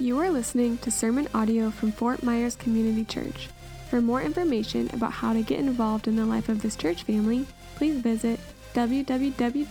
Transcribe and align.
You 0.00 0.20
are 0.20 0.30
listening 0.30 0.78
to 0.78 0.92
sermon 0.92 1.26
audio 1.34 1.72
from 1.72 1.90
Fort 1.90 2.22
Myers 2.22 2.54
Community 2.54 3.04
Church. 3.04 3.48
For 3.90 4.00
more 4.00 4.22
information 4.22 4.88
about 4.92 5.10
how 5.10 5.32
to 5.32 5.42
get 5.42 5.58
involved 5.58 6.06
in 6.06 6.14
the 6.14 6.24
life 6.24 6.48
of 6.48 6.62
this 6.62 6.76
church 6.76 7.02
family, 7.02 7.46
please 7.74 7.98
visit 7.98 8.38
www.fmcc.life. 8.74 9.64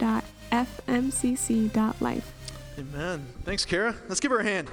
Amen. 2.78 3.26
Thanks, 3.46 3.64
Kara. 3.64 3.96
Let's 4.10 4.20
give 4.20 4.32
her 4.32 4.40
a 4.40 4.44
hand. 4.44 4.70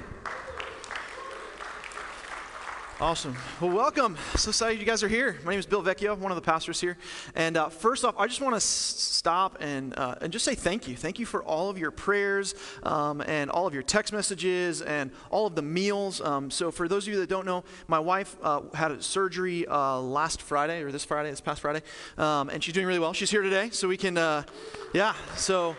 Awesome. 3.01 3.35
Well, 3.59 3.71
welcome. 3.71 4.17
So 4.37 4.51
excited 4.51 4.79
you 4.79 4.85
guys 4.85 5.03
are 5.03 5.09
here. 5.09 5.37
My 5.43 5.51
name 5.51 5.59
is 5.59 5.65
Bill 5.65 5.83
Vecchio, 5.83 6.17
one 6.17 6.31
of 6.31 6.37
the 6.37 6.41
pastors 6.41 6.79
here. 6.79 6.95
And 7.35 7.57
uh, 7.57 7.67
first 7.67 8.05
off, 8.05 8.15
I 8.17 8.25
just 8.25 8.39
want 8.39 8.53
to 8.53 8.57
s- 8.57 8.63
stop 8.63 9.57
and, 9.59 9.93
uh, 9.99 10.15
and 10.21 10.31
just 10.31 10.45
say 10.45 10.55
thank 10.55 10.87
you. 10.87 10.95
Thank 10.95 11.19
you 11.19 11.25
for 11.25 11.43
all 11.43 11.69
of 11.69 11.77
your 11.77 11.91
prayers 11.91 12.55
um, 12.83 13.19
and 13.19 13.51
all 13.51 13.67
of 13.67 13.73
your 13.73 13.83
text 13.83 14.13
messages 14.13 14.81
and 14.81 15.11
all 15.29 15.45
of 15.45 15.55
the 15.55 15.61
meals. 15.61 16.21
Um, 16.21 16.49
so, 16.49 16.71
for 16.71 16.87
those 16.87 17.05
of 17.05 17.13
you 17.13 17.19
that 17.19 17.27
don't 17.27 17.45
know, 17.45 17.65
my 17.89 17.99
wife 17.99 18.37
uh, 18.41 18.61
had 18.73 19.03
surgery 19.03 19.67
uh, 19.67 19.99
last 19.99 20.41
Friday, 20.41 20.81
or 20.81 20.89
this 20.89 21.03
Friday, 21.03 21.31
this 21.31 21.41
past 21.41 21.59
Friday, 21.59 21.81
um, 22.17 22.47
and 22.47 22.63
she's 22.63 22.73
doing 22.73 22.87
really 22.87 22.99
well. 22.99 23.11
She's 23.11 23.29
here 23.31 23.41
today, 23.41 23.71
so 23.71 23.89
we 23.89 23.97
can, 23.97 24.17
uh, 24.17 24.43
yeah, 24.93 25.15
so. 25.35 25.75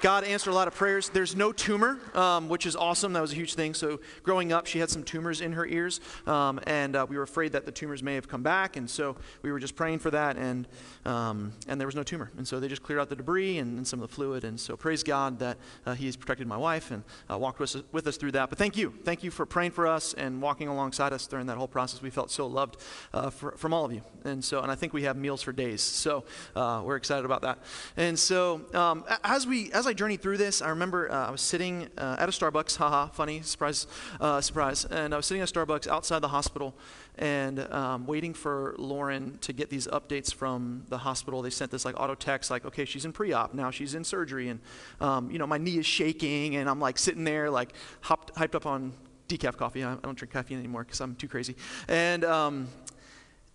God 0.00 0.24
answered 0.24 0.50
a 0.50 0.54
lot 0.54 0.66
of 0.66 0.74
prayers. 0.74 1.10
There's 1.10 1.36
no 1.36 1.52
tumor, 1.52 1.98
um, 2.14 2.48
which 2.48 2.64
is 2.64 2.74
awesome. 2.74 3.12
That 3.12 3.20
was 3.20 3.32
a 3.32 3.34
huge 3.34 3.52
thing. 3.52 3.74
So, 3.74 4.00
growing 4.22 4.50
up, 4.50 4.66
she 4.66 4.78
had 4.78 4.88
some 4.88 5.02
tumors 5.02 5.42
in 5.42 5.52
her 5.52 5.66
ears, 5.66 6.00
um, 6.26 6.58
and 6.66 6.96
uh, 6.96 7.06
we 7.06 7.18
were 7.18 7.22
afraid 7.22 7.52
that 7.52 7.66
the 7.66 7.72
tumors 7.72 8.02
may 8.02 8.14
have 8.14 8.26
come 8.26 8.42
back. 8.42 8.76
And 8.76 8.88
so, 8.88 9.16
we 9.42 9.52
were 9.52 9.58
just 9.58 9.76
praying 9.76 9.98
for 9.98 10.10
that, 10.10 10.38
and 10.38 10.66
um, 11.04 11.52
and 11.68 11.78
there 11.78 11.86
was 11.86 11.94
no 11.94 12.02
tumor. 12.02 12.30
And 12.38 12.48
so, 12.48 12.58
they 12.60 12.68
just 12.68 12.82
cleared 12.82 12.98
out 12.98 13.10
the 13.10 13.16
debris 13.16 13.58
and, 13.58 13.76
and 13.76 13.86
some 13.86 14.00
of 14.02 14.08
the 14.08 14.14
fluid. 14.14 14.42
And 14.42 14.58
so, 14.58 14.74
praise 14.74 15.02
God 15.02 15.38
that 15.40 15.58
uh, 15.84 15.92
He 15.92 16.06
has 16.06 16.16
protected 16.16 16.46
my 16.46 16.56
wife 16.56 16.90
and 16.90 17.04
uh, 17.30 17.36
walked 17.36 17.58
with 17.58 17.76
us, 17.76 17.82
with 17.92 18.06
us 18.06 18.16
through 18.16 18.32
that. 18.32 18.48
But 18.48 18.58
thank 18.58 18.78
you, 18.78 18.94
thank 19.04 19.22
you 19.22 19.30
for 19.30 19.44
praying 19.44 19.72
for 19.72 19.86
us 19.86 20.14
and 20.14 20.40
walking 20.40 20.68
alongside 20.68 21.12
us 21.12 21.26
during 21.26 21.46
that 21.48 21.58
whole 21.58 21.68
process. 21.68 22.00
We 22.00 22.08
felt 22.08 22.30
so 22.30 22.46
loved 22.46 22.78
uh, 23.12 23.28
for, 23.28 23.52
from 23.52 23.74
all 23.74 23.84
of 23.84 23.92
you. 23.92 24.02
And 24.24 24.42
so, 24.42 24.60
and 24.60 24.72
I 24.72 24.76
think 24.76 24.94
we 24.94 25.02
have 25.02 25.18
meals 25.18 25.42
for 25.42 25.52
days. 25.52 25.82
So, 25.82 26.24
uh, 26.56 26.80
we're 26.82 26.96
excited 26.96 27.26
about 27.26 27.42
that. 27.42 27.58
And 27.98 28.18
so, 28.18 28.62
um, 28.72 29.04
as 29.24 29.46
we 29.46 29.70
as 29.72 29.86
I 29.86 29.89
journeyed 29.92 30.22
through 30.22 30.36
this, 30.36 30.62
I 30.62 30.68
remember 30.70 31.10
uh, 31.10 31.28
I 31.28 31.30
was 31.30 31.40
sitting 31.40 31.88
uh, 31.98 32.16
at 32.18 32.28
a 32.28 32.32
Starbucks, 32.32 32.76
haha, 32.76 33.06
funny, 33.08 33.42
surprise, 33.42 33.86
uh, 34.20 34.40
surprise. 34.40 34.84
And 34.84 35.12
I 35.14 35.16
was 35.16 35.26
sitting 35.26 35.42
at 35.42 35.48
Starbucks 35.48 35.86
outside 35.86 36.20
the 36.20 36.28
hospital 36.28 36.74
and 37.18 37.60
um, 37.72 38.06
waiting 38.06 38.34
for 38.34 38.74
Lauren 38.78 39.38
to 39.42 39.52
get 39.52 39.70
these 39.70 39.86
updates 39.88 40.32
from 40.32 40.84
the 40.88 40.98
hospital. 40.98 41.42
They 41.42 41.50
sent 41.50 41.70
this 41.70 41.84
like 41.84 41.98
auto 41.98 42.14
text, 42.14 42.50
like, 42.50 42.64
okay, 42.64 42.84
she's 42.84 43.04
in 43.04 43.12
pre-op, 43.12 43.54
now 43.54 43.70
she's 43.70 43.94
in 43.94 44.04
surgery. 44.04 44.48
And, 44.48 44.60
um, 45.00 45.30
you 45.30 45.38
know, 45.38 45.46
my 45.46 45.58
knee 45.58 45.78
is 45.78 45.86
shaking 45.86 46.56
and 46.56 46.68
I'm 46.68 46.80
like 46.80 46.98
sitting 46.98 47.24
there 47.24 47.50
like 47.50 47.74
hopped, 48.00 48.34
hyped 48.34 48.54
up 48.54 48.66
on 48.66 48.92
decaf 49.28 49.56
coffee. 49.56 49.84
I, 49.84 49.92
I 49.92 49.96
don't 50.02 50.16
drink 50.16 50.32
caffeine 50.32 50.58
anymore 50.58 50.84
because 50.84 51.00
I'm 51.00 51.14
too 51.14 51.28
crazy. 51.28 51.56
And, 51.88 52.24
um, 52.24 52.68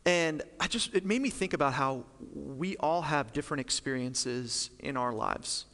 and 0.05 0.43
I 0.59 0.67
just, 0.67 0.93
it 0.93 1.03
made 1.03 1.21
me 1.21 1.31
think 1.31 1.53
about 1.53 1.73
how 1.73 2.03
we 2.33 2.77
all 2.77 3.01
have 3.01 3.33
different 3.33 3.61
experiences 3.61 4.69
in 4.79 4.97
our 4.97 5.11
lives. 5.11 5.65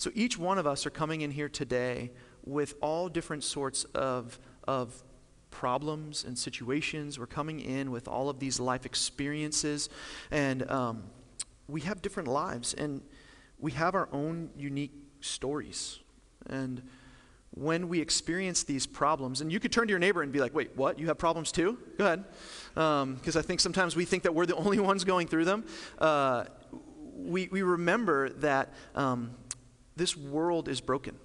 So 0.00 0.10
each 0.14 0.38
one 0.38 0.56
of 0.56 0.66
us 0.66 0.86
are 0.86 0.90
coming 0.90 1.20
in 1.20 1.30
here 1.30 1.50
today 1.50 2.10
with 2.46 2.72
all 2.80 3.10
different 3.10 3.44
sorts 3.44 3.84
of, 3.94 4.40
of 4.66 5.04
problems 5.50 6.24
and 6.24 6.38
situations. 6.38 7.18
We're 7.18 7.26
coming 7.26 7.60
in 7.60 7.90
with 7.90 8.08
all 8.08 8.30
of 8.30 8.38
these 8.38 8.58
life 8.58 8.86
experiences. 8.86 9.90
And 10.30 10.68
um, 10.70 11.02
we 11.68 11.82
have 11.82 12.00
different 12.00 12.30
lives. 12.30 12.72
And 12.72 13.02
we 13.58 13.72
have 13.72 13.94
our 13.94 14.08
own 14.10 14.48
unique 14.56 14.94
stories. 15.20 15.98
And 16.46 16.80
when 17.50 17.86
we 17.86 18.00
experience 18.00 18.62
these 18.62 18.86
problems, 18.86 19.42
and 19.42 19.52
you 19.52 19.60
could 19.60 19.70
turn 19.70 19.86
to 19.86 19.90
your 19.90 19.98
neighbor 19.98 20.22
and 20.22 20.32
be 20.32 20.40
like, 20.40 20.54
wait, 20.54 20.74
what? 20.76 20.98
You 20.98 21.08
have 21.08 21.18
problems 21.18 21.52
too? 21.52 21.76
Go 21.98 22.06
ahead. 22.06 22.24
Because 22.72 23.36
um, 23.36 23.38
I 23.38 23.42
think 23.42 23.60
sometimes 23.60 23.96
we 23.96 24.06
think 24.06 24.22
that 24.22 24.34
we're 24.34 24.46
the 24.46 24.56
only 24.64 24.78
ones 24.78 25.04
going 25.04 25.26
through 25.26 25.44
them. 25.44 25.66
Uh, 25.98 26.44
we, 27.16 27.48
we 27.48 27.60
remember 27.60 28.30
that 28.30 28.72
um, 28.94 29.32
this 29.96 30.16
world 30.16 30.68
is 30.68 30.80
broken. 30.80 31.16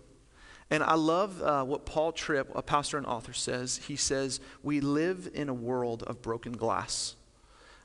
And 0.69 0.81
I 0.81 0.95
love 0.95 1.41
uh, 1.41 1.63
what 1.63 1.85
Paul 1.85 2.11
Tripp, 2.11 2.51
a 2.55 2.61
pastor 2.61 2.97
and 2.97 3.05
author, 3.05 3.33
says. 3.33 3.77
He 3.87 3.95
says, 3.95 4.39
We 4.63 4.81
live 4.81 5.29
in 5.33 5.49
a 5.49 5.53
world 5.53 6.03
of 6.03 6.21
broken 6.21 6.53
glass. 6.53 7.15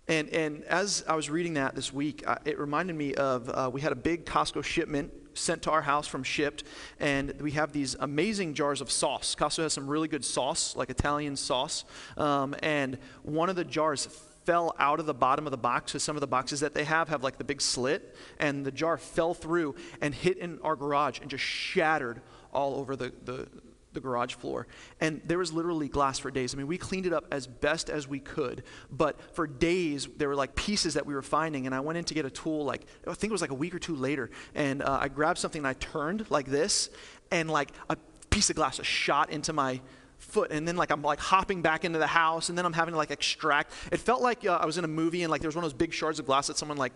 And, 0.08 0.28
and 0.30 0.64
as 0.64 1.04
I 1.06 1.14
was 1.14 1.30
reading 1.30 1.54
that 1.54 1.74
this 1.74 1.92
week, 1.92 2.26
I, 2.26 2.38
it 2.44 2.58
reminded 2.58 2.96
me 2.96 3.14
of 3.14 3.48
uh, 3.48 3.70
we 3.72 3.80
had 3.80 3.92
a 3.92 3.96
big 3.96 4.24
Costco 4.24 4.64
shipment 4.64 5.12
sent 5.34 5.62
to 5.62 5.70
our 5.70 5.82
house 5.82 6.06
from 6.06 6.22
shipped, 6.22 6.64
and 6.98 7.32
we 7.40 7.52
have 7.52 7.72
these 7.72 7.94
amazing 8.00 8.54
jars 8.54 8.80
of 8.80 8.90
sauce. 8.90 9.36
Costco 9.38 9.62
has 9.62 9.72
some 9.72 9.86
really 9.86 10.08
good 10.08 10.24
sauce, 10.24 10.74
like 10.74 10.90
Italian 10.90 11.36
sauce. 11.36 11.84
Um, 12.16 12.56
and 12.62 12.98
one 13.22 13.48
of 13.48 13.56
the 13.56 13.64
jars 13.64 14.08
fell 14.50 14.74
out 14.80 14.98
of 14.98 15.06
the 15.06 15.14
bottom 15.14 15.46
of 15.46 15.52
the 15.52 15.56
box 15.56 15.92
because 15.92 16.02
some 16.02 16.16
of 16.16 16.20
the 16.20 16.26
boxes 16.26 16.58
that 16.58 16.74
they 16.74 16.82
have 16.82 17.08
have 17.08 17.22
like 17.22 17.38
the 17.38 17.44
big 17.44 17.60
slit, 17.60 18.16
and 18.40 18.66
the 18.66 18.72
jar 18.72 18.98
fell 18.98 19.32
through 19.32 19.76
and 20.00 20.12
hit 20.12 20.38
in 20.38 20.58
our 20.64 20.74
garage 20.74 21.20
and 21.20 21.30
just 21.30 21.44
shattered 21.44 22.20
all 22.52 22.74
over 22.74 22.96
the, 22.96 23.12
the, 23.24 23.46
the 23.92 24.00
garage 24.00 24.34
floor. 24.34 24.66
And 25.00 25.20
there 25.24 25.38
was 25.38 25.52
literally 25.52 25.86
glass 25.86 26.18
for 26.18 26.32
days. 26.32 26.52
I 26.52 26.58
mean, 26.58 26.66
we 26.66 26.78
cleaned 26.78 27.06
it 27.06 27.12
up 27.12 27.26
as 27.30 27.46
best 27.46 27.88
as 27.90 28.08
we 28.08 28.18
could, 28.18 28.64
but 28.90 29.20
for 29.36 29.46
days, 29.46 30.08
there 30.16 30.28
were 30.28 30.34
like 30.34 30.56
pieces 30.56 30.94
that 30.94 31.06
we 31.06 31.14
were 31.14 31.22
finding. 31.22 31.66
And 31.66 31.72
I 31.72 31.78
went 31.78 31.98
in 31.98 32.04
to 32.06 32.14
get 32.14 32.24
a 32.24 32.30
tool, 32.30 32.64
like, 32.64 32.86
I 33.06 33.14
think 33.14 33.30
it 33.30 33.32
was 33.32 33.42
like 33.42 33.52
a 33.52 33.54
week 33.54 33.72
or 33.72 33.78
two 33.78 33.94
later. 33.94 34.32
And 34.56 34.82
uh, 34.82 34.98
I 35.00 35.06
grabbed 35.06 35.38
something 35.38 35.60
and 35.60 35.68
I 35.68 35.74
turned 35.74 36.28
like 36.28 36.46
this, 36.46 36.90
and 37.30 37.48
like 37.48 37.70
a 37.88 37.96
piece 38.30 38.50
of 38.50 38.56
glass 38.56 38.78
just 38.78 38.90
shot 38.90 39.30
into 39.30 39.52
my 39.52 39.80
foot 40.20 40.52
and 40.52 40.68
then 40.68 40.76
like 40.76 40.90
i'm 40.90 41.02
like 41.02 41.18
hopping 41.18 41.62
back 41.62 41.84
into 41.84 41.98
the 41.98 42.06
house 42.06 42.48
and 42.48 42.56
then 42.56 42.64
i'm 42.64 42.72
having 42.72 42.92
to 42.92 42.98
like 42.98 43.10
extract 43.10 43.72
it 43.90 43.98
felt 43.98 44.22
like 44.22 44.46
uh, 44.46 44.58
i 44.60 44.66
was 44.66 44.78
in 44.78 44.84
a 44.84 44.88
movie 44.88 45.22
and 45.22 45.30
like 45.30 45.40
there 45.40 45.48
was 45.48 45.56
one 45.56 45.64
of 45.64 45.70
those 45.70 45.76
big 45.76 45.92
shards 45.92 46.18
of 46.18 46.26
glass 46.26 46.46
that 46.46 46.56
someone 46.56 46.76
like 46.76 46.92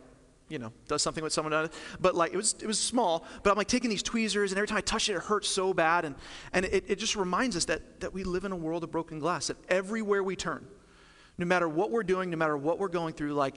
you 0.48 0.58
know, 0.58 0.72
does 0.88 1.02
something 1.02 1.24
with 1.24 1.32
someone 1.32 1.52
else. 1.52 1.74
But 2.00 2.14
like 2.14 2.32
it 2.32 2.36
was 2.36 2.54
it 2.60 2.66
was 2.66 2.78
small, 2.78 3.24
but 3.42 3.50
I'm 3.50 3.56
like 3.56 3.66
taking 3.66 3.90
these 3.90 4.02
tweezers 4.02 4.52
and 4.52 4.58
every 4.58 4.68
time 4.68 4.78
I 4.78 4.82
touch 4.82 5.08
it, 5.08 5.14
it 5.14 5.22
hurts 5.22 5.48
so 5.48 5.72
bad. 5.72 6.04
And 6.04 6.14
and 6.52 6.64
it, 6.66 6.84
it 6.86 6.98
just 6.98 7.16
reminds 7.16 7.56
us 7.56 7.64
that 7.66 8.00
that 8.00 8.12
we 8.12 8.24
live 8.24 8.44
in 8.44 8.52
a 8.52 8.56
world 8.56 8.84
of 8.84 8.90
broken 8.90 9.18
glass, 9.18 9.46
that 9.46 9.56
everywhere 9.68 10.22
we 10.22 10.36
turn, 10.36 10.66
no 11.38 11.46
matter 11.46 11.68
what 11.68 11.90
we're 11.90 12.02
doing, 12.02 12.30
no 12.30 12.36
matter 12.36 12.56
what 12.56 12.78
we're 12.78 12.88
going 12.88 13.14
through, 13.14 13.32
like 13.32 13.56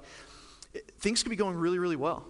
it, 0.73 0.91
things 0.99 1.23
could 1.23 1.29
be 1.29 1.35
going 1.35 1.55
really, 1.55 1.79
really 1.79 1.95
well. 1.95 2.25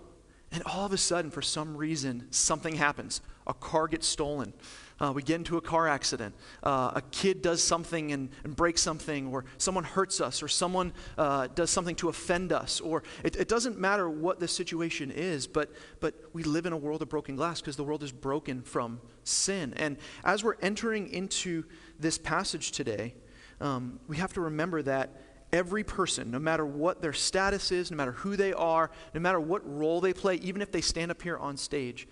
And 0.51 0.63
all 0.63 0.85
of 0.85 0.93
a 0.93 0.97
sudden, 0.97 1.29
for 1.29 1.41
some 1.41 1.75
reason, 1.75 2.27
something 2.31 2.75
happens. 2.75 3.21
A 3.45 3.53
car 3.53 3.87
gets 3.87 4.07
stolen. 4.07 4.53
Uh, 4.99 5.11
we 5.13 5.21
get 5.21 5.35
into 5.35 5.57
a 5.57 5.61
car 5.61 5.87
accident. 5.87 6.33
Uh, 6.63 6.91
a 6.95 7.01
kid 7.11 7.41
does 7.41 7.63
something 7.63 8.11
and, 8.11 8.29
and, 8.43 8.55
breaks 8.55 8.81
something, 8.81 9.27
or 9.27 9.45
someone 9.57 9.83
hurts 9.83 10.19
us, 10.19 10.41
or 10.41 10.47
someone 10.47 10.91
uh, 11.17 11.47
does 11.47 11.69
something 11.69 11.95
to 11.95 12.09
offend 12.09 12.51
us. 12.51 12.81
Or 12.81 13.03
it, 13.23 13.35
it, 13.35 13.47
doesn't 13.47 13.77
matter 13.77 14.09
what 14.09 14.39
the 14.39 14.47
situation 14.47 15.11
is, 15.11 15.45
but, 15.45 15.71
but 15.99 16.15
we 16.33 16.43
live 16.43 16.65
in 16.65 16.73
a 16.73 16.77
world 16.77 17.01
of 17.03 17.09
broken 17.09 17.35
glass 17.35 17.61
because 17.61 17.75
the 17.75 17.83
world 17.83 18.01
is 18.01 18.11
broken 18.11 18.63
from 18.63 18.99
sin. 19.23 19.73
And 19.77 19.97
as 20.23 20.43
we're 20.43 20.57
entering 20.61 21.09
into 21.09 21.65
this 21.99 22.17
passage 22.17 22.71
today, 22.71 23.13
um, 23.61 23.99
we 24.07 24.17
have 24.17 24.33
to 24.33 24.41
remember 24.41 24.81
that 24.81 25.21
every 25.53 25.83
person, 25.83 26.31
no 26.31 26.39
matter 26.39 26.65
what 26.65 27.01
their 27.01 27.13
status 27.13 27.71
is, 27.71 27.91
no 27.91 27.97
matter 27.97 28.11
who 28.13 28.35
they 28.35 28.53
are, 28.53 28.91
no 29.13 29.19
matter 29.19 29.39
what 29.39 29.61
role 29.67 30.01
they 30.01 30.13
play, 30.13 30.35
even 30.35 30.61
if 30.61 30.71
they 30.71 30.81
stand 30.81 31.11
up 31.11 31.21
here 31.21 31.37
on 31.37 31.55
stage, 31.55 32.07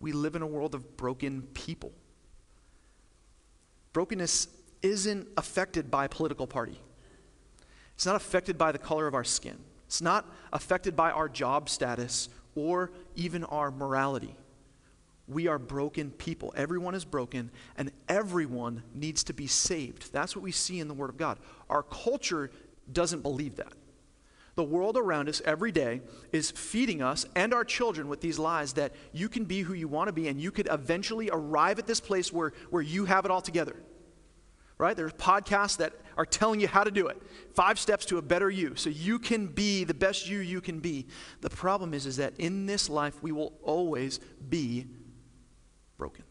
we 0.00 0.12
live 0.12 0.36
in 0.36 0.42
a 0.42 0.46
world 0.46 0.74
of 0.74 0.96
broken 0.96 1.42
people. 1.54 1.92
Brokenness 3.92 4.48
isn't 4.82 5.28
affected 5.36 5.90
by 5.90 6.06
political 6.06 6.46
party. 6.46 6.80
It's 7.94 8.06
not 8.06 8.16
affected 8.16 8.56
by 8.56 8.72
the 8.72 8.78
color 8.78 9.06
of 9.06 9.14
our 9.14 9.24
skin. 9.24 9.58
It's 9.86 10.02
not 10.02 10.26
affected 10.52 10.94
by 10.94 11.10
our 11.10 11.28
job 11.28 11.68
status 11.68 12.28
or 12.54 12.92
even 13.16 13.44
our 13.44 13.70
morality. 13.70 14.36
We 15.26 15.46
are 15.46 15.58
broken 15.58 16.10
people. 16.10 16.54
Everyone 16.56 16.94
is 16.94 17.04
broken, 17.04 17.50
and 17.76 17.90
everyone 18.08 18.82
needs 18.94 19.24
to 19.24 19.34
be 19.34 19.46
saved. 19.46 20.12
That's 20.12 20.34
what 20.34 20.42
we 20.42 20.52
see 20.52 20.80
in 20.80 20.88
the 20.88 20.94
Word 20.94 21.10
of 21.10 21.16
God. 21.16 21.38
Our 21.68 21.82
culture 21.82 22.50
doesn't 22.92 23.22
believe 23.22 23.56
that. 23.56 23.72
The 24.58 24.64
world 24.64 24.96
around 24.96 25.28
us 25.28 25.40
every 25.44 25.70
day 25.70 26.00
is 26.32 26.50
feeding 26.50 27.00
us 27.00 27.24
and 27.36 27.54
our 27.54 27.64
children 27.64 28.08
with 28.08 28.20
these 28.20 28.40
lies 28.40 28.72
that 28.72 28.92
you 29.12 29.28
can 29.28 29.44
be 29.44 29.60
who 29.60 29.72
you 29.72 29.86
want 29.86 30.08
to 30.08 30.12
be 30.12 30.26
and 30.26 30.40
you 30.40 30.50
could 30.50 30.66
eventually 30.68 31.30
arrive 31.32 31.78
at 31.78 31.86
this 31.86 32.00
place 32.00 32.32
where, 32.32 32.52
where 32.70 32.82
you 32.82 33.04
have 33.04 33.24
it 33.24 33.30
all 33.30 33.40
together. 33.40 33.76
Right? 34.76 34.96
There's 34.96 35.12
podcasts 35.12 35.76
that 35.76 35.92
are 36.16 36.26
telling 36.26 36.58
you 36.58 36.66
how 36.66 36.82
to 36.82 36.90
do 36.90 37.06
it. 37.06 37.22
Five 37.54 37.78
steps 37.78 38.04
to 38.06 38.18
a 38.18 38.22
better 38.22 38.50
you. 38.50 38.74
So 38.74 38.90
you 38.90 39.20
can 39.20 39.46
be 39.46 39.84
the 39.84 39.94
best 39.94 40.28
you 40.28 40.40
you 40.40 40.60
can 40.60 40.80
be. 40.80 41.06
The 41.40 41.50
problem 41.50 41.94
is, 41.94 42.04
is 42.04 42.16
that 42.16 42.32
in 42.38 42.66
this 42.66 42.90
life 42.90 43.22
we 43.22 43.30
will 43.30 43.52
always 43.62 44.18
be 44.48 44.88
broken. 45.98 46.24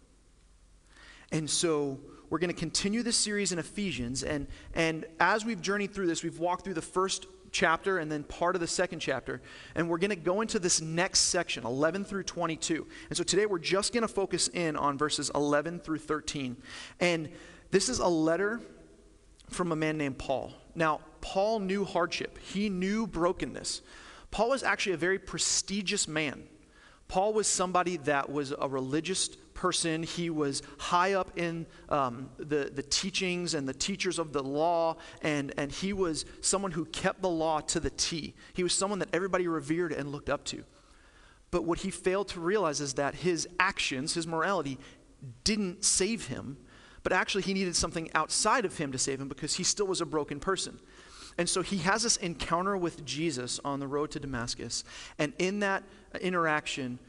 And 1.32 1.50
so 1.50 2.02
we're 2.30 2.40
going 2.40 2.54
to 2.54 2.60
continue 2.60 3.04
this 3.04 3.16
series 3.16 3.54
in 3.54 3.60
Ephesians. 3.60 4.22
And, 4.22 4.48
and 4.74 5.06
as 5.18 5.46
we've 5.46 5.62
journeyed 5.62 5.94
through 5.94 6.08
this, 6.08 6.24
we've 6.24 6.40
walked 6.40 6.66
through 6.66 6.74
the 6.74 6.82
first 6.82 7.26
chapter 7.52 7.98
and 7.98 8.12
then 8.12 8.24
part 8.24 8.56
of 8.56 8.62
the 8.62 8.68
second 8.68 9.00
chapter. 9.00 9.42
And 9.76 9.90
we're 9.90 9.98
going 9.98 10.10
to 10.10 10.16
go 10.16 10.42
into 10.42 10.60
this 10.60 10.82
next 10.82 11.20
section, 11.20 11.66
11 11.66 12.06
through 12.06 12.24
22. 12.24 12.88
And 13.10 13.18
so 13.18 13.24
today 13.24 13.46
we're 13.46 13.60
just 13.60 13.94
going 13.94 14.02
to 14.02 14.08
focus 14.08 14.48
in 14.50 14.76
on 14.76 14.98
verses 14.98 15.32
11 15.34 15.80
through 15.80 16.00
13. 16.00 16.58
And 17.00 17.30
this 17.72 17.90
is 17.90 18.00
a 18.00 18.08
letter 18.08 18.60
from 19.50 19.72
a 19.72 19.76
man 19.76 19.98
named 19.98 20.18
Paul. 20.18 20.54
Now, 20.76 21.02
Paul 21.22 21.60
knew 21.60 21.84
hardship, 21.86 22.38
he 22.38 22.70
knew 22.70 23.08
brokenness. 23.08 23.82
Paul 24.32 24.50
was 24.50 24.64
actually 24.64 24.94
a 24.94 24.98
very 24.98 25.20
prestigious 25.20 26.08
man. 26.08 26.44
Paul 27.08 27.34
was 27.34 27.48
somebody 27.48 27.98
that 27.98 28.30
was 28.30 28.54
a 28.60 28.68
religious 28.68 29.30
person. 29.54 30.04
He 30.04 30.30
was 30.30 30.62
high 30.78 31.14
up 31.14 31.32
in 31.38 31.66
um, 31.90 32.30
the, 32.38 32.72
the 32.74 32.84
teachings 32.84 33.54
and 33.54 33.68
the 33.68 33.74
teachers 33.74 34.20
of 34.20 34.34
the 34.34 34.44
law, 34.44 34.98
and, 35.22 35.54
and 35.58 35.72
he 35.72 35.94
was 35.94 36.26
someone 36.42 36.72
who 36.72 36.86
kept 36.86 37.22
the 37.22 37.30
law 37.30 37.62
to 37.62 37.80
the 37.80 37.90
T. 37.90 38.36
He 38.54 38.64
was 38.64 38.74
someone 38.74 39.00
that 39.00 39.10
everybody 39.14 39.48
revered 39.48 39.94
and 39.94 40.12
looked 40.12 40.30
up 40.30 40.44
to. 40.46 40.64
But 41.50 41.64
what 41.64 41.80
he 41.80 41.92
failed 41.92 42.28
to 42.30 42.40
realize 42.40 42.82
is 42.82 42.96
that 42.96 43.16
his 43.16 43.48
actions, 43.60 44.14
his 44.14 44.28
morality, 44.28 44.78
didn't 45.44 45.84
save 45.84 46.28
him, 46.28 46.58
but 47.04 47.14
actually 47.14 47.44
he 47.44 47.54
needed 47.54 47.76
something 47.76 48.10
outside 48.14 48.66
of 48.66 48.78
him 48.78 48.92
to 48.92 48.98
save 48.98 49.22
him 49.22 49.30
because 49.30 49.56
he 49.56 49.64
still 49.64 49.88
was 49.88 50.02
a 50.02 50.06
broken 50.06 50.40
person. 50.40 50.80
And 51.38 51.48
so 51.48 51.62
he 51.62 51.78
has 51.78 52.04
this 52.04 52.18
encounter 52.18 52.76
with 52.76 53.06
Jesus 53.06 53.60
on 53.64 53.80
the 53.80 53.88
road 53.88 54.12
to 54.12 54.20
Damascus. 54.20 54.84
And 55.20 55.34
in 55.38 55.60
that 55.60 55.84
interaction, 56.20 57.00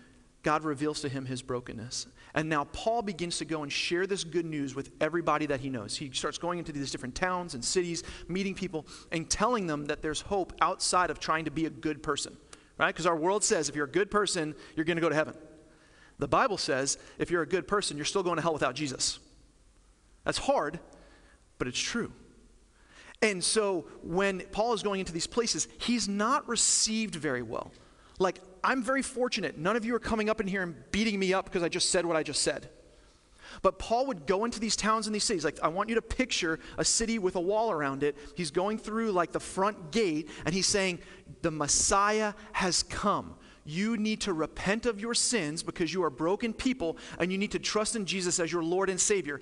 God 0.42 0.64
reveals 0.64 1.00
to 1.00 1.08
him 1.08 1.24
his 1.24 1.42
brokenness. 1.42 2.06
And 2.34 2.48
now 2.48 2.64
Paul 2.64 3.02
begins 3.02 3.38
to 3.38 3.44
go 3.44 3.62
and 3.62 3.72
share 3.72 4.06
this 4.06 4.22
good 4.22 4.44
news 4.44 4.74
with 4.74 4.90
everybody 5.00 5.46
that 5.46 5.60
he 5.60 5.70
knows. 5.70 5.96
He 5.96 6.10
starts 6.12 6.38
going 6.38 6.58
into 6.58 6.72
these 6.72 6.90
different 6.90 7.14
towns 7.14 7.54
and 7.54 7.64
cities, 7.64 8.02
meeting 8.28 8.54
people, 8.54 8.86
and 9.10 9.28
telling 9.28 9.66
them 9.66 9.86
that 9.86 10.02
there's 10.02 10.20
hope 10.20 10.52
outside 10.60 11.10
of 11.10 11.18
trying 11.18 11.46
to 11.46 11.50
be 11.50 11.66
a 11.66 11.70
good 11.70 12.02
person, 12.02 12.36
right? 12.76 12.88
Because 12.88 13.06
our 13.06 13.16
world 13.16 13.42
says 13.42 13.68
if 13.68 13.74
you're 13.74 13.86
a 13.86 13.90
good 13.90 14.10
person, 14.10 14.54
you're 14.76 14.84
going 14.84 14.98
to 14.98 15.02
go 15.02 15.08
to 15.08 15.14
heaven. 15.14 15.34
The 16.18 16.28
Bible 16.28 16.58
says 16.58 16.98
if 17.18 17.30
you're 17.30 17.42
a 17.42 17.48
good 17.48 17.66
person, 17.66 17.96
you're 17.96 18.04
still 18.04 18.22
going 18.22 18.36
to 18.36 18.42
hell 18.42 18.52
without 18.52 18.74
Jesus. 18.74 19.18
That's 20.24 20.38
hard, 20.38 20.78
but 21.58 21.66
it's 21.66 21.80
true. 21.80 22.12
And 23.20 23.42
so 23.42 23.86
when 24.02 24.40
Paul 24.52 24.74
is 24.74 24.82
going 24.82 25.00
into 25.00 25.12
these 25.12 25.26
places, 25.26 25.66
he's 25.78 26.08
not 26.08 26.48
received 26.48 27.16
very 27.16 27.42
well. 27.42 27.72
Like, 28.18 28.40
I'm 28.62 28.82
very 28.82 29.02
fortunate. 29.02 29.58
None 29.58 29.76
of 29.76 29.84
you 29.84 29.94
are 29.94 30.00
coming 30.00 30.28
up 30.28 30.40
in 30.40 30.46
here 30.46 30.62
and 30.62 30.74
beating 30.92 31.18
me 31.18 31.32
up 31.32 31.44
because 31.44 31.62
I 31.62 31.68
just 31.68 31.90
said 31.90 32.06
what 32.06 32.16
I 32.16 32.22
just 32.22 32.42
said. 32.42 32.68
But 33.62 33.78
Paul 33.78 34.06
would 34.06 34.26
go 34.26 34.44
into 34.44 34.60
these 34.60 34.76
towns 34.76 35.06
and 35.06 35.14
these 35.14 35.24
cities. 35.24 35.44
Like, 35.44 35.58
I 35.62 35.68
want 35.68 35.88
you 35.88 35.94
to 35.94 36.02
picture 36.02 36.60
a 36.76 36.84
city 36.84 37.18
with 37.18 37.36
a 37.36 37.40
wall 37.40 37.70
around 37.70 38.02
it. 38.02 38.16
He's 38.36 38.50
going 38.50 38.78
through, 38.78 39.12
like, 39.12 39.32
the 39.32 39.40
front 39.40 39.90
gate, 39.90 40.28
and 40.44 40.54
he's 40.54 40.66
saying, 40.66 40.98
The 41.42 41.50
Messiah 41.50 42.34
has 42.52 42.82
come. 42.82 43.34
You 43.64 43.96
need 43.96 44.22
to 44.22 44.32
repent 44.32 44.86
of 44.86 45.00
your 45.00 45.14
sins 45.14 45.62
because 45.62 45.92
you 45.92 46.02
are 46.04 46.10
broken 46.10 46.52
people, 46.52 46.98
and 47.18 47.32
you 47.32 47.38
need 47.38 47.52
to 47.52 47.58
trust 47.58 47.96
in 47.96 48.06
Jesus 48.06 48.38
as 48.38 48.52
your 48.52 48.62
Lord 48.62 48.90
and 48.90 49.00
Savior. 49.00 49.40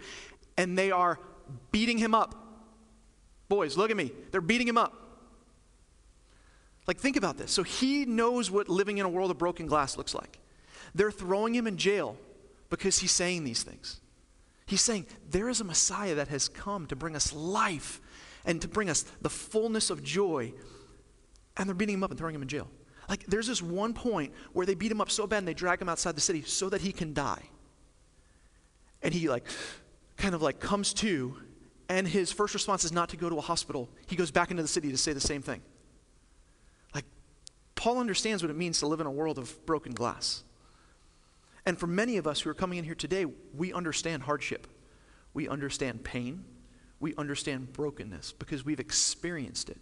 And 0.57 0.79
they 0.79 0.91
are 0.91 1.19
beating 1.71 1.99
him 1.99 2.15
up. 2.15 2.46
Boys, 3.49 3.77
look 3.77 3.91
at 3.91 3.97
me. 3.97 4.13
They're 4.31 4.41
beating 4.41 4.67
him 4.67 4.79
up. 4.79 4.95
Like, 6.87 6.99
think 6.99 7.17
about 7.17 7.37
this. 7.37 7.51
So 7.51 7.63
he 7.63 8.05
knows 8.05 8.51
what 8.51 8.69
living 8.69 8.99
in 8.99 9.07
a 9.07 9.09
world 9.09 9.31
of 9.31 9.39
broken 9.39 9.67
glass 9.67 9.97
looks 9.97 10.15
like. 10.15 10.39
They're 10.95 11.11
throwing 11.11 11.55
him 11.55 11.67
in 11.67 11.77
jail 11.77 12.17
because 12.71 12.99
he's 12.99 13.13
saying 13.13 13.45
these 13.45 13.63
things. 13.63 14.01
He's 14.67 14.81
saying, 14.81 15.07
There 15.31 15.49
is 15.49 15.61
a 15.61 15.65
Messiah 15.65 16.15
that 16.17 16.29
has 16.29 16.49
come 16.49 16.87
to 16.87 16.97
bring 16.97 17.17
us 17.17 17.33
life 17.33 18.01
and 18.45 18.61
to 18.63 18.69
bring 18.69 18.89
us 18.89 19.03
the 19.21 19.31
fullness 19.31 19.91
of 19.91 20.03
joy. 20.03 20.53
And 21.57 21.69
they're 21.69 21.75
beating 21.75 21.95
him 21.95 22.05
up 22.05 22.11
and 22.11 22.19
throwing 22.19 22.35
him 22.35 22.43
in 22.43 22.49
jail. 22.49 22.69
Like, 23.09 23.27
there's 23.27 23.47
this 23.47 23.63
one 23.63 23.95
point 23.95 24.33
where 24.53 24.67
they 24.67 24.75
beat 24.75 24.91
him 24.91 25.01
up 25.01 25.11
so 25.11 25.27
bad 25.27 25.39
and 25.39 25.49
they 25.49 25.55
drag 25.55 25.81
him 25.81 25.89
outside 25.89 26.17
the 26.17 26.21
city 26.21 26.43
so 26.43 26.69
that 26.69 26.81
he 26.81 26.93
can 26.93 27.15
die. 27.15 27.43
And 29.03 29.15
he, 29.15 29.29
like, 29.29 29.45
kind 30.17 30.35
of 30.35 30.43
like 30.43 30.59
comes 30.59 30.93
to, 30.95 31.37
and 31.89 32.07
his 32.07 32.33
first 32.33 32.55
response 32.55 32.85
is 32.85 32.93
not 32.93 33.09
to 33.11 33.17
go 33.17 33.29
to 33.29 33.39
a 33.39 33.41
hospital. 33.41 33.89
He 34.07 34.17
goes 34.17 34.31
back 34.31 34.51
into 34.51 34.63
the 34.63 34.69
city 34.69 34.91
to 34.91 34.97
say 34.97 35.13
the 35.13 35.21
same 35.21 35.43
thing. 35.43 35.61
Like, 36.95 37.05
Paul 37.75 37.99
understands 37.99 38.43
what 38.43 38.51
it 38.51 38.57
means 38.57 38.81
to 38.81 38.87
live 38.87 39.01
in 39.01 39.07
a 39.07 39.11
world 39.11 39.39
of 39.39 39.65
broken 39.67 39.95
glass. 39.95 40.43
And 41.65 41.79
for 41.79 41.87
many 41.87 42.17
of 42.17 42.27
us 42.27 42.41
who 42.41 42.51
are 42.51 42.55
coming 42.55 42.79
in 42.79 42.85
here 42.85 42.95
today, 42.95 43.27
we 43.57 43.73
understand 43.73 44.23
hardship. 44.23 44.67
We 45.35 45.49
understand 45.49 46.05
pain. 46.05 46.45
We 47.01 47.15
understand 47.17 47.73
brokenness 47.73 48.33
because 48.33 48.65
we've 48.65 48.81
experienced 48.81 49.69
it. 49.69 49.79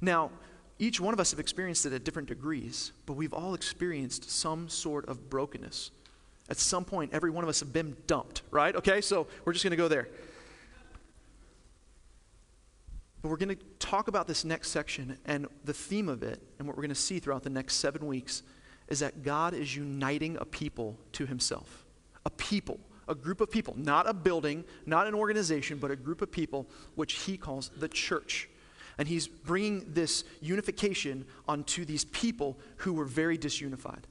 Now, 0.00 0.30
each 0.78 1.00
one 1.00 1.14
of 1.14 1.20
us 1.20 1.30
have 1.30 1.40
experienced 1.40 1.86
it 1.86 1.92
at 1.92 2.04
different 2.04 2.28
degrees, 2.28 2.92
but 3.06 3.14
we've 3.14 3.32
all 3.32 3.54
experienced 3.54 4.30
some 4.30 4.68
sort 4.68 5.08
of 5.08 5.30
brokenness. 5.30 5.90
At 6.50 6.58
some 6.58 6.84
point, 6.84 7.12
every 7.14 7.30
one 7.30 7.42
of 7.42 7.48
us 7.48 7.60
have 7.60 7.72
been 7.72 7.96
dumped, 8.06 8.42
right? 8.50 8.76
Okay, 8.76 9.00
so 9.00 9.26
we're 9.44 9.52
just 9.52 9.64
going 9.64 9.70
to 9.70 9.76
go 9.76 9.88
there. 9.88 10.08
But 13.22 13.30
we're 13.30 13.36
going 13.36 13.56
to 13.56 13.64
talk 13.78 14.08
about 14.08 14.26
this 14.26 14.44
next 14.44 14.70
section, 14.70 15.18
and 15.24 15.46
the 15.64 15.72
theme 15.72 16.08
of 16.08 16.22
it, 16.22 16.40
and 16.58 16.68
what 16.68 16.76
we're 16.76 16.82
going 16.82 16.90
to 16.90 16.94
see 16.94 17.18
throughout 17.18 17.42
the 17.42 17.50
next 17.50 17.76
seven 17.76 18.06
weeks, 18.06 18.42
is 18.88 19.00
that 19.00 19.22
God 19.22 19.54
is 19.54 19.74
uniting 19.74 20.36
a 20.40 20.44
people 20.44 20.96
to 21.12 21.26
himself. 21.26 21.84
A 22.24 22.30
people, 22.30 22.78
a 23.08 23.14
group 23.14 23.40
of 23.40 23.50
people, 23.50 23.74
not 23.76 24.08
a 24.08 24.14
building, 24.14 24.64
not 24.84 25.06
an 25.06 25.14
organization, 25.14 25.78
but 25.78 25.90
a 25.90 25.96
group 25.96 26.22
of 26.22 26.30
people, 26.30 26.66
which 26.94 27.14
he 27.14 27.36
calls 27.36 27.70
the 27.76 27.88
church. 27.88 28.48
And 28.98 29.08
he's 29.08 29.28
bringing 29.28 29.92
this 29.92 30.24
unification 30.40 31.26
onto 31.48 31.84
these 31.84 32.04
people 32.06 32.56
who 32.78 32.92
were 32.92 33.04
very 33.04 33.36
disunified. 33.36 34.04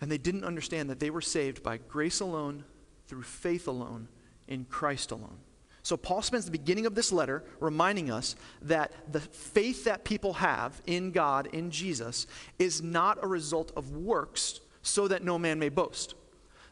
And 0.00 0.10
they 0.10 0.18
didn't 0.18 0.44
understand 0.44 0.90
that 0.90 1.00
they 1.00 1.10
were 1.10 1.20
saved 1.20 1.62
by 1.62 1.78
grace 1.78 2.20
alone, 2.20 2.64
through 3.06 3.22
faith 3.22 3.68
alone, 3.68 4.08
in 4.48 4.64
Christ 4.64 5.10
alone. 5.10 5.38
So, 5.84 5.98
Paul 5.98 6.22
spends 6.22 6.46
the 6.46 6.50
beginning 6.50 6.86
of 6.86 6.94
this 6.94 7.12
letter 7.12 7.44
reminding 7.60 8.10
us 8.10 8.36
that 8.62 8.90
the 9.12 9.20
faith 9.20 9.84
that 9.84 10.02
people 10.02 10.32
have 10.32 10.80
in 10.86 11.10
God, 11.10 11.46
in 11.52 11.70
Jesus, 11.70 12.26
is 12.58 12.82
not 12.82 13.22
a 13.22 13.26
result 13.26 13.70
of 13.76 13.94
works 13.94 14.60
so 14.80 15.06
that 15.08 15.22
no 15.22 15.38
man 15.38 15.58
may 15.58 15.68
boast. 15.68 16.14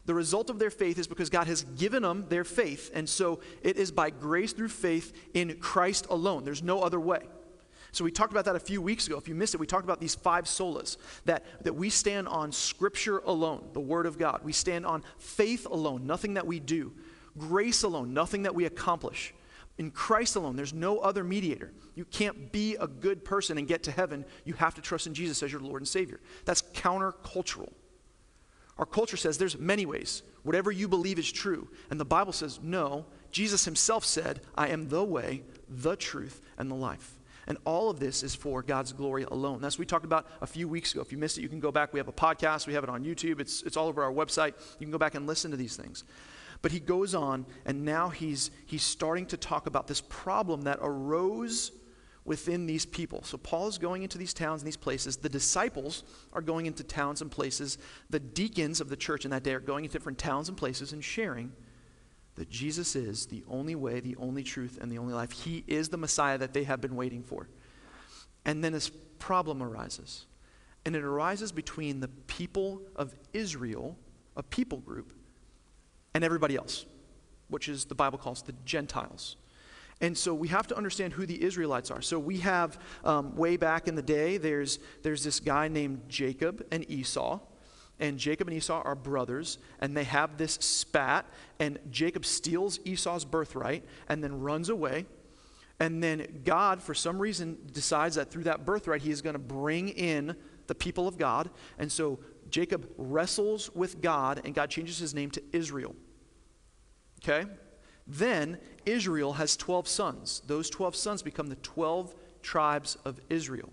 The 0.07 0.15
result 0.15 0.49
of 0.49 0.57
their 0.57 0.71
faith 0.71 0.97
is 0.97 1.05
because 1.05 1.29
God 1.29 1.45
has 1.45 1.61
given 1.61 2.01
them 2.01 2.25
their 2.27 2.43
faith, 2.43 2.89
and 2.95 3.07
so 3.07 3.39
it 3.61 3.77
is 3.77 3.91
by 3.91 4.09
grace 4.09 4.51
through 4.51 4.69
faith 4.69 5.13
in 5.35 5.59
Christ 5.59 6.07
alone. 6.09 6.43
There's 6.43 6.63
no 6.63 6.81
other 6.81 6.99
way. 6.99 7.19
So 7.91 8.03
we 8.03 8.09
talked 8.09 8.33
about 8.33 8.45
that 8.45 8.55
a 8.55 8.59
few 8.59 8.81
weeks 8.81 9.05
ago. 9.05 9.19
If 9.19 9.27
you 9.27 9.35
missed 9.35 9.53
it, 9.53 9.59
we 9.59 9.67
talked 9.67 9.83
about 9.83 10.01
these 10.01 10.15
five 10.15 10.45
solas 10.45 10.97
that, 11.25 11.45
that 11.63 11.75
we 11.75 11.91
stand 11.91 12.27
on 12.27 12.51
Scripture 12.51 13.19
alone, 13.19 13.69
the 13.73 13.79
Word 13.79 14.07
of 14.07 14.17
God. 14.17 14.41
We 14.43 14.53
stand 14.53 14.87
on 14.87 15.03
faith 15.19 15.67
alone, 15.67 16.07
nothing 16.07 16.33
that 16.33 16.47
we 16.47 16.59
do. 16.59 16.93
Grace 17.37 17.83
alone, 17.83 18.13
nothing 18.13 18.43
that 18.43 18.55
we 18.55 18.65
accomplish. 18.65 19.33
In 19.77 19.89
Christ 19.89 20.35
alone, 20.35 20.55
there's 20.55 20.73
no 20.73 20.99
other 20.99 21.23
mediator. 21.23 21.73
You 21.95 22.05
can't 22.05 22.51
be 22.51 22.75
a 22.75 22.87
good 22.87 23.25
person 23.25 23.57
and 23.57 23.67
get 23.67 23.83
to 23.83 23.91
heaven. 23.91 24.23
You 24.45 24.53
have 24.53 24.75
to 24.75 24.81
trust 24.81 25.07
in 25.07 25.13
Jesus 25.13 25.41
as 25.41 25.51
your 25.51 25.61
Lord 25.61 25.81
and 25.81 25.87
Savior. 25.87 26.19
That's 26.45 26.61
countercultural. 26.61 27.71
Our 28.77 28.85
culture 28.85 29.17
says 29.17 29.37
there's 29.37 29.57
many 29.57 29.85
ways. 29.85 30.23
Whatever 30.43 30.71
you 30.71 30.87
believe 30.87 31.19
is 31.19 31.31
true. 31.31 31.69
And 31.89 31.99
the 31.99 32.05
Bible 32.05 32.33
says, 32.33 32.59
no. 32.61 33.05
Jesus 33.31 33.65
himself 33.65 34.05
said, 34.05 34.41
I 34.55 34.67
am 34.69 34.89
the 34.89 35.03
way, 35.03 35.43
the 35.67 35.95
truth, 35.95 36.41
and 36.57 36.69
the 36.69 36.75
life. 36.75 37.17
And 37.47 37.57
all 37.65 37.89
of 37.89 37.99
this 37.99 38.23
is 38.23 38.35
for 38.35 38.61
God's 38.61 38.93
glory 38.93 39.23
alone. 39.23 39.59
That's 39.61 39.75
what 39.75 39.81
we 39.81 39.85
talked 39.85 40.05
about 40.05 40.27
a 40.41 40.47
few 40.47 40.67
weeks 40.67 40.93
ago. 40.93 41.01
If 41.01 41.11
you 41.11 41.17
missed 41.17 41.37
it, 41.37 41.41
you 41.41 41.49
can 41.49 41.59
go 41.59 41.71
back. 41.71 41.93
We 41.93 41.99
have 41.99 42.07
a 42.07 42.13
podcast, 42.13 42.67
we 42.67 42.73
have 42.73 42.83
it 42.83 42.89
on 42.89 43.03
YouTube, 43.03 43.39
it's, 43.39 43.63
it's 43.63 43.75
all 43.75 43.87
over 43.87 44.03
our 44.03 44.11
website. 44.11 44.53
You 44.79 44.85
can 44.85 44.91
go 44.91 44.97
back 44.97 45.15
and 45.15 45.27
listen 45.27 45.51
to 45.51 45.57
these 45.57 45.75
things. 45.75 46.03
But 46.63 46.71
he 46.71 46.79
goes 46.79 47.13
on, 47.13 47.45
and 47.65 47.83
now 47.83 48.09
he's, 48.09 48.49
he's 48.65 48.83
starting 48.83 49.27
to 49.27 49.37
talk 49.37 49.67
about 49.67 49.85
this 49.85 50.01
problem 50.01 50.61
that 50.63 50.79
arose 50.81 51.73
within 52.23 52.65
these 52.65 52.85
people. 52.85 53.21
So 53.23 53.37
Paul 53.37 53.67
is 53.67 53.77
going 53.77 54.01
into 54.01 54.17
these 54.17 54.33
towns 54.33 54.61
and 54.61 54.67
these 54.67 54.77
places. 54.77 55.17
The 55.17 55.27
disciples 55.27 56.05
are 56.31 56.41
going 56.41 56.65
into 56.65 56.81
towns 56.85 57.21
and 57.21 57.29
places. 57.29 57.77
The 58.09 58.21
deacons 58.21 58.79
of 58.79 58.87
the 58.87 58.95
church 58.95 59.25
in 59.25 59.31
that 59.31 59.43
day 59.43 59.53
are 59.53 59.59
going 59.59 59.83
into 59.83 59.97
different 59.97 60.17
towns 60.17 60.47
and 60.47 60.57
places 60.57 60.93
and 60.93 61.03
sharing 61.03 61.51
that 62.35 62.49
Jesus 62.49 62.95
is 62.95 63.25
the 63.25 63.43
only 63.49 63.75
way, 63.75 63.99
the 63.99 64.15
only 64.15 64.41
truth, 64.41 64.79
and 64.81 64.89
the 64.89 64.99
only 64.99 65.13
life. 65.13 65.31
He 65.31 65.65
is 65.67 65.89
the 65.89 65.97
Messiah 65.97 66.37
that 66.37 66.53
they 66.53 66.63
have 66.63 66.79
been 66.79 66.95
waiting 66.95 67.23
for. 67.23 67.49
And 68.45 68.63
then 68.63 68.71
this 68.71 68.89
problem 69.19 69.61
arises. 69.61 70.27
And 70.85 70.95
it 70.95 71.03
arises 71.03 71.51
between 71.51 71.99
the 71.99 72.07
people 72.07 72.81
of 72.95 73.13
Israel, 73.33 73.97
a 74.37 74.43
people 74.43 74.77
group, 74.77 75.11
and 76.13 76.23
everybody 76.23 76.55
else, 76.55 76.85
which 77.49 77.69
is 77.69 77.85
the 77.85 77.95
Bible 77.95 78.17
calls 78.17 78.41
the 78.41 78.55
Gentiles. 78.65 79.35
And 80.01 80.17
so 80.17 80.33
we 80.33 80.49
have 80.49 80.67
to 80.67 80.75
understand 80.75 81.13
who 81.13 81.25
the 81.25 81.41
Israelites 81.41 81.89
are. 81.89 82.01
So 82.01 82.19
we 82.19 82.39
have, 82.39 82.77
um, 83.05 83.35
way 83.35 83.57
back 83.57 83.87
in 83.87 83.95
the 83.95 84.01
day, 84.01 84.37
there's, 84.37 84.79
there's 85.01 85.23
this 85.23 85.39
guy 85.39 85.67
named 85.67 86.01
Jacob 86.09 86.65
and 86.71 86.89
Esau. 86.89 87.39
And 87.99 88.17
Jacob 88.17 88.47
and 88.47 88.57
Esau 88.57 88.81
are 88.81 88.95
brothers, 88.95 89.59
and 89.79 89.95
they 89.95 90.03
have 90.03 90.37
this 90.37 90.55
spat. 90.55 91.25
And 91.59 91.79
Jacob 91.89 92.25
steals 92.25 92.79
Esau's 92.83 93.23
birthright 93.23 93.85
and 94.09 94.23
then 94.23 94.41
runs 94.41 94.69
away. 94.69 95.05
And 95.79 96.03
then 96.03 96.41
God, 96.43 96.81
for 96.81 96.93
some 96.93 97.19
reason, 97.19 97.57
decides 97.71 98.15
that 98.15 98.29
through 98.29 98.43
that 98.43 98.65
birthright, 98.65 99.01
he 99.01 99.11
is 99.11 99.21
going 99.21 99.35
to 99.35 99.39
bring 99.39 99.89
in 99.89 100.35
the 100.67 100.75
people 100.75 101.07
of 101.07 101.17
God. 101.17 101.49
And 101.77 101.91
so 101.91 102.19
Jacob 102.49 102.89
wrestles 102.97 103.69
with 103.73 104.01
God, 104.01 104.41
and 104.43 104.53
God 104.53 104.69
changes 104.69 104.97
his 104.97 105.13
name 105.13 105.31
to 105.31 105.43
Israel. 105.51 105.95
Okay? 107.23 107.49
Then 108.05 108.59
Israel 108.85 109.33
has 109.33 109.55
12 109.55 109.87
sons. 109.87 110.41
Those 110.45 110.69
12 110.69 110.95
sons 110.95 111.21
become 111.21 111.47
the 111.47 111.55
12 111.57 112.13
tribes 112.41 112.97
of 113.05 113.19
Israel. 113.29 113.71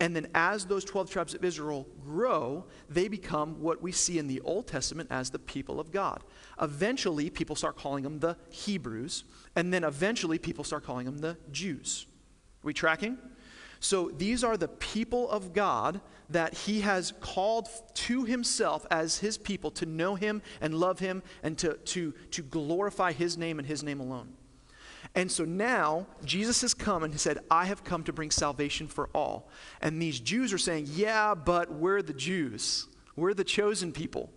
And 0.00 0.16
then, 0.16 0.26
as 0.34 0.64
those 0.64 0.84
12 0.84 1.10
tribes 1.10 1.32
of 1.32 1.44
Israel 1.44 1.86
grow, 2.04 2.64
they 2.88 3.06
become 3.06 3.60
what 3.60 3.80
we 3.80 3.92
see 3.92 4.18
in 4.18 4.26
the 4.26 4.40
Old 4.40 4.66
Testament 4.66 5.08
as 5.12 5.30
the 5.30 5.38
people 5.38 5.78
of 5.78 5.92
God. 5.92 6.24
Eventually, 6.60 7.30
people 7.30 7.54
start 7.54 7.76
calling 7.76 8.02
them 8.02 8.18
the 8.18 8.36
Hebrews, 8.50 9.22
and 9.54 9.72
then 9.72 9.84
eventually, 9.84 10.38
people 10.38 10.64
start 10.64 10.82
calling 10.82 11.06
them 11.06 11.18
the 11.18 11.36
Jews. 11.52 12.06
Are 12.08 12.66
we 12.66 12.74
tracking? 12.74 13.16
So, 13.82 14.12
these 14.16 14.44
are 14.44 14.56
the 14.56 14.68
people 14.68 15.28
of 15.28 15.52
God 15.52 16.00
that 16.30 16.54
He 16.54 16.82
has 16.82 17.12
called 17.20 17.68
to 17.94 18.22
Himself 18.24 18.86
as 18.92 19.18
His 19.18 19.36
people 19.36 19.72
to 19.72 19.86
know 19.86 20.14
Him 20.14 20.40
and 20.60 20.72
love 20.72 21.00
Him 21.00 21.20
and 21.42 21.58
to, 21.58 21.74
to, 21.74 22.14
to 22.30 22.42
glorify 22.42 23.10
His 23.10 23.36
name 23.36 23.58
and 23.58 23.66
His 23.66 23.82
name 23.82 23.98
alone. 23.98 24.34
And 25.16 25.30
so 25.30 25.44
now 25.44 26.06
Jesus 26.24 26.60
has 26.60 26.74
come 26.74 27.02
and 27.02 27.12
he 27.12 27.18
said, 27.18 27.40
I 27.50 27.64
have 27.64 27.82
come 27.82 28.04
to 28.04 28.12
bring 28.12 28.30
salvation 28.30 28.86
for 28.86 29.10
all. 29.12 29.48
And 29.80 30.00
these 30.00 30.20
Jews 30.20 30.52
are 30.52 30.58
saying, 30.58 30.86
Yeah, 30.88 31.34
but 31.34 31.72
we're 31.72 32.02
the 32.02 32.14
Jews. 32.14 32.86
We're 33.16 33.34
the 33.34 33.42
chosen 33.42 33.90
people. 33.90 34.30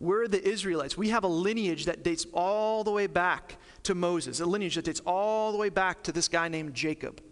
We're 0.00 0.26
the 0.26 0.44
Israelites. 0.46 0.98
We 0.98 1.10
have 1.10 1.22
a 1.22 1.28
lineage 1.28 1.84
that 1.84 2.02
dates 2.02 2.26
all 2.34 2.82
the 2.82 2.90
way 2.90 3.06
back 3.06 3.58
to 3.84 3.94
Moses, 3.94 4.40
a 4.40 4.46
lineage 4.46 4.74
that 4.74 4.86
dates 4.86 5.00
all 5.06 5.52
the 5.52 5.58
way 5.58 5.68
back 5.68 6.02
to 6.02 6.12
this 6.12 6.26
guy 6.26 6.48
named 6.48 6.74
Jacob. 6.74 7.22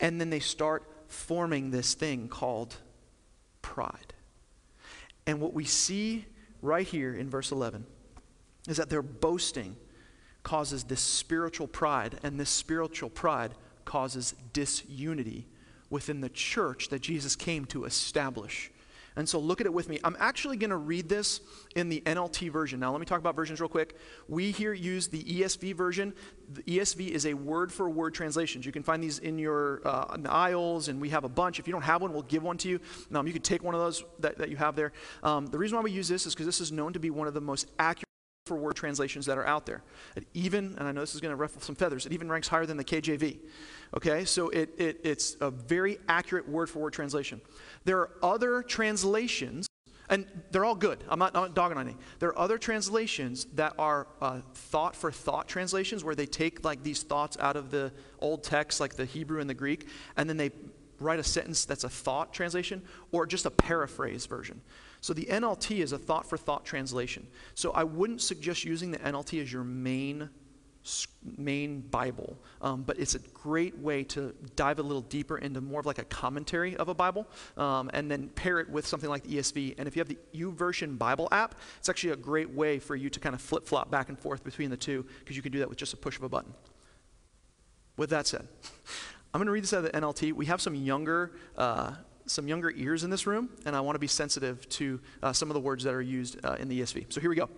And 0.00 0.20
then 0.20 0.30
they 0.30 0.40
start 0.40 0.84
forming 1.08 1.70
this 1.70 1.94
thing 1.94 2.28
called 2.28 2.76
pride. 3.62 4.14
And 5.26 5.40
what 5.40 5.54
we 5.54 5.64
see 5.64 6.26
right 6.62 6.86
here 6.86 7.14
in 7.14 7.28
verse 7.30 7.52
11 7.52 7.86
is 8.68 8.76
that 8.76 8.90
they're 8.90 9.02
boasting 9.02 9.76
causes 10.42 10.84
this 10.84 11.00
spiritual 11.00 11.66
pride, 11.66 12.20
and 12.22 12.38
this 12.38 12.50
spiritual 12.50 13.10
pride 13.10 13.52
causes 13.84 14.34
disunity 14.52 15.46
within 15.90 16.20
the 16.20 16.28
church 16.28 16.88
that 16.88 17.00
Jesus 17.00 17.34
came 17.34 17.64
to 17.64 17.84
establish. 17.84 18.70
And 19.16 19.26
so 19.26 19.38
look 19.38 19.60
at 19.60 19.66
it 19.66 19.72
with 19.72 19.88
me. 19.88 19.98
I'm 20.04 20.16
actually 20.20 20.58
going 20.58 20.70
to 20.70 20.76
read 20.76 21.08
this 21.08 21.40
in 21.74 21.88
the 21.88 22.02
NLT 22.02 22.50
version. 22.50 22.78
Now, 22.80 22.92
let 22.92 23.00
me 23.00 23.06
talk 23.06 23.18
about 23.18 23.34
versions 23.34 23.60
real 23.60 23.68
quick. 23.68 23.96
We 24.28 24.50
here 24.50 24.74
use 24.74 25.08
the 25.08 25.22
ESV 25.24 25.74
version. 25.74 26.12
The 26.52 26.62
ESV 26.62 27.08
is 27.08 27.24
a 27.24 27.34
word 27.34 27.72
for 27.72 27.88
word 27.88 28.12
translation. 28.12 28.62
You 28.62 28.72
can 28.72 28.82
find 28.82 29.02
these 29.02 29.18
in 29.18 29.38
your 29.38 29.80
uh, 29.86 30.14
in 30.14 30.22
the 30.22 30.30
aisles, 30.30 30.88
and 30.88 31.00
we 31.00 31.08
have 31.08 31.24
a 31.24 31.28
bunch. 31.28 31.58
If 31.58 31.66
you 31.66 31.72
don't 31.72 31.82
have 31.82 32.02
one, 32.02 32.12
we'll 32.12 32.22
give 32.22 32.42
one 32.42 32.58
to 32.58 32.68
you. 32.68 32.80
Um, 33.12 33.26
you 33.26 33.32
can 33.32 33.42
take 33.42 33.64
one 33.64 33.74
of 33.74 33.80
those 33.80 34.04
that, 34.20 34.38
that 34.38 34.50
you 34.50 34.56
have 34.56 34.76
there. 34.76 34.92
Um, 35.22 35.46
the 35.46 35.58
reason 35.58 35.76
why 35.76 35.82
we 35.82 35.92
use 35.92 36.08
this 36.08 36.26
is 36.26 36.34
because 36.34 36.46
this 36.46 36.60
is 36.60 36.70
known 36.70 36.92
to 36.92 37.00
be 37.00 37.10
one 37.10 37.26
of 37.26 37.34
the 37.34 37.40
most 37.40 37.70
accurate 37.78 38.05
for 38.46 38.56
word 38.56 38.76
translations 38.76 39.26
that 39.26 39.36
are 39.36 39.46
out 39.46 39.66
there. 39.66 39.82
It 40.14 40.26
even, 40.32 40.76
and 40.78 40.88
I 40.88 40.92
know 40.92 41.00
this 41.00 41.14
is 41.14 41.20
going 41.20 41.32
to 41.32 41.36
ruffle 41.36 41.60
some 41.60 41.74
feathers, 41.74 42.06
it 42.06 42.12
even 42.12 42.30
ranks 42.30 42.48
higher 42.48 42.64
than 42.64 42.76
the 42.76 42.84
KJV. 42.84 43.38
Okay, 43.94 44.24
so 44.24 44.48
it, 44.50 44.70
it, 44.78 45.00
it's 45.04 45.36
a 45.40 45.50
very 45.50 45.98
accurate 46.08 46.48
word 46.48 46.70
for 46.70 46.78
word 46.78 46.92
translation. 46.92 47.40
There 47.84 47.98
are 47.98 48.10
other 48.22 48.62
translations, 48.62 49.66
and 50.08 50.26
they're 50.52 50.64
all 50.64 50.76
good. 50.76 51.02
I'm 51.08 51.18
not, 51.18 51.34
not 51.34 51.54
dogging 51.54 51.76
on 51.76 51.88
any. 51.88 51.96
There 52.20 52.30
are 52.30 52.38
other 52.38 52.56
translations 52.56 53.46
that 53.54 53.74
are 53.78 54.06
uh, 54.20 54.40
thought 54.54 54.94
for 54.94 55.10
thought 55.10 55.48
translations 55.48 56.04
where 56.04 56.14
they 56.14 56.26
take 56.26 56.64
like 56.64 56.82
these 56.84 57.02
thoughts 57.02 57.36
out 57.40 57.56
of 57.56 57.70
the 57.70 57.92
old 58.20 58.44
text, 58.44 58.80
like 58.80 58.94
the 58.94 59.04
Hebrew 59.04 59.40
and 59.40 59.50
the 59.50 59.54
Greek, 59.54 59.88
and 60.16 60.28
then 60.28 60.36
they 60.36 60.50
write 61.00 61.18
a 61.18 61.24
sentence 61.24 61.64
that's 61.64 61.84
a 61.84 61.88
thought 61.88 62.32
translation 62.32 62.82
or 63.12 63.26
just 63.26 63.44
a 63.44 63.50
paraphrase 63.50 64.26
version. 64.26 64.60
So 65.06 65.14
the 65.14 65.26
NLT 65.26 65.78
is 65.84 65.92
a 65.92 65.98
thought 65.98 66.28
for 66.28 66.36
thought 66.36 66.64
translation. 66.64 67.28
So 67.54 67.70
I 67.70 67.84
wouldn't 67.84 68.20
suggest 68.20 68.64
using 68.64 68.90
the 68.90 68.98
NLT 68.98 69.40
as 69.40 69.52
your 69.52 69.62
main 69.62 70.30
main 71.36 71.80
Bible, 71.80 72.36
um, 72.60 72.82
but 72.82 72.98
it's 72.98 73.14
a 73.14 73.20
great 73.20 73.78
way 73.78 74.02
to 74.02 74.34
dive 74.56 74.80
a 74.80 74.82
little 74.82 75.02
deeper 75.02 75.38
into 75.38 75.60
more 75.60 75.78
of 75.78 75.86
like 75.86 75.98
a 75.98 76.04
commentary 76.06 76.76
of 76.76 76.88
a 76.88 76.94
Bible, 76.94 77.24
um, 77.56 77.88
and 77.94 78.10
then 78.10 78.30
pair 78.30 78.58
it 78.58 78.68
with 78.68 78.84
something 78.84 79.08
like 79.08 79.22
the 79.22 79.36
ESV. 79.36 79.76
And 79.78 79.86
if 79.86 79.94
you 79.94 80.00
have 80.00 80.08
the 80.08 80.18
YouVersion 80.34 80.98
Bible 80.98 81.28
app, 81.30 81.54
it's 81.78 81.88
actually 81.88 82.10
a 82.10 82.16
great 82.16 82.50
way 82.50 82.80
for 82.80 82.96
you 82.96 83.08
to 83.08 83.20
kind 83.20 83.34
of 83.36 83.40
flip 83.40 83.64
flop 83.64 83.92
back 83.92 84.08
and 84.08 84.18
forth 84.18 84.42
between 84.42 84.70
the 84.70 84.76
two 84.76 85.06
because 85.20 85.36
you 85.36 85.42
can 85.42 85.52
do 85.52 85.60
that 85.60 85.68
with 85.68 85.78
just 85.78 85.92
a 85.92 85.96
push 85.96 86.16
of 86.16 86.24
a 86.24 86.28
button. 86.28 86.52
With 87.96 88.10
that 88.10 88.26
said, 88.26 88.48
I'm 89.32 89.38
going 89.38 89.46
to 89.46 89.52
read 89.52 89.62
this 89.62 89.72
out 89.72 89.84
of 89.84 89.92
the 89.92 90.00
NLT. 90.00 90.32
We 90.32 90.46
have 90.46 90.60
some 90.60 90.74
younger 90.74 91.30
uh, 91.56 91.92
some 92.26 92.48
younger 92.48 92.70
ears 92.70 93.04
in 93.04 93.10
this 93.10 93.26
room, 93.26 93.50
and 93.64 93.76
I 93.76 93.80
want 93.80 93.94
to 93.94 94.00
be 94.00 94.06
sensitive 94.06 94.68
to 94.70 95.00
uh, 95.22 95.32
some 95.32 95.50
of 95.50 95.54
the 95.54 95.60
words 95.60 95.84
that 95.84 95.94
are 95.94 96.02
used 96.02 96.44
uh, 96.44 96.56
in 96.58 96.68
the 96.68 96.80
ESV. 96.80 97.12
So 97.12 97.20
here 97.20 97.30
we 97.30 97.36
go. 97.36 97.48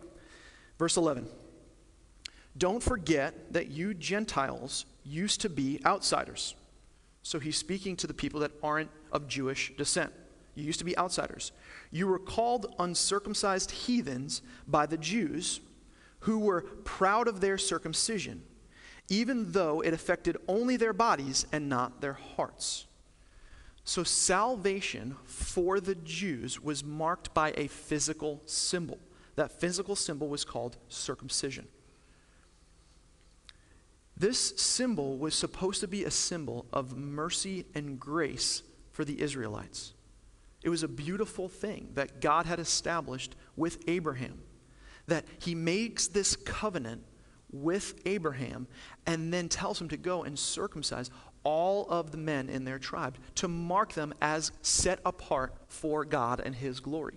Verse 0.79 0.97
11. 0.97 1.27
Don't 2.57 2.83
forget 2.83 3.53
that 3.53 3.69
you 3.69 3.95
Gentiles 3.95 4.85
used 5.05 5.41
to 5.43 5.49
be 5.49 5.81
outsiders. 5.87 6.55
So 7.23 7.39
he's 7.39 7.57
speaking 7.57 7.97
to 7.97 8.07
the 8.07 8.15
people 8.15 8.41
that 8.41 8.53
aren't 8.63 8.91
of 9.13 9.29
Jewish 9.29 9.73
descent. 9.77 10.13
You 10.55 10.65
used 10.65 10.81
to 10.81 10.85
be 10.85 10.99
outsiders. 10.99 11.53
You 11.93 12.09
were 12.09 12.19
called 12.19 12.75
uncircumcised 12.81 13.71
heathens 13.71 14.43
by 14.67 14.87
the 14.87 14.99
Jews 14.99 15.61
who 16.21 16.41
were 16.41 16.63
proud 16.63 17.29
of 17.29 17.41
their 17.41 17.59
circumcision, 17.59 18.43
even 19.09 19.53
though 19.53 19.81
it 19.81 19.95
affected 19.95 20.37
only 20.49 20.77
their 20.77 20.93
bodies 20.93 21.47
and 21.53 21.69
not 21.69 22.01
their 22.01 22.15
hearts. 22.15 22.88
So, 23.89 24.05
salvation 24.05 25.17
for 25.25 25.81
the 25.81 25.95
Jews 25.95 26.61
was 26.63 26.85
marked 26.85 27.33
by 27.33 27.55
a 27.57 27.69
physical 27.69 28.43
symbol. 28.45 28.99
That 29.37 29.51
physical 29.51 29.97
symbol 29.97 30.29
was 30.29 30.45
called 30.45 30.77
circumcision. 30.89 31.67
This 34.15 34.53
symbol 34.59 35.17
was 35.17 35.35
supposed 35.35 35.81
to 35.81 35.89
be 35.89 36.05
a 36.05 36.11
symbol 36.11 36.67
of 36.71 36.99
mercy 36.99 37.65
and 37.75 37.99
grace 37.99 38.63
for 38.91 39.07
the 39.07 39.23
Israelites. 39.23 39.95
It 40.63 40.69
was 40.69 40.83
a 40.83 40.89
beautiful 40.89 41.49
thing 41.49 41.89
that 41.95 42.21
God 42.21 42.45
had 42.45 42.59
established 42.59 43.37
with 43.57 43.83
Abraham, 43.89 44.43
that 45.07 45.25
he 45.39 45.55
makes 45.55 46.09
this 46.09 46.37
covenant 46.37 47.05
with 47.51 47.95
Abraham 48.05 48.67
and 49.07 49.33
then 49.33 49.49
tells 49.49 49.81
him 49.81 49.89
to 49.89 49.97
go 49.97 50.25
and 50.25 50.39
circumcise 50.39 51.11
all 51.49 51.87
of 51.89 52.11
the 52.11 52.19
men 52.19 52.51
in 52.51 52.67
their 52.67 52.79
tribe 52.79 53.17
to 53.35 53.49
mark 53.49 53.95
them 53.95 54.13
as 54.21 54.53
set 54.61 55.01
apart 55.07 55.55
for 55.67 56.05
God 56.05 56.43
and 56.45 56.55
His 56.55 56.79
glory. 56.79 57.15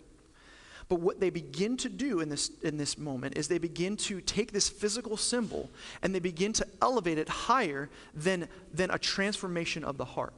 But 0.87 1.01
what 1.01 1.19
they 1.19 1.29
begin 1.29 1.75
to 1.77 1.89
do 1.89 2.21
in 2.21 2.29
this, 2.29 2.49
in 2.63 2.77
this 2.77 2.97
moment 2.97 3.37
is 3.37 3.49
they 3.49 3.57
begin 3.57 3.97
to 3.97 4.21
take 4.21 4.53
this 4.53 4.69
physical 4.69 5.17
symbol 5.17 5.69
and 6.01 6.15
they 6.15 6.19
begin 6.19 6.53
to 6.53 6.67
elevate 6.81 7.17
it 7.17 7.27
higher 7.27 7.89
than, 8.13 8.47
than 8.73 8.89
a 8.89 8.97
transformation 8.97 9.83
of 9.83 9.97
the 9.97 10.05
heart. 10.05 10.33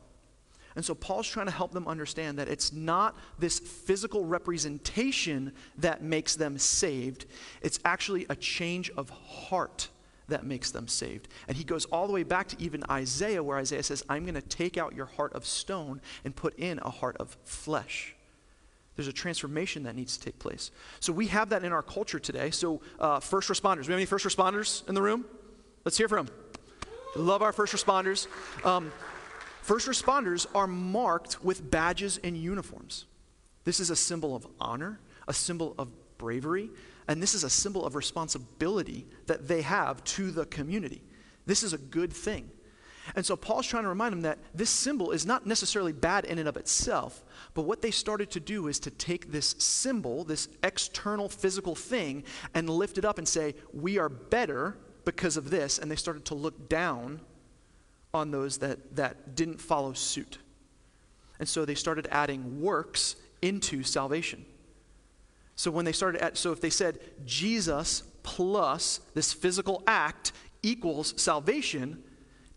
And 0.76 0.84
so 0.84 0.96
Paul's 0.96 1.28
trying 1.28 1.46
to 1.46 1.52
help 1.52 1.72
them 1.72 1.88
understand 1.88 2.40
that 2.40 2.48
it's 2.48 2.74
not 2.74 3.16
this 3.38 3.60
physical 3.60 4.26
representation 4.26 5.52
that 5.78 6.02
makes 6.02 6.36
them 6.36 6.58
saved, 6.58 7.28
it's 7.62 7.80
actually 7.86 8.26
a 8.28 8.36
change 8.36 8.90
of 8.98 9.12
heart 9.12 9.90
that 10.28 10.46
makes 10.46 10.72
them 10.72 10.88
saved. 10.88 11.28
And 11.48 11.58
he 11.58 11.64
goes 11.64 11.86
all 11.86 12.08
the 12.08 12.14
way 12.14 12.24
back 12.24 12.48
to 12.50 12.62
even 12.62 12.84
Isaiah, 12.90 13.44
where 13.44 13.58
Isaiah 13.58 13.84
says, 13.84 14.04
I'm 14.10 14.24
going 14.24 14.36
to 14.36 14.42
take 14.42 14.78
out 14.78 14.96
your 14.96 15.06
heart 15.06 15.34
of 15.34 15.46
stone 15.46 16.02
and 16.24 16.36
put 16.36 16.58
in 16.58 16.80
a 16.80 16.90
heart 16.90 17.18
of 17.20 17.38
flesh. 17.44 18.16
There's 18.96 19.08
a 19.08 19.14
transformation 19.14 19.84
that 19.84 19.96
needs 19.96 20.18
to 20.18 20.24
take 20.24 20.40
place. 20.40 20.72
So 21.00 21.12
we 21.12 21.28
have 21.28 21.50
that 21.50 21.64
in 21.64 21.74
our 21.74 21.82
culture 21.82 22.20
today. 22.20 22.52
So, 22.52 22.82
uh, 23.00 23.20
first 23.20 23.50
responders. 23.50 23.88
We 23.88 23.94
have 23.94 24.00
any 24.00 24.06
first 24.06 24.26
responders 24.26 24.88
in 24.88 24.96
the 24.96 25.02
room? 25.02 25.26
Let's 25.84 25.98
hear 25.98 26.08
from 26.08 26.28
them. 26.28 26.36
Love 27.16 27.42
our 27.42 27.52
first 27.52 27.74
responders. 27.74 28.28
Um, 28.66 28.92
first 29.62 29.88
responders 29.88 30.46
are 30.54 30.68
marked 30.68 31.44
with 31.44 31.70
badges 31.70 32.20
and 32.24 32.38
uniforms. 32.38 33.06
This 33.64 33.80
is 33.80 33.90
a 33.90 33.96
symbol 33.96 34.36
of 34.36 34.46
honor, 34.60 35.00
a 35.28 35.34
symbol 35.34 35.74
of 35.78 35.90
bravery, 36.18 36.70
and 37.08 37.22
this 37.22 37.34
is 37.34 37.44
a 37.44 37.50
symbol 37.50 37.86
of 37.86 37.96
responsibility 37.96 39.06
that 39.28 39.48
they 39.48 39.62
have 39.62 40.04
to 40.06 40.32
the 40.32 40.46
community. 40.46 41.02
This 41.46 41.64
is 41.64 41.74
a 41.74 41.78
good 41.78 42.14
thing. 42.14 42.50
And 43.16 43.26
so 43.26 43.36
Paul's 43.36 43.68
trying 43.68 43.84
to 43.84 43.90
remind 43.90 44.14
them 44.14 44.22
that 44.22 44.40
this 44.54 44.70
symbol 44.70 45.12
is 45.12 45.26
not 45.26 45.46
necessarily 45.46 45.92
bad 45.92 46.24
in 46.26 46.40
and 46.40 46.48
of 46.48 46.56
itself, 46.56 47.24
but 47.54 47.64
what 47.64 47.82
they 47.82 47.92
started 47.92 48.32
to 48.32 48.40
do 48.40 48.68
is 48.68 48.80
to 48.80 48.92
take 48.92 49.32
this 49.32 49.56
symbol, 49.58 50.24
this 50.24 50.48
external 50.64 51.28
physical 51.28 51.76
thing, 51.76 52.24
and 52.54 52.70
lift 52.70 52.98
it 52.98 53.04
up 53.04 53.18
and 53.18 53.28
say, 53.28 53.56
We 53.74 53.98
are 53.98 54.10
better 54.10 54.78
because 55.04 55.36
of 55.36 55.50
this. 55.50 55.80
And 55.80 55.92
they 55.92 55.98
started 55.98 56.24
to 56.26 56.36
look 56.36 56.70
down 56.70 57.20
on 58.14 58.32
those 58.32 58.60
that, 58.60 58.96
that 58.96 59.36
didn't 59.36 59.60
follow 59.60 59.92
suit. 59.94 60.38
And 61.40 61.50
so 61.50 61.66
they 61.66 61.76
started 61.76 62.08
adding 62.10 62.62
works 62.62 63.18
into 63.42 63.84
salvation. 63.84 64.46
So 65.56 65.72
when 65.72 65.86
they 65.86 65.92
started 65.92 66.22
at, 66.22 66.38
so 66.38 66.52
if 66.52 66.62
they 66.62 66.70
said 66.70 67.00
Jesus 67.26 68.04
plus 68.24 69.00
this 69.14 69.34
physical 69.34 69.84
act 69.86 70.32
equals 70.62 71.14
salvation, 71.22 72.04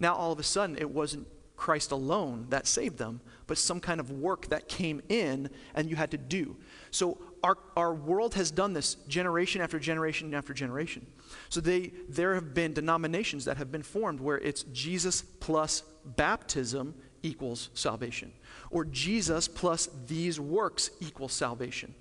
now 0.00 0.14
all 0.14 0.32
of 0.32 0.38
a 0.38 0.44
sudden 0.44 0.76
it 0.76 0.90
wasn't 0.90 1.26
Christ 1.56 1.90
alone 1.90 2.46
that 2.50 2.66
saved 2.66 2.98
them, 2.98 3.20
but 3.46 3.58
some 3.58 3.80
kind 3.80 3.98
of 3.98 4.10
work 4.10 4.48
that 4.48 4.68
came 4.68 5.00
in 5.08 5.48
and 5.74 5.88
you 5.88 5.96
had 5.96 6.10
to 6.10 6.18
do. 6.18 6.56
So 6.90 7.18
our, 7.42 7.56
our 7.76 7.94
world 7.94 8.34
has 8.34 8.50
done 8.50 8.72
this 8.72 8.94
generation 9.08 9.60
after 9.60 9.78
generation 9.78 10.34
after 10.34 10.52
generation. 10.52 11.06
So 11.48 11.60
they, 11.60 11.92
there 12.08 12.34
have 12.34 12.54
been 12.54 12.72
denominations 12.72 13.44
that 13.46 13.56
have 13.56 13.72
been 13.72 13.82
formed 13.82 14.20
where 14.20 14.38
it's 14.38 14.64
Jesus 14.64 15.22
plus 15.22 15.82
baptism 16.04 16.94
equals 17.22 17.70
salvation, 17.74 18.32
or 18.70 18.84
Jesus 18.84 19.48
plus 19.48 19.88
these 20.06 20.38
works 20.38 20.90
equals 21.00 21.32
salvation. 21.32 21.94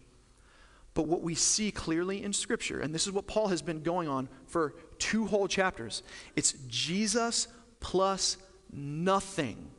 But 0.96 1.08
what 1.08 1.22
we 1.22 1.36
see 1.36 1.72
clearly 1.72 2.24
in 2.24 2.34
Scripture, 2.34 2.80
and 2.80 2.96
this 2.96 3.06
is 3.06 3.12
what 3.12 3.28
Paul 3.28 3.50
has 3.50 3.62
been 3.62 3.84
going 3.84 4.08
on 4.08 4.30
for 4.48 4.74
two 4.98 5.28
whole 5.28 5.48
chapters, 5.48 6.02
it's 6.36 6.54
Jesus 6.68 7.48
plus 7.82 8.38
nothing 8.72 9.70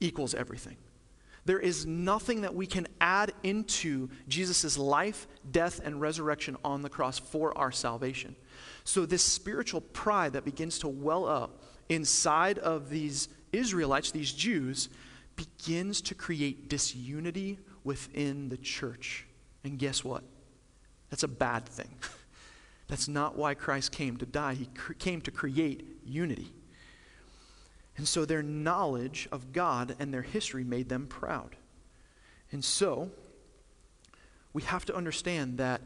equals 0.00 0.34
everything. 0.34 0.76
There 1.44 1.58
is 1.58 1.86
nothing 1.86 2.42
that 2.42 2.54
we 2.54 2.66
can 2.66 2.86
add 3.00 3.32
into 3.42 4.08
Jesus' 4.26 4.76
life, 4.76 5.26
death, 5.50 5.80
and 5.84 6.00
resurrection 6.00 6.56
on 6.64 6.82
the 6.82 6.90
cross 6.90 7.18
for 7.18 7.56
our 7.56 7.70
salvation. 7.70 8.34
So, 8.84 9.06
this 9.06 9.22
spiritual 9.22 9.80
pride 9.80 10.32
that 10.32 10.44
begins 10.44 10.78
to 10.80 10.88
well 10.88 11.26
up 11.26 11.62
inside 11.88 12.58
of 12.58 12.90
these 12.90 13.28
Israelites, 13.52 14.10
these 14.10 14.32
Jews, 14.32 14.88
begins 15.36 16.00
to 16.02 16.14
create 16.14 16.68
disunity 16.68 17.58
within 17.84 18.48
the 18.48 18.58
church. 18.58 19.26
And 19.64 19.78
guess 19.78 20.04
what? 20.04 20.24
That's 21.10 21.22
a 21.22 21.28
bad 21.28 21.66
thing. 21.66 21.88
That's 22.88 23.08
not 23.08 23.36
why 23.36 23.54
Christ 23.54 23.92
came 23.92 24.16
to 24.16 24.26
die. 24.26 24.54
He 24.54 24.66
cr- 24.66 24.94
came 24.94 25.20
to 25.22 25.30
create 25.30 25.84
unity. 26.04 26.52
And 27.96 28.06
so 28.06 28.24
their 28.24 28.42
knowledge 28.42 29.28
of 29.30 29.52
God 29.52 29.96
and 29.98 30.12
their 30.12 30.22
history 30.22 30.64
made 30.64 30.88
them 30.88 31.06
proud. 31.06 31.56
And 32.52 32.64
so 32.64 33.10
we 34.52 34.62
have 34.62 34.84
to 34.86 34.94
understand 34.94 35.58
that 35.58 35.82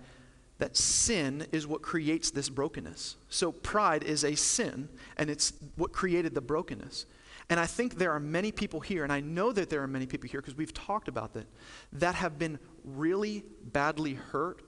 that 0.59 0.77
sin 0.77 1.45
is 1.51 1.67
what 1.67 1.83
creates 1.83 2.31
this 2.31 2.49
brokenness. 2.49 3.17
So 3.29 3.51
pride 3.51 4.05
is 4.05 4.23
a 4.23 4.37
sin 4.37 4.89
and 5.17 5.29
it's 5.29 5.53
what 5.75 5.93
created 5.93 6.35
the 6.35 6.41
brokenness. 6.41 7.07
And 7.51 7.59
I 7.59 7.67
think 7.67 7.97
there 7.97 8.13
are 8.13 8.21
many 8.21 8.53
people 8.53 8.79
here, 8.79 9.03
and 9.03 9.13
I 9.13 9.21
know 9.21 9.51
that 9.53 9.69
there 9.69 9.83
are 9.83 9.89
many 9.89 10.07
people 10.07 10.29
here 10.29 10.41
because 10.41 10.57
we've 10.57 10.73
talked 10.73 11.09
about 11.09 11.35
that, 11.35 11.47
that 11.95 12.15
have 12.15 12.39
been 12.39 12.59
really 12.85 13.45
badly 13.73 14.15
hurt 14.15 14.63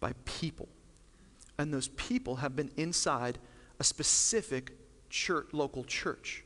by 0.00 0.12
people. 0.24 0.68
And 1.58 1.72
those 1.72 1.88
people 1.88 2.36
have 2.36 2.54
been 2.54 2.70
inside 2.76 3.38
a 3.78 3.84
specific 3.84 4.72
church, 5.10 5.48
local 5.52 5.84
church. 5.84 6.44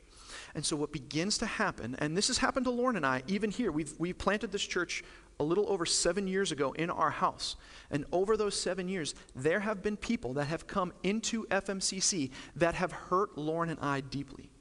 And 0.55 0.65
so, 0.65 0.75
what 0.75 0.91
begins 0.91 1.37
to 1.39 1.45
happen, 1.45 1.95
and 1.99 2.15
this 2.15 2.27
has 2.27 2.37
happened 2.37 2.65
to 2.65 2.71
Lauren 2.71 2.95
and 2.95 3.05
I, 3.05 3.23
even 3.27 3.51
here, 3.51 3.71
we've, 3.71 3.93
we've 3.99 4.17
planted 4.17 4.51
this 4.51 4.61
church 4.65 5.03
a 5.39 5.43
little 5.43 5.69
over 5.69 5.85
seven 5.85 6.27
years 6.27 6.51
ago 6.51 6.71
in 6.73 6.89
our 6.89 7.09
house. 7.09 7.55
And 7.89 8.05
over 8.11 8.37
those 8.37 8.59
seven 8.59 8.87
years, 8.87 9.15
there 9.35 9.59
have 9.59 9.81
been 9.81 9.97
people 9.97 10.33
that 10.33 10.45
have 10.45 10.67
come 10.67 10.93
into 11.03 11.45
FMCC 11.47 12.31
that 12.55 12.75
have 12.75 12.91
hurt 12.91 13.37
Lauren 13.37 13.69
and 13.69 13.79
I 13.79 14.01
deeply. 14.01 14.51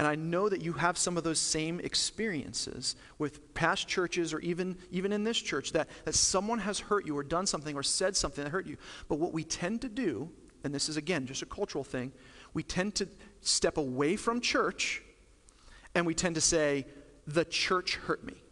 And 0.00 0.08
I 0.08 0.14
know 0.14 0.48
that 0.48 0.62
you 0.62 0.72
have 0.72 0.96
some 0.96 1.18
of 1.18 1.24
those 1.24 1.38
same 1.38 1.78
experiences 1.78 2.96
with 3.18 3.52
past 3.52 3.86
churches 3.86 4.32
or 4.32 4.40
even, 4.40 4.78
even 4.90 5.12
in 5.12 5.24
this 5.24 5.36
church 5.36 5.72
that, 5.72 5.90
that 6.06 6.14
someone 6.14 6.58
has 6.60 6.80
hurt 6.80 7.04
you 7.04 7.18
or 7.18 7.22
done 7.22 7.46
something 7.46 7.76
or 7.76 7.82
said 7.82 8.16
something 8.16 8.42
that 8.42 8.48
hurt 8.48 8.66
you. 8.66 8.78
But 9.10 9.18
what 9.18 9.34
we 9.34 9.44
tend 9.44 9.82
to 9.82 9.90
do, 9.90 10.30
and 10.64 10.74
this 10.74 10.88
is 10.88 10.96
again 10.96 11.26
just 11.26 11.42
a 11.42 11.46
cultural 11.46 11.84
thing, 11.84 12.12
we 12.54 12.62
tend 12.62 12.94
to 12.94 13.08
step 13.42 13.76
away 13.76 14.16
from 14.16 14.40
church 14.40 15.02
and 15.94 16.06
we 16.06 16.14
tend 16.14 16.34
to 16.36 16.40
say, 16.40 16.86
the 17.26 17.44
church 17.44 17.96
hurt 17.96 18.24
me. 18.24 18.42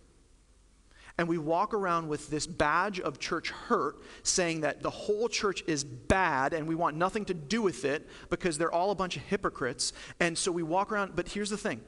And 1.19 1.27
we 1.27 1.37
walk 1.37 1.75
around 1.75 2.09
with 2.09 2.31
this 2.31 2.47
badge 2.47 3.01
of 3.01 3.19
church 3.19 3.51
hurt, 3.51 3.97
saying 4.23 4.61
that 4.61 4.83
the 4.83 4.91
whole 4.91 5.29
church 5.29 5.65
is 5.67 5.83
bad 5.83 6.53
and 6.53 6.69
we 6.69 6.77
want 6.77 6.97
nothing 6.97 7.25
to 7.25 7.35
do 7.35 7.61
with 7.61 7.85
it 7.85 8.09
because 8.31 8.57
they're 8.57 8.73
all 8.73 8.93
a 8.93 8.95
bunch 8.95 9.17
of 9.17 9.23
hypocrites. 9.23 9.93
And 10.21 10.39
so 10.39 10.53
we 10.53 10.63
walk 10.63 10.93
around, 10.93 11.17
but 11.17 11.29
here's 11.29 11.51
the 11.51 11.57
thing 11.57 11.81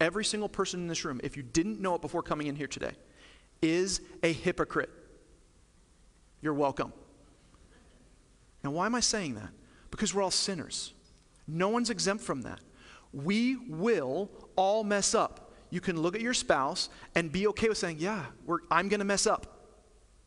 every 0.00 0.24
single 0.24 0.48
person 0.48 0.80
in 0.80 0.86
this 0.86 1.04
room, 1.04 1.20
if 1.24 1.36
you 1.36 1.42
didn't 1.42 1.80
know 1.80 1.96
it 1.96 2.00
before 2.00 2.22
coming 2.22 2.46
in 2.46 2.54
here 2.54 2.68
today, 2.68 2.92
is 3.60 4.00
a 4.22 4.32
hypocrite. 4.32 4.90
You're 6.40 6.54
welcome. 6.54 6.92
Now, 8.64 8.70
why 8.70 8.86
am 8.86 8.94
I 8.94 9.00
saying 9.00 9.34
that? 9.34 9.50
Because 9.90 10.14
we're 10.14 10.22
all 10.22 10.30
sinners. 10.30 10.92
No 11.46 11.68
one's 11.68 11.90
exempt 11.90 12.22
from 12.22 12.42
that. 12.42 12.60
We 13.12 13.56
will 13.56 14.30
all 14.56 14.84
mess 14.84 15.14
up. 15.14 15.51
You 15.72 15.80
can 15.80 15.98
look 15.98 16.14
at 16.14 16.20
your 16.20 16.34
spouse 16.34 16.90
and 17.14 17.32
be 17.32 17.46
okay 17.48 17.70
with 17.70 17.78
saying, 17.78 17.96
Yeah, 17.98 18.26
I'm 18.70 18.90
going 18.90 19.00
to 19.00 19.06
mess 19.06 19.26
up. 19.26 19.46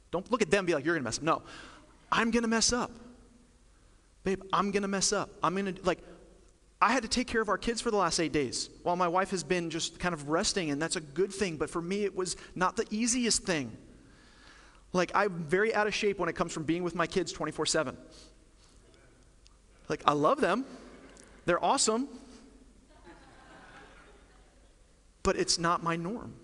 Don't 0.10 0.30
look 0.32 0.42
at 0.42 0.50
them 0.50 0.60
and 0.60 0.68
be 0.68 0.74
like, 0.74 0.84
You're 0.84 0.96
going 0.96 1.04
to 1.04 1.08
mess 1.08 1.20
up. 1.20 1.24
No, 1.24 1.44
I'm 2.12 2.32
going 2.32 2.42
to 2.42 2.50
mess 2.50 2.74
up. 2.74 2.90
Babe, 4.24 4.42
I'm 4.52 4.72
going 4.72 4.82
to 4.82 4.88
mess 4.88 5.14
up. 5.14 5.30
I'm 5.44 5.54
going 5.54 5.76
to, 5.76 5.84
like, 5.84 6.00
I 6.82 6.92
had 6.92 7.04
to 7.04 7.08
take 7.08 7.28
care 7.28 7.42
of 7.42 7.50
our 7.50 7.60
kids 7.60 7.80
for 7.80 7.92
the 7.92 7.98
last 7.98 8.20
eight 8.20 8.32
days 8.32 8.72
while 8.82 8.96
my 8.96 9.08
wife 9.08 9.30
has 9.30 9.44
been 9.44 9.70
just 9.70 10.00
kind 10.00 10.16
of 10.16 10.30
resting, 10.30 10.72
and 10.72 10.82
that's 10.82 10.96
a 10.96 11.02
good 11.02 11.32
thing. 11.32 11.58
But 11.58 11.70
for 11.70 11.82
me, 11.82 12.06
it 12.06 12.16
was 12.16 12.38
not 12.56 12.76
the 12.76 12.88
easiest 12.90 13.44
thing. 13.44 13.72
Like, 14.94 15.12
I'm 15.14 15.44
very 15.44 15.76
out 15.76 15.86
of 15.86 15.94
shape 15.94 16.18
when 16.18 16.28
it 16.28 16.34
comes 16.34 16.54
from 16.54 16.64
being 16.64 16.82
with 16.82 16.96
my 16.96 17.06
kids 17.06 17.32
24 17.32 17.68
7. 17.68 17.96
Like, 19.90 20.02
I 20.08 20.14
love 20.14 20.42
them, 20.42 20.66
they're 21.46 21.64
awesome, 21.64 22.10
but 25.26 25.36
it's 25.36 25.58
not 25.58 25.82
my 25.82 25.96
norm. 25.96 26.36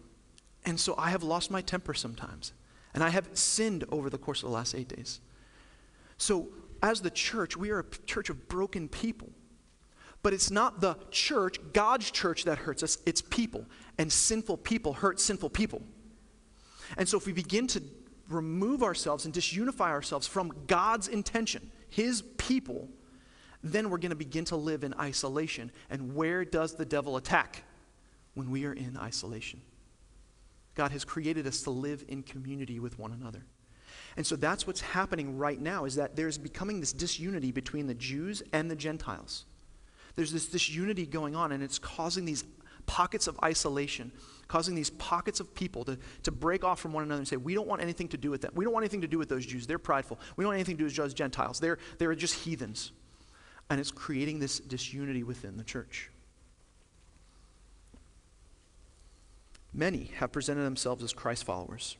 And 0.66 0.80
so 0.80 0.96
I 0.98 1.12
have 1.12 1.22
lost 1.22 1.52
my 1.52 1.62
temper 1.62 1.94
sometimes, 1.94 2.52
and 2.96 3.04
I 3.04 3.10
have 3.10 3.30
sinned 3.34 3.86
over 3.90 4.10
the 4.10 4.18
course 4.18 4.42
of 4.42 4.50
the 4.50 4.56
last 4.56 4.74
eight 4.74 4.88
days. 4.88 5.22
So, 6.18 6.50
as 6.82 7.02
the 7.02 7.12
church, 7.12 7.56
we 7.56 7.70
are 7.70 7.80
a 7.80 7.86
church 8.08 8.32
of 8.32 8.48
broken 8.48 8.90
people. 8.90 9.30
But 10.24 10.34
it's 10.34 10.50
not 10.50 10.82
the 10.82 10.98
church, 11.12 11.60
God's 11.74 12.10
church, 12.10 12.44
that 12.46 12.58
hurts 12.58 12.82
us, 12.82 12.98
it's 13.06 13.22
people. 13.22 13.66
And 14.00 14.12
sinful 14.12 14.58
people 14.58 14.94
hurt 14.94 15.20
sinful 15.20 15.52
people. 15.52 15.84
And 16.98 17.08
so, 17.08 17.18
if 17.18 17.28
we 17.28 17.34
begin 17.34 17.68
to 17.68 17.84
remove 18.30 18.82
ourselves 18.82 19.26
and 19.26 19.34
disunify 19.34 19.90
ourselves 19.90 20.26
from 20.26 20.54
God's 20.66 21.08
intention, 21.08 21.70
His 21.88 22.24
people, 22.38 22.90
then 23.64 23.92
we're 23.92 24.00
going 24.00 24.10
to 24.10 24.16
begin 24.16 24.46
to 24.46 24.56
live 24.56 24.84
in 24.84 24.96
isolation. 24.96 25.72
And 25.92 26.16
where 26.16 26.44
does 26.44 26.74
the 26.74 26.86
devil 26.86 27.18
attack? 27.18 27.64
When 28.34 28.50
we 28.50 28.66
are 28.66 28.74
in 28.74 28.98
isolation. 28.98 29.62
God 30.76 30.92
has 30.92 31.04
created 31.04 31.46
us 31.48 31.62
to 31.64 31.70
live 31.70 32.06
in 32.08 32.24
community 32.24 32.80
with 32.80 32.98
one 32.98 33.12
another. 33.12 33.44
And 34.16 34.26
so 34.26 34.36
that's 34.36 34.66
what's 34.66 34.82
happening 34.82 35.38
right 35.38 35.60
now 35.60 35.86
is 35.86 35.96
that 35.96 36.16
there's 36.16 36.38
becoming 36.38 36.80
this 36.80 36.94
disunity 36.94 37.52
between 37.52 37.88
the 37.88 37.94
Jews 37.94 38.42
and 38.54 38.72
the 38.72 38.76
Gentiles. 38.76 39.46
There's 40.16 40.32
this 40.32 40.48
disunity 40.48 41.06
going 41.06 41.36
on, 41.36 41.52
and 41.52 41.62
it's 41.62 41.80
causing 41.80 42.26
these 42.26 42.44
pockets 42.86 43.28
of 43.28 43.38
isolation, 43.44 44.12
causing 44.48 44.76
these 44.76 44.90
pockets 44.92 45.40
of 45.40 45.54
people 45.54 45.84
to, 45.86 45.98
to 46.24 46.32
break 46.32 46.64
off 46.64 46.80
from 46.80 46.94
one 46.94 47.04
another 47.04 47.20
and 47.20 47.28
say, 47.28 47.38
We 47.38 47.54
don't 47.54 47.68
want 47.68 47.82
anything 47.82 48.08
to 48.10 48.18
do 48.18 48.30
with 48.30 48.42
that. 48.42 48.56
We 48.56 48.66
don't 48.66 48.74
want 48.74 48.84
anything 48.84 49.02
to 49.02 49.08
do 49.08 49.18
with 49.18 49.30
those 49.30 49.46
Jews. 49.46 49.68
They're 49.68 49.80
prideful. 49.80 50.20
We 50.36 50.44
don't 50.44 50.50
want 50.50 50.58
anything 50.58 50.76
to 50.76 50.80
do 50.80 50.86
with 50.86 50.96
those 50.96 51.14
Gentiles. 51.14 51.60
They're, 51.60 51.78
they're 51.98 52.16
just 52.16 52.34
heathens 52.34 52.92
and 53.72 53.80
it's 53.80 53.92
creating 53.92 54.40
this 54.40 54.60
disunity 54.60 55.24
within 55.24 55.56
the 55.56 55.64
church. 55.64 56.10
Many 59.74 60.12
have 60.18 60.32
presented 60.32 60.64
themselves 60.64 61.04
as 61.04 61.14
Christ 61.14 61.46
followers, 61.46 61.98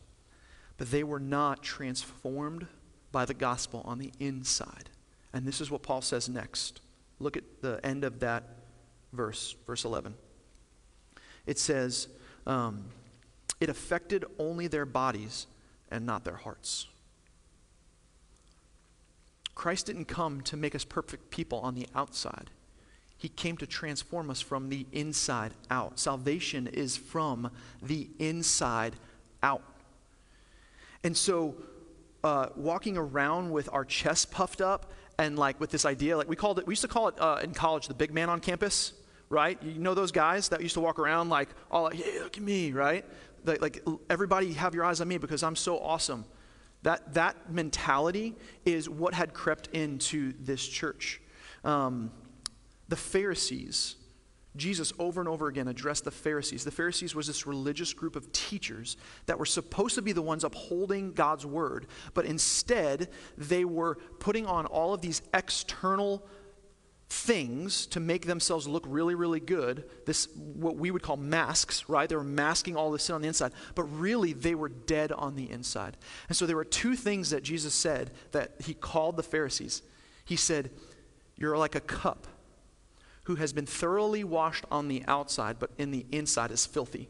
but 0.78 0.92
they 0.92 1.04
were 1.04 1.20
not 1.20 1.64
transformed 1.64 2.68
by 3.12 3.26
the 3.26 3.34
gospel 3.34 3.82
on 3.86 3.98
the 3.98 4.12
inside. 4.20 4.90
And 5.34 5.46
this 5.46 5.62
is 5.62 5.72
what 5.72 5.84
Paul 5.84 6.02
says 6.02 6.28
next. 6.28 6.82
Look 7.20 7.38
at 7.38 7.44
the 7.62 7.80
end 7.84 8.04
of 8.04 8.20
that 8.20 8.44
verse, 9.14 9.56
verse 9.66 9.86
11. 9.86 10.16
It 11.46 11.58
says, 11.58 12.08
um, 12.46 12.86
It 13.60 13.70
affected 13.70 14.26
only 14.38 14.68
their 14.68 14.86
bodies 14.86 15.48
and 15.90 16.06
not 16.06 16.24
their 16.26 16.36
hearts. 16.36 16.88
Christ 19.56 19.86
didn't 19.86 20.06
come 20.06 20.42
to 20.42 20.58
make 20.58 20.76
us 20.76 20.84
perfect 20.84 21.30
people 21.30 21.60
on 21.60 21.76
the 21.76 21.88
outside. 21.94 22.50
He 23.22 23.30
came 23.30 23.56
to 23.58 23.68
transform 23.68 24.32
us 24.32 24.42
from 24.42 24.70
the 24.70 24.88
inside 24.92 25.54
out. 25.70 26.00
Salvation 26.00 26.66
is 26.66 26.98
from 26.98 27.52
the 27.80 28.10
inside 28.18 28.96
out. 29.44 29.62
And 31.04 31.16
so, 31.16 31.56
uh, 32.24 32.48
walking 32.56 32.98
around 32.98 33.52
with 33.52 33.70
our 33.72 33.86
chest 33.86 34.32
puffed 34.32 34.60
up 34.60 34.92
and 35.20 35.38
like 35.38 35.60
with 35.60 35.70
this 35.70 35.86
idea, 35.86 36.18
like 36.18 36.28
we 36.28 36.36
called 36.36 36.58
it, 36.58 36.66
we 36.66 36.72
used 36.72 36.82
to 36.82 36.88
call 36.88 37.10
it 37.10 37.22
uh, 37.22 37.40
in 37.44 37.54
college 37.54 37.88
the 37.88 37.94
big 37.94 38.12
man 38.12 38.28
on 38.28 38.40
campus, 38.40 38.94
right? 39.30 39.62
You 39.62 39.78
know 39.78 39.94
those 39.94 40.12
guys 40.12 40.50
that 40.50 40.62
used 40.62 40.74
to 40.74 40.82
walk 40.82 40.98
around 40.98 41.30
like, 41.30 41.50
all 41.70 41.84
like, 41.84 41.94
hey, 41.94 42.22
look 42.24 42.38
at 42.38 42.44
me, 42.44 42.72
right? 42.72 43.06
Like, 43.46 43.62
like 43.62 43.86
everybody 44.10 44.54
have 44.54 44.74
your 44.74 44.84
eyes 44.84 45.00
on 45.00 45.08
me 45.08 45.20
because 45.20 45.44
I'm 45.44 45.56
so 45.56 45.78
awesome. 45.78 46.26
That, 46.82 47.14
that 47.14 47.52
mentality 47.52 48.34
is 48.66 48.90
what 48.90 49.14
had 49.14 49.36
crept 49.36 49.68
into 49.74 50.34
this 50.40 50.68
church. 50.68 51.22
Um, 51.64 52.10
the 52.92 52.96
Pharisees 52.98 53.96
Jesus 54.58 54.92
over 55.00 55.22
and 55.22 55.30
over 55.30 55.48
again 55.48 55.70
addressed 55.70 56.04
the 56.04 56.12
Pharisees. 56.12 56.66
The 56.66 56.72
Pharisees 56.72 57.16
was 57.16 57.28
this 57.28 57.48
religious 57.48 57.94
group 57.94 58.18
of 58.18 58.32
teachers 58.34 58.98
that 59.26 59.40
were 59.40 59.46
supposed 59.46 59.96
to 59.96 60.02
be 60.02 60.12
the 60.12 60.22
ones 60.22 60.44
upholding 60.44 61.14
God's 61.14 61.46
word, 61.46 61.88
but 62.14 62.26
instead 62.26 63.08
they 63.38 63.64
were 63.64 63.96
putting 64.20 64.46
on 64.46 64.66
all 64.66 64.94
of 64.94 65.00
these 65.00 65.22
external 65.34 66.28
things 67.08 67.86
to 67.88 68.02
make 68.02 68.26
themselves 68.26 68.68
look 68.68 68.84
really, 68.86 69.16
really 69.16 69.40
good. 69.40 69.86
This, 70.06 70.28
what 70.36 70.76
we 70.76 70.92
would 70.92 71.02
call 71.02 71.16
masks, 71.16 71.88
right? 71.88 72.10
They 72.10 72.18
were 72.18 72.24
masking 72.24 72.76
all 72.76 72.92
the 72.92 73.00
sin 73.00 73.16
on 73.16 73.22
the 73.22 73.30
inside, 73.30 73.54
but 73.74 73.84
really 73.84 74.34
they 74.34 74.56
were 74.56 74.70
dead 74.70 75.14
on 75.14 75.36
the 75.36 75.50
inside. 75.50 75.96
And 76.28 76.36
so 76.36 76.46
there 76.46 76.58
were 76.58 76.66
two 76.66 76.98
things 76.98 77.30
that 77.30 77.44
Jesus 77.44 77.74
said 77.74 78.12
that 78.34 78.56
he 78.66 78.74
called 78.74 79.16
the 79.16 79.24
Pharisees. 79.24 79.82
He 80.26 80.36
said, 80.36 80.72
You're 81.38 81.58
like 81.58 81.76
a 81.76 81.82
cup 81.82 82.28
who 83.24 83.36
has 83.36 83.54
been 83.54 83.66
thoroughly 83.66 84.24
washed 84.24 84.66
on 84.72 84.88
the 84.88 85.04
outside, 85.08 85.60
but 85.60 85.72
in 85.78 85.92
the 85.92 86.06
inside 86.12 86.52
is 86.52 86.66
filthy. 86.66 87.10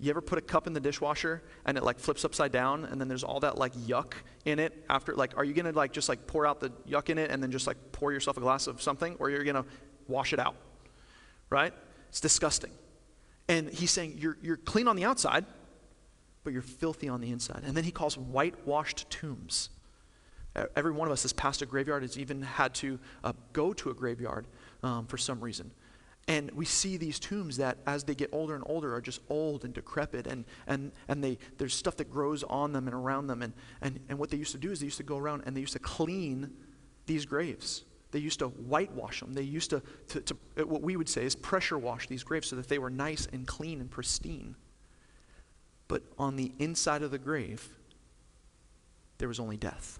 You 0.00 0.10
ever 0.10 0.20
put 0.20 0.38
a 0.38 0.40
cup 0.40 0.66
in 0.66 0.74
the 0.74 0.80
dishwasher 0.80 1.42
and 1.64 1.76
it 1.76 1.82
like 1.82 1.98
flips 1.98 2.24
upside 2.24 2.52
down 2.52 2.84
and 2.84 3.00
then 3.00 3.08
there's 3.08 3.24
all 3.24 3.40
that 3.40 3.58
like 3.58 3.74
yuck 3.74 4.12
in 4.44 4.60
it 4.60 4.84
after 4.88 5.12
like 5.14 5.36
are 5.36 5.42
you 5.42 5.52
going 5.54 5.70
to 5.70 5.76
like 5.76 5.92
just 5.92 6.08
like 6.08 6.26
pour 6.28 6.46
out 6.46 6.60
the 6.60 6.70
yuck 6.88 7.10
in 7.10 7.18
it 7.18 7.32
and 7.32 7.42
then 7.42 7.50
just 7.50 7.66
like 7.66 7.76
pour 7.90 8.12
yourself 8.12 8.36
a 8.36 8.40
glass 8.40 8.68
of 8.68 8.80
something 8.80 9.16
or 9.18 9.28
you're 9.28 9.42
going 9.42 9.56
to 9.56 9.64
wash 10.06 10.32
it 10.32 10.38
out? 10.38 10.54
Right? 11.50 11.74
It's 12.10 12.20
disgusting. 12.20 12.70
And 13.48 13.68
he's 13.70 13.90
saying 13.90 14.18
you're 14.18 14.38
you're 14.40 14.56
clean 14.56 14.86
on 14.86 14.94
the 14.94 15.04
outside 15.04 15.44
but 16.44 16.52
you're 16.52 16.62
filthy 16.62 17.08
on 17.08 17.20
the 17.20 17.30
inside. 17.30 17.62
And 17.66 17.76
then 17.76 17.84
he 17.84 17.90
calls 17.90 18.16
whitewashed 18.16 19.10
tombs. 19.10 19.68
Every 20.74 20.92
one 20.92 21.06
of 21.06 21.12
us 21.12 21.22
has 21.22 21.32
passed 21.32 21.60
a 21.60 21.66
graveyard, 21.66 22.02
has 22.02 22.18
even 22.18 22.40
had 22.42 22.74
to 22.76 22.98
uh, 23.22 23.32
go 23.52 23.72
to 23.74 23.90
a 23.90 23.94
graveyard 23.94 24.46
um, 24.82 25.06
for 25.06 25.16
some 25.16 25.40
reason. 25.40 25.72
And 26.28 26.50
we 26.50 26.66
see 26.66 26.98
these 26.98 27.18
tombs 27.18 27.56
that, 27.56 27.78
as 27.86 28.04
they 28.04 28.14
get 28.14 28.28
older 28.32 28.54
and 28.54 28.62
older, 28.66 28.94
are 28.94 29.00
just 29.00 29.20
old 29.30 29.64
and 29.64 29.72
decrepit, 29.72 30.26
and, 30.26 30.44
and, 30.66 30.92
and 31.08 31.24
they, 31.24 31.38
there's 31.56 31.74
stuff 31.74 31.96
that 31.96 32.10
grows 32.10 32.42
on 32.44 32.72
them 32.72 32.86
and 32.86 32.94
around 32.94 33.28
them. 33.28 33.40
And, 33.40 33.54
and, 33.80 33.98
and 34.10 34.18
what 34.18 34.28
they 34.28 34.36
used 34.36 34.52
to 34.52 34.58
do 34.58 34.70
is 34.70 34.80
they 34.80 34.84
used 34.84 34.98
to 34.98 35.02
go 35.02 35.16
around 35.16 35.44
and 35.46 35.56
they 35.56 35.60
used 35.60 35.72
to 35.72 35.78
clean 35.78 36.50
these 37.06 37.24
graves. 37.24 37.84
They 38.10 38.18
used 38.18 38.40
to 38.40 38.48
whitewash 38.48 39.20
them. 39.20 39.32
They 39.32 39.42
used 39.42 39.70
to, 39.70 39.82
to, 40.08 40.20
to 40.20 40.36
what 40.66 40.82
we 40.82 40.96
would 40.96 41.08
say 41.08 41.24
is 41.24 41.34
pressure 41.34 41.78
wash 41.78 42.08
these 42.08 42.24
graves 42.24 42.48
so 42.48 42.56
that 42.56 42.68
they 42.68 42.78
were 42.78 42.90
nice 42.90 43.26
and 43.32 43.46
clean 43.46 43.80
and 43.80 43.90
pristine. 43.90 44.54
But 45.88 46.02
on 46.18 46.36
the 46.36 46.52
inside 46.58 47.02
of 47.02 47.10
the 47.10 47.18
grave, 47.18 47.66
there 49.16 49.28
was 49.28 49.40
only 49.40 49.56
death. 49.56 49.98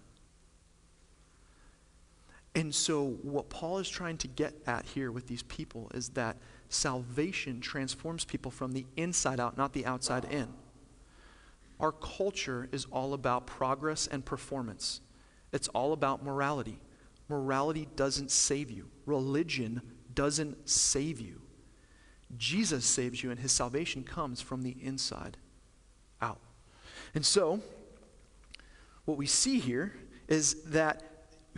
And 2.58 2.74
so, 2.74 3.10
what 3.22 3.50
Paul 3.50 3.78
is 3.78 3.88
trying 3.88 4.16
to 4.16 4.26
get 4.26 4.52
at 4.66 4.84
here 4.84 5.12
with 5.12 5.28
these 5.28 5.44
people 5.44 5.92
is 5.94 6.08
that 6.10 6.38
salvation 6.68 7.60
transforms 7.60 8.24
people 8.24 8.50
from 8.50 8.72
the 8.72 8.84
inside 8.96 9.38
out, 9.38 9.56
not 9.56 9.74
the 9.74 9.86
outside 9.86 10.24
in. 10.24 10.48
Our 11.78 11.92
culture 11.92 12.68
is 12.72 12.84
all 12.86 13.14
about 13.14 13.46
progress 13.46 14.08
and 14.08 14.24
performance, 14.24 15.00
it's 15.52 15.68
all 15.68 15.92
about 15.92 16.24
morality. 16.24 16.80
Morality 17.28 17.86
doesn't 17.94 18.32
save 18.32 18.72
you, 18.72 18.88
religion 19.06 19.80
doesn't 20.12 20.68
save 20.68 21.20
you. 21.20 21.40
Jesus 22.36 22.84
saves 22.84 23.22
you, 23.22 23.30
and 23.30 23.38
his 23.38 23.52
salvation 23.52 24.02
comes 24.02 24.40
from 24.40 24.64
the 24.64 24.76
inside 24.82 25.36
out. 26.20 26.40
And 27.14 27.24
so, 27.24 27.60
what 29.04 29.16
we 29.16 29.26
see 29.26 29.60
here 29.60 29.94
is 30.26 30.64
that 30.64 31.07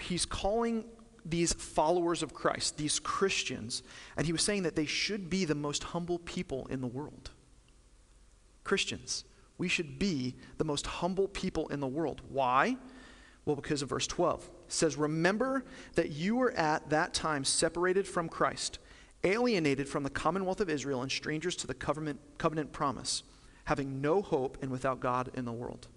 he's 0.03 0.27
calling 0.27 0.85
these 1.25 1.53
followers 1.53 2.23
of 2.23 2.35
Christ, 2.35 2.77
these 2.77 2.99
Christians, 2.99 3.83
and 4.17 4.27
he 4.27 4.33
was 4.33 4.43
saying 4.43 4.63
that 4.63 4.77
they 4.77 4.87
should 4.87 5.29
be 5.29 5.45
the 5.45 5.55
most 5.55 5.85
humble 5.85 6.19
people 6.19 6.67
in 6.71 6.81
the 6.81 6.87
world. 6.87 7.31
Christians, 8.65 9.25
we 9.59 9.69
should 9.69 9.99
be 9.99 10.35
the 10.59 10.65
most 10.65 10.87
humble 10.87 11.29
people 11.29 11.69
in 11.69 11.81
the 11.81 11.87
world. 11.87 12.23
Why? 12.29 12.77
Well, 13.45 13.57
because 13.57 13.83
of 13.83 13.89
verse 13.89 14.07
12. 14.07 14.45
It 14.67 14.73
says, 14.73 14.97
Remember 14.97 15.65
that 15.95 16.13
you 16.13 16.37
were 16.37 16.53
at 16.53 16.89
that 16.91 17.15
time 17.15 17.45
separated 17.45 18.07
from 18.07 18.29
Christ, 18.29 18.79
alienated 19.25 19.89
from 19.89 20.03
the 20.03 20.11
commonwealth 20.11 20.61
of 20.61 20.71
Israel, 20.71 21.03
and 21.03 21.11
strangers 21.11 21.57
to 21.57 21.67
the 21.67 21.75
covenant, 21.75 22.21
covenant 22.39 22.73
promise, 22.73 23.23
having 23.65 24.01
no 24.01 24.23
hope 24.23 24.59
and 24.63 24.71
without 24.71 25.01
God 25.01 25.31
in 25.35 25.45
the 25.45 25.53
world. 25.53 25.89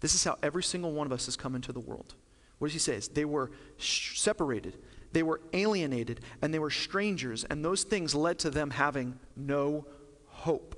This 0.00 0.14
is 0.14 0.24
how 0.24 0.36
every 0.42 0.62
single 0.62 0.92
one 0.92 1.06
of 1.06 1.12
us 1.12 1.26
has 1.26 1.36
come 1.36 1.54
into 1.54 1.72
the 1.72 1.80
world. 1.80 2.14
What 2.58 2.68
does 2.68 2.72
he 2.72 2.78
say? 2.78 3.00
They 3.12 3.24
were 3.24 3.50
sh- 3.76 4.18
separated, 4.18 4.78
they 5.12 5.22
were 5.22 5.40
alienated, 5.52 6.20
and 6.42 6.52
they 6.52 6.58
were 6.58 6.70
strangers, 6.70 7.44
and 7.44 7.64
those 7.64 7.84
things 7.84 8.14
led 8.14 8.38
to 8.40 8.50
them 8.50 8.70
having 8.70 9.18
no 9.36 9.86
hope. 10.26 10.74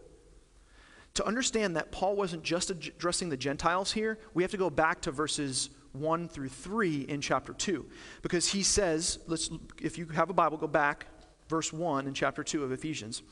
To 1.15 1.27
understand 1.27 1.77
that 1.77 1.93
Paul 1.93 2.15
wasn't 2.15 2.43
just 2.43 2.71
addressing 2.71 3.31
the 3.31 3.39
Gentiles 3.39 3.93
here, 3.93 4.19
we 4.35 4.43
have 4.43 4.51
to 4.51 4.59
go 4.59 4.69
back 4.69 5.01
to 5.03 5.11
verses 5.11 5.71
1 5.93 6.29
through 6.29 6.51
3 6.51 7.07
in 7.09 7.23
chapter 7.23 7.55
2. 7.55 7.87
Because 8.21 8.49
he 8.49 8.63
says, 8.63 9.19
let's, 9.27 9.49
if 9.81 9.97
you 9.97 10.07
have 10.09 10.29
a 10.29 10.35
Bible, 10.35 10.59
go 10.59 10.67
back, 10.67 11.07
verse 11.49 11.73
1 11.73 12.07
in 12.07 12.13
chapter 12.13 12.45
2 12.45 12.65
of 12.65 12.73
Ephesians. 12.73 13.23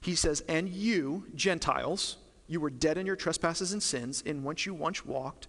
He 0.00 0.14
says, 0.14 0.42
And 0.48 0.70
you, 0.70 1.26
Gentiles, 1.34 2.16
you 2.46 2.60
were 2.60 2.70
dead 2.70 2.98
in 2.98 3.06
your 3.06 3.16
trespasses 3.16 3.72
and 3.72 3.82
sins, 3.82 4.22
in 4.22 4.44
which 4.44 4.66
you 4.66 4.74
once 4.74 5.04
walked, 5.04 5.48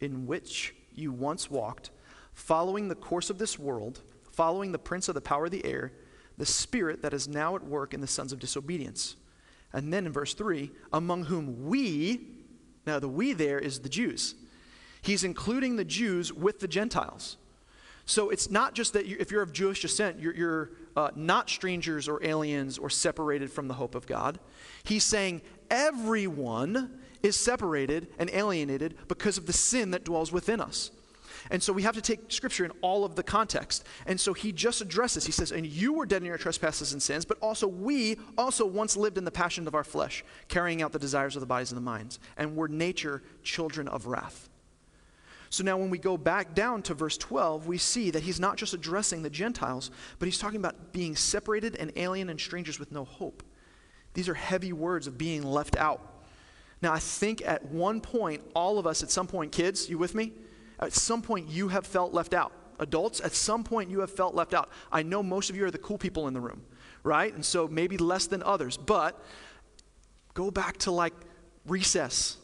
in 0.00 0.26
which 0.26 0.74
you 0.96 1.12
once 1.12 1.50
walked, 1.50 1.90
following 2.32 2.88
the 2.88 2.94
course 2.94 3.30
of 3.30 3.38
this 3.38 3.58
world, 3.58 4.02
following 4.32 4.72
the 4.72 4.78
prince 4.78 5.08
of 5.08 5.14
the 5.14 5.20
power 5.20 5.46
of 5.46 5.50
the 5.50 5.64
air, 5.64 5.92
the 6.38 6.46
spirit 6.46 7.02
that 7.02 7.14
is 7.14 7.26
now 7.26 7.56
at 7.56 7.64
work 7.64 7.94
in 7.94 8.00
the 8.00 8.06
sons 8.06 8.32
of 8.32 8.38
disobedience. 8.38 9.16
And 9.72 9.92
then 9.92 10.06
in 10.06 10.12
verse 10.12 10.34
3, 10.34 10.70
among 10.92 11.24
whom 11.24 11.66
we, 11.66 12.20
now 12.86 12.98
the 12.98 13.08
we 13.08 13.32
there 13.32 13.58
is 13.58 13.80
the 13.80 13.88
Jews. 13.88 14.34
He's 15.02 15.24
including 15.24 15.76
the 15.76 15.84
Jews 15.84 16.32
with 16.32 16.60
the 16.60 16.68
Gentiles. 16.68 17.36
So 18.06 18.30
it's 18.30 18.50
not 18.50 18.74
just 18.74 18.92
that 18.92 19.06
you, 19.06 19.16
if 19.18 19.30
you're 19.30 19.42
of 19.42 19.52
Jewish 19.52 19.82
descent, 19.82 20.20
you're, 20.20 20.34
you're 20.34 20.70
uh, 20.96 21.10
not 21.16 21.50
strangers 21.50 22.08
or 22.08 22.24
aliens 22.24 22.78
or 22.78 22.88
separated 22.88 23.50
from 23.50 23.66
the 23.68 23.74
hope 23.74 23.94
of 23.94 24.06
God. 24.06 24.38
He's 24.84 25.04
saying 25.04 25.42
everyone 25.70 27.00
is 27.26 27.36
separated 27.36 28.08
and 28.18 28.30
alienated 28.30 28.96
because 29.08 29.36
of 29.36 29.46
the 29.46 29.52
sin 29.52 29.90
that 29.90 30.04
dwells 30.04 30.32
within 30.32 30.60
us. 30.60 30.90
And 31.50 31.62
so 31.62 31.72
we 31.72 31.82
have 31.82 31.94
to 31.94 32.00
take 32.00 32.32
scripture 32.32 32.64
in 32.64 32.72
all 32.80 33.04
of 33.04 33.14
the 33.14 33.22
context. 33.22 33.84
And 34.06 34.18
so 34.18 34.32
he 34.32 34.52
just 34.52 34.80
addresses, 34.80 35.26
he 35.26 35.32
says, 35.32 35.52
And 35.52 35.66
you 35.66 35.92
were 35.92 36.06
dead 36.06 36.22
in 36.22 36.26
your 36.26 36.38
trespasses 36.38 36.92
and 36.92 37.02
sins, 37.02 37.24
but 37.24 37.38
also 37.40 37.68
we 37.68 38.16
also 38.36 38.66
once 38.66 38.96
lived 38.96 39.18
in 39.18 39.24
the 39.24 39.30
passion 39.30 39.66
of 39.66 39.74
our 39.74 39.84
flesh, 39.84 40.24
carrying 40.48 40.82
out 40.82 40.92
the 40.92 40.98
desires 40.98 41.36
of 41.36 41.40
the 41.40 41.46
bodies 41.46 41.70
and 41.70 41.76
the 41.76 41.82
minds, 41.82 42.18
and 42.36 42.56
were 42.56 42.68
nature 42.68 43.22
children 43.42 43.86
of 43.86 44.06
wrath. 44.06 44.48
So 45.50 45.62
now 45.62 45.76
when 45.76 45.90
we 45.90 45.98
go 45.98 46.16
back 46.16 46.54
down 46.54 46.82
to 46.82 46.94
verse 46.94 47.16
12, 47.16 47.68
we 47.68 47.78
see 47.78 48.10
that 48.10 48.24
he's 48.24 48.40
not 48.40 48.56
just 48.56 48.74
addressing 48.74 49.22
the 49.22 49.30
Gentiles, 49.30 49.90
but 50.18 50.26
he's 50.26 50.38
talking 50.38 50.58
about 50.58 50.92
being 50.92 51.14
separated 51.14 51.76
and 51.76 51.92
alien 51.94 52.28
and 52.28 52.40
strangers 52.40 52.80
with 52.80 52.90
no 52.90 53.04
hope. 53.04 53.44
These 54.14 54.28
are 54.28 54.34
heavy 54.34 54.72
words 54.72 55.06
of 55.06 55.16
being 55.16 55.44
left 55.44 55.76
out. 55.76 56.15
Now, 56.82 56.92
I 56.92 56.98
think 56.98 57.42
at 57.46 57.64
one 57.66 58.00
point, 58.00 58.42
all 58.54 58.78
of 58.78 58.86
us, 58.86 59.02
at 59.02 59.10
some 59.10 59.26
point, 59.26 59.52
kids, 59.52 59.88
you 59.88 59.98
with 59.98 60.14
me? 60.14 60.32
At 60.78 60.92
some 60.92 61.22
point, 61.22 61.48
you 61.48 61.68
have 61.68 61.86
felt 61.86 62.12
left 62.12 62.34
out. 62.34 62.52
Adults, 62.78 63.20
at 63.20 63.32
some 63.32 63.64
point, 63.64 63.90
you 63.90 64.00
have 64.00 64.10
felt 64.10 64.34
left 64.34 64.52
out. 64.52 64.70
I 64.92 65.02
know 65.02 65.22
most 65.22 65.48
of 65.48 65.56
you 65.56 65.64
are 65.64 65.70
the 65.70 65.78
cool 65.78 65.96
people 65.96 66.28
in 66.28 66.34
the 66.34 66.40
room, 66.40 66.62
right? 67.02 67.32
And 67.32 67.44
so 67.44 67.66
maybe 67.66 67.96
less 67.96 68.26
than 68.26 68.42
others. 68.42 68.76
But 68.76 69.22
go 70.34 70.50
back 70.50 70.76
to 70.78 70.90
like 70.90 71.14
recess. 71.66 72.36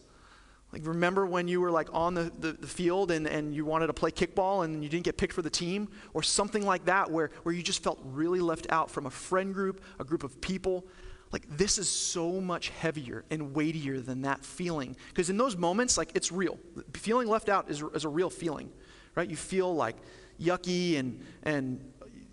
Like, 0.73 0.87
remember 0.87 1.27
when 1.27 1.49
you 1.49 1.61
were 1.61 1.71
like 1.71 1.89
on 1.93 2.15
the, 2.15 2.33
the, 2.39 2.53
the, 2.53 2.67
field 2.67 3.11
and, 3.11 3.27
and 3.27 3.55
you 3.55 3.67
wanted 3.67 3.89
to 3.89 3.93
play 3.93 4.11
kickball 4.11 4.65
and 4.65 4.83
you 4.83 4.89
didn't 4.89 5.05
get 5.05 5.19
picked 5.19 5.35
for 5.35 5.43
the 5.43 5.51
team? 5.51 5.89
Or 6.15 6.23
something 6.23 6.65
like 6.65 6.87
that 6.87 7.11
where, 7.11 7.31
where 7.43 7.55
you 7.55 7.63
just 7.63 7.83
felt 7.83 8.01
really 8.03 8.41
left 8.41 8.67
out 8.71 8.91
from 8.91 9.05
a 9.05 9.11
friend 9.11 9.53
group, 9.53 9.85
a 10.01 10.05
group 10.05 10.25
of 10.25 10.41
people. 10.41 10.87
Like, 11.33 11.47
this 11.49 11.79
is 11.79 11.89
so 11.89 12.41
much 12.41 12.69
heavier 12.69 13.25
and 13.31 13.55
weightier 13.55 14.01
than 14.01 14.23
that 14.23 14.45
feeling. 14.45 14.97
Because 15.09 15.31
in 15.31 15.39
those 15.39 15.57
moments, 15.57 15.97
like, 15.97 16.13
it's 16.15 16.31
real. 16.31 16.59
Feeling 16.93 17.27
left 17.27 17.49
out 17.49 17.71
is, 17.71 17.83
is 17.95 18.05
a 18.05 18.09
real 18.09 18.29
feeling, 18.29 18.71
right? 19.15 19.29
You 19.29 19.37
feel 19.37 19.75
like 19.75 19.97
yucky 20.39 20.99
and, 20.99 21.25
and 21.43 21.83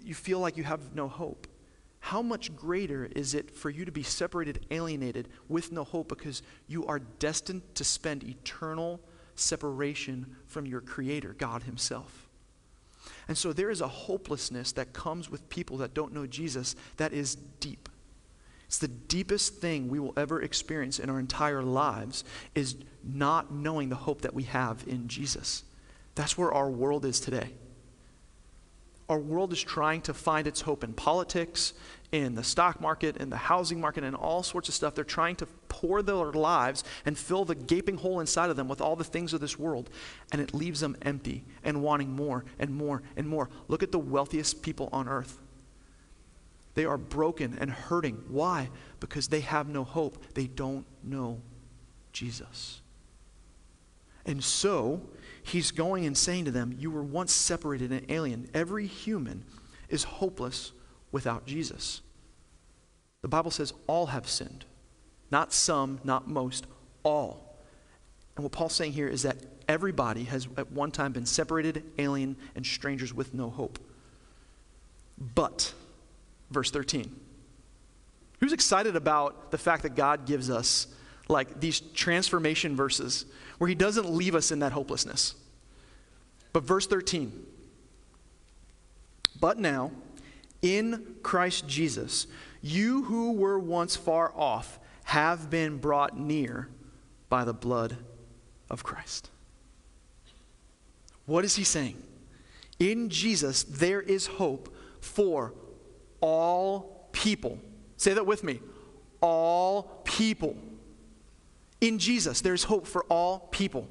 you 0.04 0.14
feel 0.14 0.40
like 0.40 0.58
you 0.58 0.66
have 0.66 0.94
no 0.94 1.08
hope. 1.08 1.48
How 2.02 2.22
much 2.22 2.56
greater 2.56 3.10
is 3.16 3.34
it 3.34 3.52
for 3.56 3.70
you 3.70 3.86
to 3.86 3.92
be 3.92 4.04
separated, 4.04 4.66
alienated, 4.72 5.30
with 5.48 5.72
no 5.72 5.84
hope 5.84 6.10
because 6.10 6.42
you 6.68 6.86
are 6.88 7.00
destined 7.00 7.62
to 7.76 7.84
spend 7.84 8.24
eternal 8.24 9.00
separation 9.36 10.36
from 10.48 10.66
your 10.66 10.82
Creator, 10.82 11.36
God 11.38 11.64
Himself? 11.64 12.28
And 13.28 13.38
so 13.38 13.54
there 13.54 13.70
is 13.70 13.82
a 13.82 13.88
hopelessness 13.88 14.72
that 14.74 14.92
comes 14.92 15.30
with 15.30 15.48
people 15.50 15.78
that 15.78 15.94
don't 15.94 16.14
know 16.14 16.26
Jesus 16.26 16.76
that 16.98 17.14
is 17.14 17.36
deep. 17.36 17.88
It's 18.70 18.78
the 18.78 18.88
deepest 18.88 19.56
thing 19.56 19.90
we 19.90 19.98
will 19.98 20.14
ever 20.16 20.44
experience 20.44 21.00
in 21.00 21.10
our 21.10 21.20
entire 21.20 21.64
lives 21.64 22.24
is 22.54 22.76
not 23.04 23.52
knowing 23.52 23.90
the 23.90 23.96
hope 23.96 24.22
that 24.22 24.36
we 24.36 24.44
have 24.44 24.84
in 24.86 25.08
Jesus. 25.08 25.64
That's 26.14 26.38
where 26.38 26.52
our 26.52 26.70
world 26.70 27.04
is 27.04 27.20
today. 27.20 27.50
Our 29.10 29.18
world 29.18 29.54
is 29.54 29.64
trying 29.64 30.02
to 30.02 30.14
find 30.14 30.46
its 30.46 30.62
hope 30.62 30.84
in 30.84 30.94
politics, 30.94 31.74
in 32.12 32.36
the 32.36 32.44
stock 32.44 32.80
market, 32.80 33.18
in 33.18 33.32
the 33.32 33.38
housing 33.38 33.82
market, 33.82 34.04
and 34.04 34.16
all 34.16 34.44
sorts 34.44 34.70
of 34.70 34.76
stuff. 34.76 34.94
They're 34.94 35.04
trying 35.04 35.38
to 35.38 35.48
pour 35.68 36.04
their 36.04 36.32
lives 36.32 36.84
and 37.08 37.18
fill 37.18 37.46
the 37.46 37.56
gaping 37.56 37.98
hole 37.98 38.20
inside 38.20 38.52
of 38.52 38.56
them 38.56 38.68
with 38.68 38.82
all 38.82 38.96
the 38.96 39.04
things 39.04 39.34
of 39.34 39.42
this 39.42 39.58
world, 39.58 39.90
and 40.32 40.40
it 40.40 40.54
leaves 40.54 40.82
them 40.82 40.96
empty 41.02 41.44
and 41.64 41.82
wanting 41.82 42.12
more 42.12 42.46
and 42.60 42.70
more 42.70 43.02
and 43.18 43.28
more. 43.28 43.50
Look 43.68 43.82
at 43.82 43.92
the 43.92 43.98
wealthiest 43.98 44.62
people 44.62 44.90
on 44.94 45.10
earth. 45.10 45.40
They 46.80 46.86
are 46.86 46.98
broken 46.98 47.58
and 47.60 47.70
hurting. 47.70 48.24
Why? 48.30 48.70
Because 49.02 49.28
they 49.28 49.42
have 49.42 49.68
no 49.68 49.84
hope. 49.84 50.34
They 50.34 50.48
don't 50.48 50.86
know 51.04 51.42
Jesus. 52.14 52.80
And 54.26 54.42
so, 54.42 55.02
he's 55.44 55.72
going 55.72 56.06
and 56.06 56.18
saying 56.18 56.46
to 56.46 56.52
them, 56.52 56.74
You 56.80 56.90
were 56.90 57.04
once 57.04 57.34
separated 57.34 57.92
and 57.92 58.10
alien. 58.10 58.50
Every 58.54 58.88
human 58.88 59.44
is 59.90 60.06
hopeless 60.06 60.72
without 61.12 61.46
Jesus. 61.46 62.00
The 63.24 63.28
Bible 63.28 63.52
says 63.52 63.74
all 63.86 64.06
have 64.06 64.30
sinned. 64.30 64.64
Not 65.30 65.52
some, 65.52 66.00
not 66.06 66.30
most, 66.30 66.66
all. 67.04 67.58
And 68.38 68.44
what 68.46 68.54
Paul's 68.54 68.72
saying 68.72 68.94
here 68.94 69.10
is 69.10 69.24
that 69.24 69.36
everybody 69.68 70.24
has 70.24 70.48
at 70.56 70.72
one 70.72 70.92
time 70.92 71.12
been 71.12 71.26
separated, 71.26 71.84
alien, 71.98 72.38
and 72.56 72.66
strangers 72.66 73.14
with 73.14 73.34
no 73.34 73.50
hope. 73.50 73.80
But, 75.36 75.74
verse 76.52 76.72
13. 76.72 77.16
Who's 78.40 78.54
excited 78.54 78.96
about 78.96 79.52
the 79.52 79.58
fact 79.58 79.84
that 79.84 79.96
God 79.96 80.26
gives 80.26 80.50
us 80.50 80.88
like 81.28 81.60
these 81.60 81.80
transformation 81.80 82.76
verses 82.76 83.26
where 83.58 83.68
he 83.68 83.76
doesn't 83.76 84.10
leave 84.10 84.36
us 84.36 84.52
in 84.52 84.60
that 84.60 84.72
hopelessness? 84.72 85.36
But 86.54 86.64
verse 86.64 86.88
13. 86.88 87.32
But 89.40 89.58
now, 89.58 89.92
in 90.62 91.16
Christ 91.22 91.68
Jesus, 91.68 92.28
you 92.62 93.04
who 93.04 93.34
were 93.34 93.60
once 93.60 93.96
far 93.96 94.34
off 94.36 94.80
have 95.06 95.50
been 95.50 95.78
brought 95.78 96.18
near 96.18 96.68
by 97.30 97.44
the 97.46 97.54
blood 97.54 97.98
of 98.70 98.84
Christ. 98.84 99.30
What 101.26 101.46
is 101.46 101.56
he 101.56 101.64
saying? 101.64 102.02
In 102.80 103.10
Jesus, 103.10 103.64
there 103.64 104.02
is 104.02 104.26
hope 104.28 104.74
for 105.00 105.54
all 106.22 107.10
people. 107.12 107.60
Say 107.98 108.14
that 108.14 108.26
with 108.26 108.44
me. 108.44 108.60
All 109.22 110.02
people. 110.04 110.58
In 111.82 112.00
Jesus, 112.00 112.42
there's 112.42 112.64
hope 112.64 112.88
for 112.88 113.04
all 113.06 113.50
people. 113.52 113.88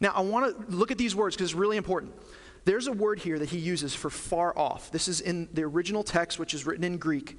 Now, 0.00 0.12
I 0.14 0.20
want 0.20 0.68
to 0.68 0.76
look 0.76 0.90
at 0.90 0.98
these 0.98 1.14
words 1.14 1.36
because 1.36 1.50
it's 1.50 1.58
really 1.58 1.76
important. 1.76 2.14
There's 2.64 2.86
a 2.86 2.92
word 2.92 3.20
here 3.20 3.38
that 3.38 3.50
he 3.50 3.58
uses 3.58 3.94
for 3.94 4.10
far 4.10 4.56
off. 4.58 4.90
This 4.90 5.08
is 5.08 5.20
in 5.20 5.48
the 5.52 5.62
original 5.62 6.02
text, 6.02 6.38
which 6.38 6.52
is 6.52 6.66
written 6.66 6.84
in 6.84 6.98
Greek. 6.98 7.38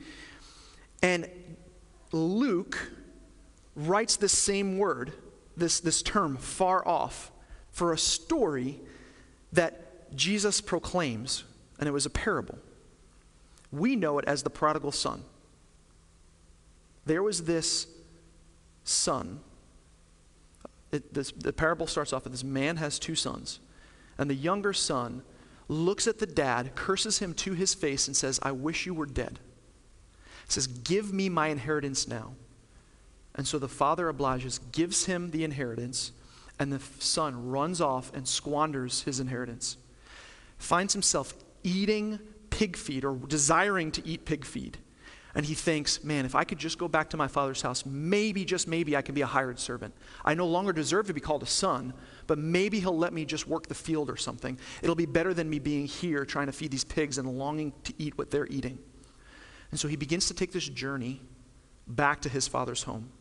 And 1.03 1.29
Luke 2.11 2.91
writes 3.75 4.15
this 4.15 4.35
same 4.35 4.77
word, 4.77 5.13
this, 5.55 5.79
this 5.79 6.01
term, 6.01 6.37
far 6.37 6.87
off, 6.87 7.31
for 7.71 7.93
a 7.93 7.97
story 7.97 8.79
that 9.53 10.15
Jesus 10.15 10.61
proclaims, 10.61 11.43
and 11.79 11.87
it 11.87 11.91
was 11.91 12.05
a 12.05 12.09
parable. 12.09 12.57
We 13.71 13.95
know 13.95 14.19
it 14.19 14.25
as 14.25 14.43
the 14.43 14.49
prodigal 14.49 14.91
son. 14.91 15.23
There 17.05 17.23
was 17.23 17.43
this 17.43 17.87
son. 18.83 19.39
It, 20.91 21.13
this, 21.13 21.31
the 21.31 21.53
parable 21.53 21.87
starts 21.87 22.13
off 22.13 22.23
with 22.23 22.33
this 22.33 22.43
man 22.43 22.77
has 22.77 22.99
two 22.99 23.15
sons, 23.15 23.59
and 24.17 24.29
the 24.29 24.35
younger 24.35 24.73
son 24.73 25.23
looks 25.67 26.07
at 26.07 26.19
the 26.19 26.25
dad, 26.25 26.75
curses 26.75 27.19
him 27.19 27.33
to 27.33 27.53
his 27.53 27.73
face, 27.73 28.07
and 28.07 28.15
says, 28.15 28.39
I 28.41 28.51
wish 28.51 28.85
you 28.85 28.93
were 28.93 29.05
dead. 29.05 29.39
says, 30.47 30.67
Give 30.67 31.13
me 31.13 31.27
my 31.29 31.47
inheritance 31.47 32.07
now. 32.07 32.33
And 33.35 33.47
so 33.47 33.59
the 33.59 33.67
father 33.67 34.09
obliges, 34.09 34.59
gives 34.71 35.05
him 35.05 35.31
the 35.31 35.43
inheritance, 35.43 36.11
and 36.59 36.71
the 36.71 36.81
son 36.99 37.49
runs 37.49 37.81
off 37.81 38.11
and 38.13 38.27
squanders 38.27 39.03
his 39.03 39.19
inheritance. 39.19 39.77
Finds 40.57 40.93
himself 40.93 41.33
eating 41.63 42.19
pig 42.57 42.75
feed 42.75 43.05
or 43.05 43.13
desiring 43.15 43.91
to 43.91 44.05
eat 44.07 44.25
pig 44.25 44.43
feed. 44.43 44.79
And 45.35 45.45
he 45.45 45.53
thinks, 45.53 46.03
man, 46.03 46.25
if 46.25 46.33
I 46.33 46.43
could 46.43 46.57
just 46.57 46.79
go 46.79 46.87
back 46.87 47.11
to 47.11 47.17
my 47.17 47.27
father's 47.27 47.61
house, 47.61 47.85
maybe, 47.85 48.43
just 48.43 48.67
maybe, 48.67 48.97
I 48.97 49.03
can 49.03 49.13
be 49.13 49.21
a 49.21 49.27
hired 49.27 49.59
servant. 49.59 49.93
I 50.25 50.33
no 50.33 50.47
longer 50.47 50.73
deserve 50.73 51.05
to 51.05 51.13
be 51.13 51.21
called 51.21 51.43
a 51.43 51.45
son, 51.45 51.93
but 52.25 52.39
maybe 52.39 52.79
he'll 52.79 52.97
let 52.97 53.13
me 53.13 53.25
just 53.25 53.47
work 53.47 53.67
the 53.67 53.75
field 53.75 54.09
or 54.09 54.17
something. 54.17 54.57
It'll 54.81 54.95
be 54.95 55.05
better 55.05 55.35
than 55.35 55.47
me 55.47 55.59
being 55.59 55.85
here 55.85 56.25
trying 56.25 56.47
to 56.47 56.51
feed 56.51 56.71
these 56.71 56.83
pigs 56.83 57.19
and 57.19 57.37
longing 57.37 57.73
to 57.83 57.93
eat 57.99 58.17
what 58.17 58.31
they're 58.31 58.47
eating. 58.47 58.79
And 59.69 59.79
so 59.79 59.87
he 59.87 59.95
begins 59.95 60.25
to 60.29 60.33
take 60.33 60.51
this 60.51 60.67
journey 60.67 61.21
back 61.85 62.21
to 62.21 62.29
his 62.29 62.47
father's 62.47 62.81
home. 62.81 63.11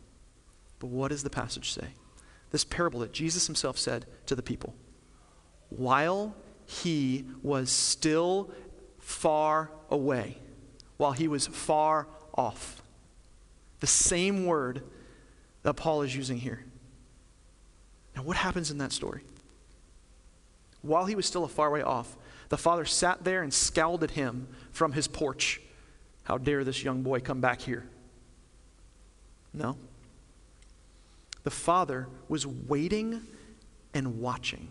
But 0.79 0.87
what 0.87 1.09
does 1.09 1.21
the 1.21 1.29
passage 1.29 1.73
say? 1.73 1.89
This 2.49 2.63
parable 2.63 3.01
that 3.01 3.13
Jesus 3.13 3.45
himself 3.45 3.77
said 3.77 4.07
to 4.25 4.33
the 4.33 4.41
people. 4.41 4.73
While 5.69 6.35
he 6.65 7.25
was 7.43 7.69
still 7.69 8.51
far 9.07 9.71
away, 9.89 10.37
while 10.97 11.13
he 11.13 11.29
was 11.29 11.47
far 11.47 12.05
off. 12.37 12.81
The 13.79 13.87
same 13.87 14.45
word 14.45 14.83
that 15.63 15.75
Paul 15.75 16.01
is 16.01 16.13
using 16.13 16.37
here. 16.37 16.65
Now, 18.17 18.23
what 18.23 18.35
happens 18.35 18.69
in 18.69 18.79
that 18.79 18.91
story? 18.91 19.21
While 20.81 21.05
he 21.05 21.15
was 21.15 21.25
still 21.25 21.45
a 21.45 21.47
far 21.47 21.71
way 21.71 21.81
off, 21.81 22.17
the 22.49 22.57
father 22.57 22.83
sat 22.83 23.23
there 23.23 23.43
and 23.43 23.53
scowled 23.53 24.03
at 24.03 24.11
him 24.11 24.49
from 24.73 24.91
his 24.91 25.07
porch. 25.07 25.61
How 26.25 26.37
dare 26.37 26.65
this 26.65 26.83
young 26.83 27.01
boy 27.01 27.21
come 27.21 27.39
back 27.39 27.61
here? 27.61 27.85
No. 29.53 29.77
The 31.43 31.51
father 31.51 32.09
was 32.27 32.45
waiting 32.45 33.21
and 33.93 34.19
watching 34.19 34.67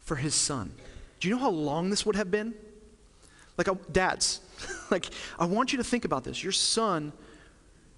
for 0.00 0.16
his 0.16 0.34
son. 0.34 0.72
Do 1.20 1.28
you 1.28 1.34
know 1.34 1.40
how 1.40 1.50
long 1.50 1.90
this 1.90 2.04
would 2.04 2.16
have 2.16 2.30
been? 2.30 2.54
Like, 3.56 3.68
dads, 3.90 4.40
like, 4.90 5.06
I 5.38 5.46
want 5.46 5.72
you 5.72 5.78
to 5.78 5.84
think 5.84 6.04
about 6.04 6.24
this. 6.24 6.42
Your 6.42 6.52
son 6.52 7.12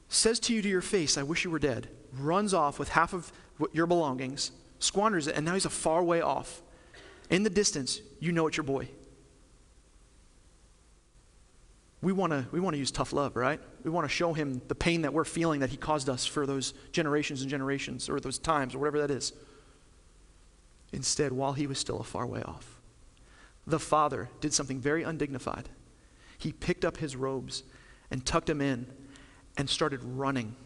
says 0.09 0.39
to 0.41 0.55
you 0.55 0.63
to 0.63 0.69
your 0.69 0.81
face, 0.81 1.19
I 1.19 1.23
wish 1.23 1.45
you 1.45 1.51
were 1.51 1.59
dead, 1.59 1.89
runs 2.19 2.55
off 2.55 2.79
with 2.79 2.91
half 2.91 3.13
of 3.13 3.33
your 3.73 3.87
belongings, 3.87 4.53
squanders 4.79 5.27
it, 5.27 5.37
and 5.37 5.45
now 5.45 5.55
he's 5.55 5.65
a 5.65 5.71
far 5.71 6.03
way 6.03 6.21
off. 6.21 6.63
In 7.31 7.43
the 7.43 7.51
distance, 7.51 8.01
you 8.21 8.33
know 8.33 8.47
it's 8.47 8.57
your 8.57 8.65
boy. 8.65 8.89
We 12.01 12.13
want 12.13 12.33
to 12.33 12.47
we 12.53 12.61
want 12.61 12.75
to 12.75 12.79
use 12.79 12.93
tough 12.93 13.13
love, 13.13 13.35
right? 13.35 13.61
We 13.83 13.91
want 13.91 14.05
to 14.05 14.09
show 14.09 14.33
him 14.33 14.63
the 14.69 14.75
pain 14.75 15.03
that 15.03 15.13
we're 15.13 15.25
feeling 15.25 15.61
that 15.61 15.71
he 15.71 15.77
caused 15.77 16.09
us 16.09 16.25
for 16.25 16.47
those 16.47 16.73
generations 16.93 17.43
and 17.43 17.51
generations 17.51 18.09
or 18.09 18.21
those 18.21 18.39
times 18.39 18.75
or 18.75 18.79
whatever 18.79 19.01
that 19.01 19.11
is. 19.11 19.33
Instead, 20.93 21.33
while 21.33 21.55
he 21.55 21.67
was 21.67 21.79
still 21.79 21.99
a 21.99 22.05
far 22.05 22.25
way 22.25 22.41
off, 22.43 22.78
the 23.69 23.79
father 23.79 24.31
did 24.41 24.53
something 24.55 24.81
very 24.81 25.03
undignified. 25.03 25.69
He 26.39 26.53
picked 26.53 26.85
up 26.85 26.97
his 26.97 27.15
robes 27.15 27.65
and 28.11 28.25
tucked 28.25 28.49
him 28.49 28.61
in 28.61 28.87
and 29.57 29.69
started 29.69 30.03
running 30.03 30.57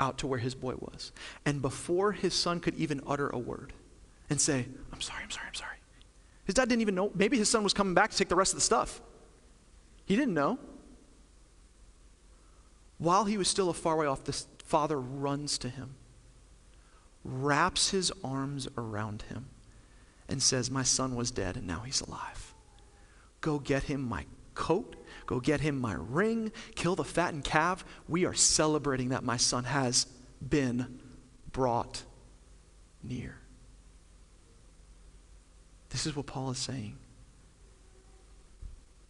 out 0.00 0.18
to 0.18 0.26
where 0.26 0.38
his 0.38 0.54
boy 0.54 0.74
was. 0.78 1.12
And 1.44 1.60
before 1.60 2.12
his 2.12 2.32
son 2.32 2.60
could 2.60 2.74
even 2.76 3.02
utter 3.06 3.28
a 3.28 3.38
word 3.38 3.72
and 4.30 4.40
say, 4.40 4.66
I'm 4.92 5.00
sorry, 5.00 5.22
I'm 5.22 5.30
sorry, 5.30 5.46
I'm 5.48 5.54
sorry, 5.54 5.76
his 6.44 6.54
dad 6.54 6.68
didn't 6.68 6.80
even 6.80 6.94
know. 6.94 7.10
Maybe 7.14 7.36
his 7.36 7.48
son 7.48 7.62
was 7.62 7.74
coming 7.74 7.94
back 7.94 8.10
to 8.10 8.16
take 8.16 8.28
the 8.28 8.36
rest 8.36 8.52
of 8.52 8.56
the 8.56 8.62
stuff. 8.62 9.02
He 10.06 10.16
didn't 10.16 10.34
know. 10.34 10.58
While 12.96 13.26
he 13.26 13.36
was 13.36 13.48
still 13.48 13.68
a 13.68 13.74
far 13.74 13.96
way 13.96 14.06
off, 14.06 14.24
the 14.24 14.32
father 14.64 14.98
runs 14.98 15.58
to 15.58 15.68
him, 15.68 15.96
wraps 17.22 17.90
his 17.90 18.10
arms 18.24 18.66
around 18.76 19.22
him 19.22 19.50
and 20.28 20.42
says, 20.42 20.70
My 20.70 20.82
son 20.82 21.14
was 21.14 21.30
dead 21.30 21.56
and 21.56 21.66
now 21.66 21.80
he's 21.80 22.00
alive. 22.00 22.54
Go 23.40 23.58
get 23.58 23.84
him 23.84 24.02
my 24.02 24.26
coat. 24.54 24.96
Go 25.26 25.40
get 25.40 25.60
him 25.60 25.80
my 25.80 25.94
ring. 25.96 26.52
Kill 26.74 26.96
the 26.96 27.04
fattened 27.04 27.44
calf. 27.44 27.84
We 28.08 28.24
are 28.24 28.34
celebrating 28.34 29.10
that 29.10 29.22
my 29.24 29.36
son 29.36 29.64
has 29.64 30.06
been 30.46 31.00
brought 31.52 32.02
near. 33.02 33.36
This 35.90 36.06
is 36.06 36.14
what 36.16 36.26
Paul 36.26 36.50
is 36.50 36.58
saying. 36.58 36.96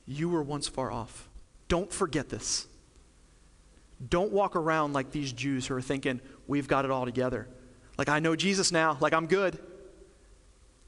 You 0.07 0.29
were 0.29 0.43
once 0.43 0.69
far 0.69 0.91
off. 0.91 1.29
Don't 1.69 1.93
forget 1.93 2.29
this. 2.29 2.67
Don't 4.09 4.33
walk 4.33 4.57
around 4.57 4.93
like 4.93 5.11
these 5.11 5.33
Jews 5.33 5.67
who 5.67 5.75
are 5.75 5.83
thinking, 5.83 6.21
we've 6.47 6.69
got 6.69 6.85
it 6.85 6.91
all 6.91 7.05
together. 7.05 7.49
Like, 7.99 8.09
I 8.09 8.21
know 8.21 8.37
Jesus 8.37 8.71
now. 8.71 8.97
Like, 9.01 9.13
I'm 9.13 9.27
good. 9.27 9.59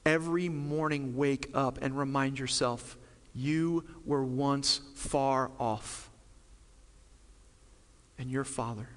Every 0.04 0.48
morning, 0.48 1.16
wake 1.16 1.50
up 1.54 1.78
and 1.82 1.96
remind 1.96 2.38
yourself 2.38 2.96
you 3.34 3.84
were 4.04 4.24
once 4.24 4.80
far 4.94 5.50
off. 5.58 6.10
And 8.18 8.30
your 8.30 8.44
father 8.44 8.88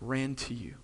ran 0.00 0.34
to 0.34 0.54
you, 0.54 0.74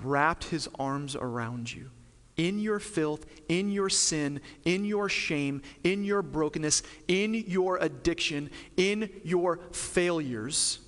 wrapped 0.00 0.44
his 0.44 0.68
arms 0.78 1.16
around 1.16 1.72
you, 1.72 1.90
in 2.36 2.58
your 2.58 2.80
filth, 2.80 3.26
in 3.48 3.70
your 3.70 3.88
sin, 3.88 4.40
in 4.64 4.84
your 4.84 5.08
shame, 5.08 5.62
in 5.84 6.04
your 6.04 6.22
brokenness, 6.22 6.82
in 7.06 7.34
your 7.34 7.76
addiction, 7.78 8.50
in 8.76 9.10
your 9.22 9.60
failures, 9.70 10.80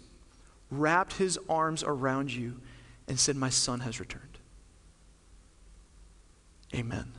wrapped 0.70 1.14
his 1.14 1.38
arms 1.48 1.84
around 1.84 2.32
you 2.32 2.60
and 3.06 3.18
said, 3.18 3.36
My 3.36 3.50
son 3.50 3.80
has 3.80 4.00
returned. 4.00 4.25
Amen. 6.74 7.12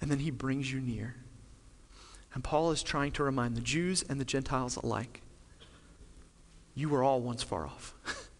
And 0.00 0.10
then 0.10 0.18
he 0.18 0.30
brings 0.30 0.72
you 0.72 0.80
near. 0.80 1.16
And 2.34 2.44
Paul 2.44 2.70
is 2.70 2.82
trying 2.82 3.12
to 3.12 3.24
remind 3.24 3.56
the 3.56 3.60
Jews 3.60 4.04
and 4.08 4.20
the 4.20 4.24
Gentiles 4.24 4.76
alike 4.76 5.22
you 6.78 6.88
were 6.88 7.02
all 7.02 7.20
once 7.20 7.42
far 7.42 7.66
off. 7.66 7.92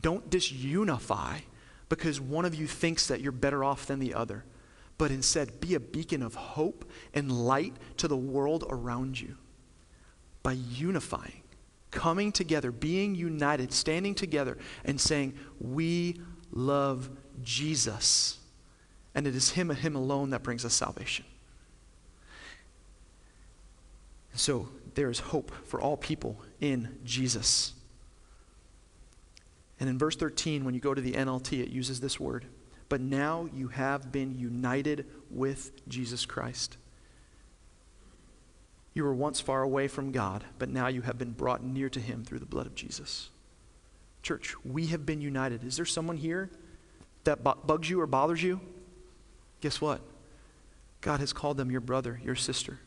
Don't 0.00 0.28
disunify 0.28 1.42
because 1.88 2.20
one 2.20 2.44
of 2.44 2.56
you 2.56 2.66
thinks 2.66 3.06
that 3.06 3.20
you're 3.20 3.30
better 3.30 3.62
off 3.62 3.86
than 3.86 4.00
the 4.00 4.14
other, 4.14 4.44
but 4.98 5.12
instead 5.12 5.60
be 5.60 5.76
a 5.76 5.80
beacon 5.80 6.24
of 6.24 6.34
hope 6.34 6.84
and 7.14 7.30
light 7.30 7.74
to 7.98 8.08
the 8.08 8.16
world 8.16 8.64
around 8.68 9.20
you 9.20 9.36
by 10.42 10.52
unifying, 10.52 11.42
coming 11.92 12.32
together, 12.32 12.72
being 12.72 13.14
united, 13.14 13.72
standing 13.72 14.16
together, 14.16 14.58
and 14.84 15.00
saying, 15.00 15.34
We 15.60 16.20
love 16.50 17.10
Jesus. 17.44 18.40
And 19.14 19.26
it 19.26 19.34
is 19.36 19.50
Him 19.50 19.70
and 19.70 19.78
Him 19.78 19.94
alone 19.94 20.30
that 20.30 20.42
brings 20.42 20.64
us 20.64 20.74
salvation. 20.74 21.24
So 24.34 24.68
there 24.94 25.10
is 25.10 25.20
hope 25.20 25.52
for 25.64 25.80
all 25.80 25.96
people 25.96 26.40
in 26.60 26.98
Jesus. 27.04 27.72
And 29.78 29.88
in 29.88 29.98
verse 29.98 30.16
13, 30.16 30.64
when 30.64 30.74
you 30.74 30.80
go 30.80 30.94
to 30.94 31.00
the 31.00 31.12
NLT, 31.12 31.60
it 31.60 31.68
uses 31.68 32.00
this 32.00 32.18
word. 32.18 32.46
But 32.88 33.00
now 33.00 33.48
you 33.54 33.68
have 33.68 34.12
been 34.12 34.38
united 34.38 35.06
with 35.30 35.72
Jesus 35.88 36.26
Christ. 36.26 36.76
You 38.92 39.04
were 39.04 39.14
once 39.14 39.40
far 39.40 39.62
away 39.62 39.88
from 39.88 40.12
God, 40.12 40.44
but 40.58 40.68
now 40.68 40.86
you 40.86 41.02
have 41.02 41.18
been 41.18 41.32
brought 41.32 41.64
near 41.64 41.88
to 41.88 42.00
Him 42.00 42.24
through 42.24 42.38
the 42.38 42.46
blood 42.46 42.66
of 42.66 42.74
Jesus. 42.74 43.30
Church, 44.22 44.54
we 44.64 44.86
have 44.86 45.04
been 45.04 45.20
united. 45.20 45.64
Is 45.64 45.76
there 45.76 45.84
someone 45.84 46.16
here 46.16 46.50
that 47.24 47.42
bugs 47.42 47.90
you 47.90 48.00
or 48.00 48.06
bothers 48.06 48.42
you? 48.42 48.60
Guess 49.64 49.80
what? 49.80 50.02
God 51.00 51.20
has 51.20 51.32
called 51.32 51.56
them 51.56 51.70
your 51.70 51.80
brother, 51.80 52.20
your 52.22 52.34
sister. 52.34 52.80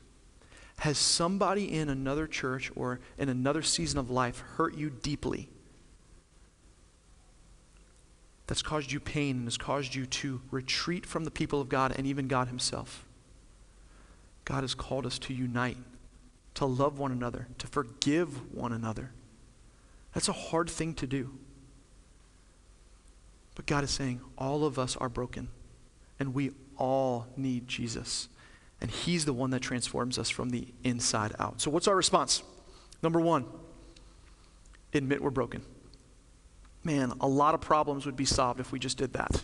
Has 0.77 0.99
somebody 0.99 1.73
in 1.73 1.89
another 1.89 2.27
church 2.27 2.71
or 2.75 2.99
in 3.17 3.29
another 3.29 3.63
season 3.63 3.97
of 3.97 4.11
life 4.11 4.43
hurt 4.57 4.77
you 4.77 4.91
deeply? 4.91 5.49
That's 8.45 8.61
caused 8.61 8.91
you 8.91 8.99
pain 8.99 9.37
and 9.37 9.45
has 9.45 9.57
caused 9.57 9.95
you 9.95 10.05
to 10.05 10.39
retreat 10.51 11.07
from 11.07 11.23
the 11.23 11.31
people 11.31 11.59
of 11.59 11.67
God 11.67 11.95
and 11.97 12.05
even 12.05 12.27
God 12.27 12.47
Himself. 12.47 13.07
God 14.45 14.61
has 14.61 14.75
called 14.75 15.07
us 15.07 15.17
to 15.17 15.33
unite, 15.33 15.77
to 16.53 16.67
love 16.67 16.99
one 16.99 17.11
another, 17.11 17.47
to 17.57 17.65
forgive 17.65 18.53
one 18.53 18.71
another. 18.71 19.09
That's 20.13 20.29
a 20.29 20.33
hard 20.33 20.69
thing 20.69 20.93
to 20.93 21.07
do. 21.07 21.39
But 23.55 23.65
God 23.65 23.83
is 23.83 23.89
saying 23.89 24.21
all 24.37 24.63
of 24.63 24.77
us 24.77 24.95
are 24.95 25.09
broken, 25.09 25.47
and 26.19 26.35
we 26.35 26.51
all 26.77 27.27
need 27.35 27.67
Jesus. 27.67 28.29
And 28.79 28.91
He's 28.91 29.25
the 29.25 29.33
one 29.33 29.49
that 29.51 29.61
transforms 29.61 30.17
us 30.17 30.29
from 30.29 30.49
the 30.49 30.67
inside 30.83 31.33
out. 31.39 31.61
So, 31.61 31.71
what's 31.71 31.87
our 31.87 31.95
response? 31.95 32.43
Number 33.01 33.19
one, 33.19 33.45
admit 34.93 35.21
we're 35.21 35.29
broken. 35.29 35.61
Man, 36.83 37.13
a 37.19 37.27
lot 37.27 37.53
of 37.53 37.61
problems 37.61 38.05
would 38.05 38.15
be 38.15 38.25
solved 38.25 38.59
if 38.59 38.71
we 38.71 38.79
just 38.79 38.97
did 38.97 39.13
that. 39.13 39.41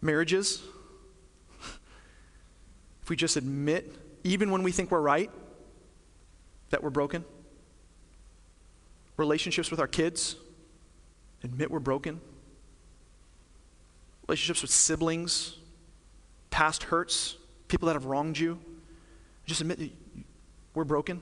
Marriages, 0.00 0.62
if 3.02 3.10
we 3.10 3.16
just 3.16 3.36
admit, 3.36 3.94
even 4.24 4.50
when 4.50 4.62
we 4.62 4.72
think 4.72 4.90
we're 4.90 5.00
right, 5.00 5.30
that 6.70 6.82
we're 6.82 6.90
broken. 6.90 7.24
Relationships 9.16 9.70
with 9.70 9.78
our 9.78 9.86
kids, 9.86 10.36
admit 11.44 11.70
we're 11.70 11.78
broken. 11.78 12.20
Relationships 14.26 14.62
with 14.62 14.70
siblings, 14.70 15.58
past 16.54 16.84
hurts, 16.84 17.36
people 17.66 17.88
that 17.88 17.94
have 17.94 18.04
wronged 18.04 18.38
you. 18.38 18.60
Just 19.44 19.60
admit 19.60 19.76
that 19.80 19.90
we're 20.72 20.84
broken. 20.84 21.20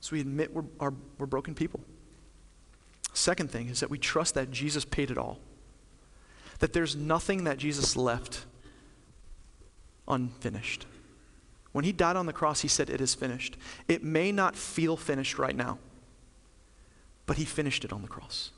So 0.00 0.12
we 0.12 0.22
admit 0.22 0.54
we're, 0.54 0.64
we're 1.18 1.26
broken 1.26 1.54
people. 1.54 1.80
Second 3.12 3.50
thing 3.50 3.68
is 3.68 3.80
that 3.80 3.90
we 3.90 3.98
trust 3.98 4.32
that 4.36 4.50
Jesus 4.50 4.86
paid 4.86 5.10
it 5.10 5.18
all. 5.18 5.38
That 6.60 6.72
there's 6.72 6.96
nothing 6.96 7.44
that 7.44 7.58
Jesus 7.58 7.94
left 7.94 8.46
unfinished. 10.08 10.86
When 11.72 11.84
he 11.84 11.92
died 11.92 12.16
on 12.16 12.24
the 12.24 12.32
cross, 12.32 12.62
he 12.62 12.68
said, 12.68 12.88
It 12.88 13.02
is 13.02 13.14
finished. 13.14 13.58
It 13.86 14.02
may 14.02 14.32
not 14.32 14.56
feel 14.56 14.96
finished 14.96 15.38
right 15.38 15.54
now, 15.54 15.78
but 17.26 17.36
he 17.36 17.44
finished 17.44 17.84
it 17.84 17.92
on 17.92 18.00
the 18.00 18.08
cross. 18.08 18.50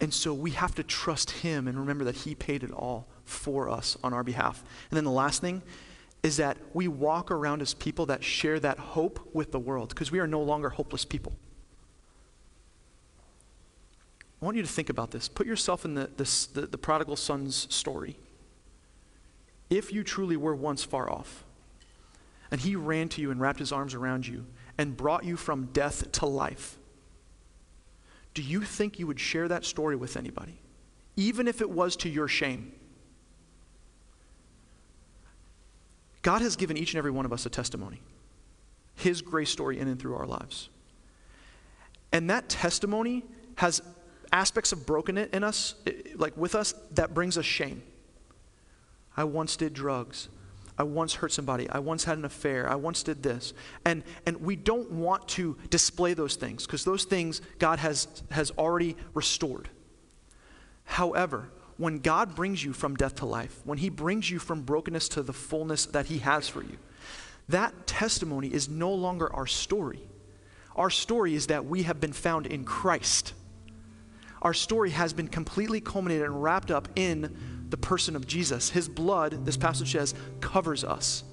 And 0.00 0.14
so 0.14 0.32
we 0.32 0.52
have 0.52 0.74
to 0.76 0.82
trust 0.82 1.30
him 1.30 1.68
and 1.68 1.78
remember 1.78 2.04
that 2.04 2.16
he 2.16 2.34
paid 2.34 2.62
it 2.62 2.70
all 2.70 3.06
for 3.26 3.68
us 3.68 3.96
on 4.02 4.14
our 4.14 4.24
behalf. 4.24 4.64
And 4.90 4.96
then 4.96 5.04
the 5.04 5.10
last 5.10 5.40
thing 5.40 5.62
is 6.22 6.38
that 6.38 6.56
we 6.72 6.88
walk 6.88 7.30
around 7.30 7.62
as 7.62 7.74
people 7.74 8.06
that 8.06 8.24
share 8.24 8.58
that 8.60 8.78
hope 8.78 9.20
with 9.32 9.52
the 9.52 9.58
world 9.58 9.90
because 9.90 10.10
we 10.10 10.18
are 10.18 10.26
no 10.26 10.42
longer 10.42 10.70
hopeless 10.70 11.04
people. 11.04 11.32
I 14.40 14.44
want 14.44 14.56
you 14.56 14.62
to 14.62 14.68
think 14.68 14.90
about 14.90 15.10
this. 15.10 15.28
Put 15.28 15.46
yourself 15.46 15.84
in 15.84 15.94
the, 15.94 16.10
the, 16.16 16.66
the 16.66 16.78
prodigal 16.78 17.16
son's 17.16 17.72
story. 17.74 18.16
If 19.70 19.92
you 19.92 20.04
truly 20.04 20.36
were 20.36 20.54
once 20.54 20.84
far 20.84 21.10
off, 21.10 21.44
and 22.50 22.60
he 22.60 22.76
ran 22.76 23.08
to 23.10 23.20
you 23.20 23.30
and 23.30 23.40
wrapped 23.40 23.58
his 23.58 23.72
arms 23.72 23.94
around 23.94 24.26
you 24.26 24.46
and 24.78 24.96
brought 24.96 25.24
you 25.24 25.36
from 25.36 25.66
death 25.66 26.12
to 26.12 26.26
life, 26.26 26.78
do 28.34 28.42
you 28.42 28.62
think 28.62 28.98
you 28.98 29.06
would 29.06 29.18
share 29.18 29.48
that 29.48 29.64
story 29.64 29.96
with 29.96 30.16
anybody? 30.16 30.60
Even 31.16 31.48
if 31.48 31.60
it 31.60 31.70
was 31.70 31.96
to 31.96 32.08
your 32.08 32.28
shame? 32.28 32.72
God 36.26 36.42
has 36.42 36.56
given 36.56 36.76
each 36.76 36.92
and 36.92 36.98
every 36.98 37.12
one 37.12 37.24
of 37.24 37.32
us 37.32 37.46
a 37.46 37.50
testimony, 37.50 38.00
His 38.96 39.22
grace 39.22 39.48
story 39.48 39.78
in 39.78 39.86
and 39.86 39.96
through 39.96 40.16
our 40.16 40.26
lives. 40.26 40.70
And 42.10 42.28
that 42.30 42.48
testimony 42.48 43.22
has 43.54 43.80
aspects 44.32 44.72
of 44.72 44.84
brokenness 44.84 45.28
in 45.32 45.44
us, 45.44 45.76
like 46.16 46.36
with 46.36 46.56
us, 46.56 46.74
that 46.94 47.14
brings 47.14 47.38
us 47.38 47.44
shame. 47.44 47.80
I 49.16 49.22
once 49.22 49.54
did 49.54 49.72
drugs. 49.72 50.28
I 50.76 50.82
once 50.82 51.14
hurt 51.14 51.30
somebody. 51.30 51.70
I 51.70 51.78
once 51.78 52.02
had 52.02 52.18
an 52.18 52.24
affair. 52.24 52.68
I 52.68 52.74
once 52.74 53.04
did 53.04 53.22
this. 53.22 53.54
And, 53.84 54.02
and 54.26 54.38
we 54.38 54.56
don't 54.56 54.90
want 54.90 55.28
to 55.28 55.56
display 55.70 56.12
those 56.12 56.34
things 56.34 56.66
because 56.66 56.84
those 56.84 57.04
things 57.04 57.40
God 57.60 57.78
has, 57.78 58.08
has 58.32 58.50
already 58.58 58.96
restored. 59.14 59.68
However, 60.82 61.50
when 61.76 61.98
God 61.98 62.34
brings 62.34 62.64
you 62.64 62.72
from 62.72 62.94
death 62.94 63.16
to 63.16 63.26
life, 63.26 63.60
when 63.64 63.78
He 63.78 63.88
brings 63.88 64.30
you 64.30 64.38
from 64.38 64.62
brokenness 64.62 65.08
to 65.10 65.22
the 65.22 65.32
fullness 65.32 65.86
that 65.86 66.06
He 66.06 66.18
has 66.18 66.48
for 66.48 66.62
you, 66.62 66.78
that 67.48 67.86
testimony 67.86 68.52
is 68.52 68.68
no 68.68 68.92
longer 68.92 69.32
our 69.32 69.46
story. 69.46 70.00
Our 70.74 70.90
story 70.90 71.34
is 71.34 71.46
that 71.48 71.64
we 71.64 71.84
have 71.84 72.00
been 72.00 72.12
found 72.12 72.46
in 72.46 72.64
Christ. 72.64 73.34
Our 74.42 74.54
story 74.54 74.90
has 74.90 75.12
been 75.12 75.28
completely 75.28 75.80
culminated 75.80 76.26
and 76.26 76.42
wrapped 76.42 76.70
up 76.70 76.88
in 76.96 77.66
the 77.68 77.76
person 77.76 78.16
of 78.16 78.26
Jesus. 78.26 78.70
His 78.70 78.88
blood, 78.88 79.44
this 79.44 79.56
passage 79.56 79.92
says, 79.92 80.14
covers 80.40 80.84
us. 80.84 81.24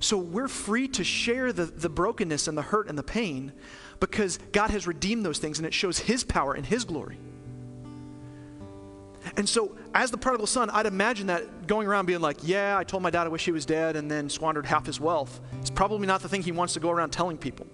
So 0.00 0.16
we're 0.16 0.48
free 0.48 0.88
to 0.88 1.04
share 1.04 1.52
the, 1.52 1.64
the 1.64 1.88
brokenness 1.88 2.48
and 2.48 2.56
the 2.56 2.62
hurt 2.62 2.88
and 2.88 2.96
the 2.96 3.02
pain 3.02 3.52
because 4.00 4.38
God 4.52 4.70
has 4.70 4.86
redeemed 4.86 5.24
those 5.24 5.38
things 5.38 5.58
and 5.58 5.66
it 5.66 5.74
shows 5.74 5.98
His 5.98 6.24
power 6.24 6.54
and 6.54 6.64
His 6.64 6.84
glory. 6.84 7.18
And 9.36 9.48
so, 9.48 9.76
as 9.94 10.10
the 10.10 10.18
prodigal 10.18 10.46
son, 10.46 10.70
I'd 10.70 10.86
imagine 10.86 11.26
that 11.28 11.66
going 11.66 11.86
around 11.86 12.06
being 12.06 12.20
like, 12.20 12.38
Yeah, 12.42 12.76
I 12.78 12.84
told 12.84 13.02
my 13.02 13.10
dad 13.10 13.26
I 13.26 13.28
wish 13.28 13.44
he 13.44 13.52
was 13.52 13.66
dead 13.66 13.96
and 13.96 14.10
then 14.10 14.28
squandered 14.28 14.66
half 14.66 14.86
his 14.86 15.00
wealth. 15.00 15.40
It's 15.60 15.70
probably 15.70 16.06
not 16.06 16.22
the 16.22 16.28
thing 16.28 16.42
he 16.42 16.52
wants 16.52 16.74
to 16.74 16.80
go 16.80 16.90
around 16.90 17.10
telling 17.10 17.38
people. 17.38 17.66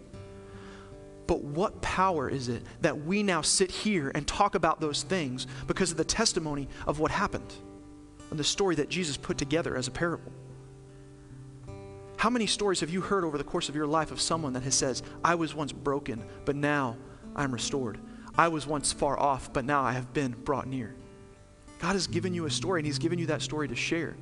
But 1.26 1.42
what 1.42 1.80
power 1.80 2.28
is 2.28 2.48
it 2.48 2.62
that 2.82 3.04
we 3.04 3.22
now 3.22 3.40
sit 3.40 3.70
here 3.70 4.12
and 4.14 4.26
talk 4.26 4.54
about 4.54 4.80
those 4.80 5.02
things 5.02 5.46
because 5.66 5.90
of 5.90 5.96
the 5.96 6.04
testimony 6.04 6.68
of 6.86 6.98
what 6.98 7.10
happened 7.10 7.54
and 8.30 8.38
the 8.38 8.44
story 8.44 8.74
that 8.74 8.90
Jesus 8.90 9.16
put 9.16 9.38
together 9.38 9.76
as 9.76 9.88
a 9.88 9.90
parable? 9.90 10.32
How 12.18 12.30
many 12.30 12.46
stories 12.46 12.80
have 12.80 12.90
you 12.90 13.00
heard 13.00 13.24
over 13.24 13.38
the 13.38 13.44
course 13.44 13.68
of 13.68 13.74
your 13.74 13.86
life 13.86 14.10
of 14.10 14.20
someone 14.20 14.52
that 14.54 14.62
has 14.62 14.74
says, 14.74 15.02
I 15.22 15.34
was 15.34 15.54
once 15.54 15.72
broken, 15.72 16.24
but 16.44 16.56
now 16.56 16.96
I'm 17.36 17.52
restored. 17.52 17.98
I 18.36 18.48
was 18.48 18.66
once 18.66 18.92
far 18.92 19.18
off, 19.18 19.52
but 19.52 19.64
now 19.64 19.82
I 19.82 19.92
have 19.92 20.12
been 20.12 20.32
brought 20.32 20.66
near. 20.66 20.94
God 21.84 21.92
has 21.92 22.06
given 22.06 22.32
you 22.32 22.46
a 22.46 22.50
story, 22.50 22.80
and 22.80 22.86
He's 22.86 22.98
given 22.98 23.18
you 23.18 23.26
that 23.26 23.42
story 23.42 23.68
to 23.68 23.76
share. 23.76 24.16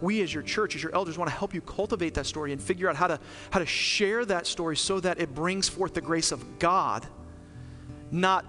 We, 0.00 0.22
as 0.22 0.32
your 0.32 0.42
church, 0.42 0.74
as 0.74 0.82
your 0.82 0.94
elders, 0.94 1.18
want 1.18 1.30
to 1.30 1.36
help 1.36 1.52
you 1.52 1.60
cultivate 1.60 2.14
that 2.14 2.24
story 2.24 2.50
and 2.50 2.58
figure 2.58 2.88
out 2.88 2.96
how 2.96 3.08
to, 3.08 3.20
how 3.50 3.58
to 3.58 3.66
share 3.66 4.24
that 4.24 4.46
story 4.46 4.74
so 4.74 5.00
that 5.00 5.20
it 5.20 5.34
brings 5.34 5.68
forth 5.68 5.92
the 5.92 6.00
grace 6.00 6.32
of 6.32 6.58
God, 6.58 7.06
not 8.10 8.46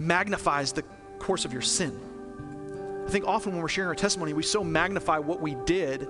magnifies 0.00 0.72
the 0.72 0.82
course 1.20 1.44
of 1.44 1.52
your 1.52 1.62
sin. 1.62 1.96
I 3.06 3.10
think 3.12 3.28
often 3.28 3.52
when 3.52 3.62
we're 3.62 3.68
sharing 3.68 3.86
our 3.86 3.94
testimony, 3.94 4.32
we 4.32 4.42
so 4.42 4.64
magnify 4.64 5.18
what 5.18 5.40
we 5.40 5.54
did, 5.64 6.08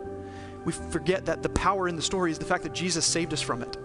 we 0.65 0.73
forget 0.73 1.27
that 1.27 1.43
the 1.43 1.51
power 1.51 1.87
in 1.87 1.97
the 1.97 2.03
story 2.03 2.31
is 2.31 2.39
the 2.39 2.47
fact 2.47 2.63
that 2.63 2.73
Jesus 2.73 3.05
saved 3.05 3.35
us 3.35 3.43
from 3.43 3.61
it. 3.61 3.77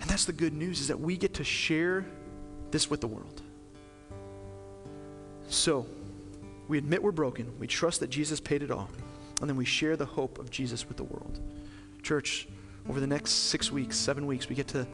And 0.00 0.10
that's 0.10 0.24
the 0.24 0.32
good 0.32 0.52
news 0.52 0.80
is 0.80 0.88
that 0.88 0.98
we 0.98 1.16
get 1.16 1.34
to 1.34 1.44
share 1.44 2.04
this 2.72 2.90
with 2.90 3.00
the 3.00 3.06
world. 3.06 3.40
So, 5.52 5.84
we 6.66 6.78
admit 6.78 7.02
we're 7.02 7.12
broken, 7.12 7.52
we 7.58 7.66
trust 7.66 8.00
that 8.00 8.08
Jesus 8.08 8.40
paid 8.40 8.62
it 8.62 8.70
all, 8.70 8.88
and 9.42 9.50
then 9.50 9.56
we 9.58 9.66
share 9.66 9.98
the 9.98 10.06
hope 10.06 10.38
of 10.38 10.50
Jesus 10.50 10.88
with 10.88 10.96
the 10.96 11.04
world. 11.04 11.40
Church, 12.02 12.48
over 12.88 12.98
the 13.00 13.06
next 13.06 13.32
six 13.32 13.70
weeks, 13.70 13.98
seven 13.98 14.26
weeks, 14.26 14.48
we 14.48 14.54
get 14.54 14.66
to 14.68 14.86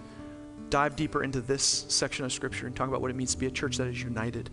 dive 0.69 0.97
deeper 0.97 1.23
into 1.23 1.41
this 1.41 1.87
section 1.89 2.25
of 2.25 2.33
Scripture 2.33 2.67
and 2.67 2.75
talk 2.75 2.89
about 2.89 3.01
what 3.01 3.09
it 3.09 3.15
means 3.15 3.35
to 3.35 3.39
be 3.39 3.47
a 3.47 3.51
church 3.53 3.77
that 3.77 3.87
is 3.87 4.03
united 4.03 4.51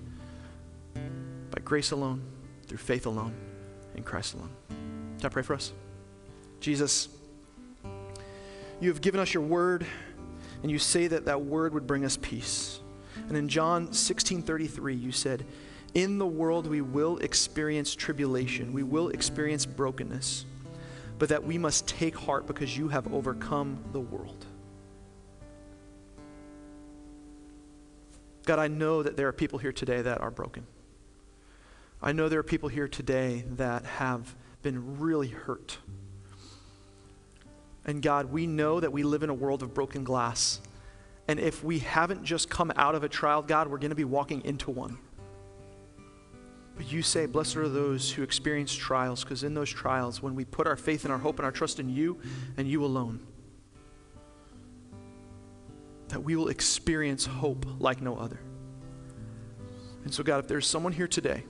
by 0.94 1.60
grace 1.64 1.90
alone, 1.90 2.22
through 2.68 2.78
faith 2.78 3.08
alone, 3.08 3.34
in 3.96 4.04
Christ 4.04 4.36
alone. 4.36 4.52
Can 4.70 5.26
I 5.26 5.30
pray 5.30 5.42
for 5.42 5.56
us? 5.56 5.74
Jesus, 6.60 7.10
you 8.80 8.90
have 8.90 9.02
given 9.02 9.20
us 9.20 9.34
your 9.34 9.42
word, 9.42 9.88
and 10.62 10.72
you 10.72 10.78
say 10.78 11.08
that 11.08 11.26
that 11.26 11.42
word 11.42 11.74
would 11.74 11.88
bring 11.88 12.06
us 12.06 12.16
peace. 12.16 12.80
And 13.28 13.36
in 13.36 13.50
John 13.50 13.92
16 13.92 14.44
33, 14.44 14.94
you 14.94 15.12
said, 15.12 15.44
In 15.96 16.18
the 16.18 16.28
world 16.28 16.68
we 16.68 16.82
will 16.82 17.18
experience 17.20 17.96
tribulation, 17.96 18.74
we 18.74 18.84
will 18.84 19.10
experience 19.10 19.66
brokenness, 19.66 20.46
but 21.18 21.30
that 21.30 21.46
we 21.46 21.58
must 21.58 21.88
take 21.88 22.18
heart 22.18 22.46
because 22.46 22.78
you 22.78 22.90
have 22.90 23.12
overcome 23.14 23.82
the 23.94 24.02
world. 24.02 24.46
God, 28.46 28.60
I 28.60 28.68
know 28.68 29.02
that 29.04 29.16
there 29.16 29.30
are 29.30 29.34
people 29.34 29.58
here 29.58 29.72
today 29.72 30.02
that 30.02 30.20
are 30.20 30.30
broken. 30.30 30.68
I 32.02 32.12
know 32.12 32.28
there 32.28 32.40
are 32.40 32.44
people 32.44 32.68
here 32.68 32.90
today 32.90 33.46
that 33.52 33.86
have 33.86 34.36
been 34.62 35.00
really 35.00 35.30
hurt. 35.30 35.78
And 37.86 38.02
God, 38.02 38.32
we 38.32 38.48
know 38.48 38.82
that 38.82 38.92
we 38.92 39.04
live 39.04 39.24
in 39.24 39.30
a 39.30 39.34
world 39.34 39.64
of 39.64 39.74
broken 39.74 40.04
glass. 40.04 40.60
And 41.30 41.40
if 41.40 41.64
we 41.64 41.80
haven't 41.80 42.26
just 42.26 42.50
come 42.50 42.74
out 42.76 42.96
of 42.96 43.04
a 43.04 43.10
trial, 43.10 43.42
God, 43.42 43.70
we're 43.70 43.78
going 43.78 43.92
to 43.92 43.96
be 43.96 44.04
walking 44.04 44.44
into 44.44 44.70
one. 44.72 44.98
But 46.76 46.92
you 46.92 47.02
say, 47.02 47.26
Blessed 47.26 47.58
are 47.58 47.70
those 47.70 48.12
who 48.12 48.24
experience 48.24 48.74
trials, 48.74 49.24
because 49.24 49.44
in 49.44 49.54
those 49.54 49.70
trials, 49.70 50.22
when 50.22 50.36
we 50.36 50.46
put 50.46 50.68
our 50.68 50.76
faith 50.76 51.04
and 51.06 51.12
our 51.12 51.20
hope 51.20 51.40
and 51.40 51.46
our 51.46 51.52
trust 51.52 51.80
in 51.80 51.90
you 51.90 52.20
and 52.58 52.68
you 52.68 52.84
alone, 52.84 53.26
that 56.10 56.20
we 56.20 56.36
will 56.36 56.50
experience 56.50 57.26
hope 57.26 57.66
like 57.80 58.02
no 58.02 58.18
other. 58.18 58.40
And 60.04 60.14
so, 60.14 60.24
God, 60.24 60.40
if 60.40 60.48
there's 60.48 60.68
someone 60.68 60.94
here 60.94 61.08
today 61.08 61.44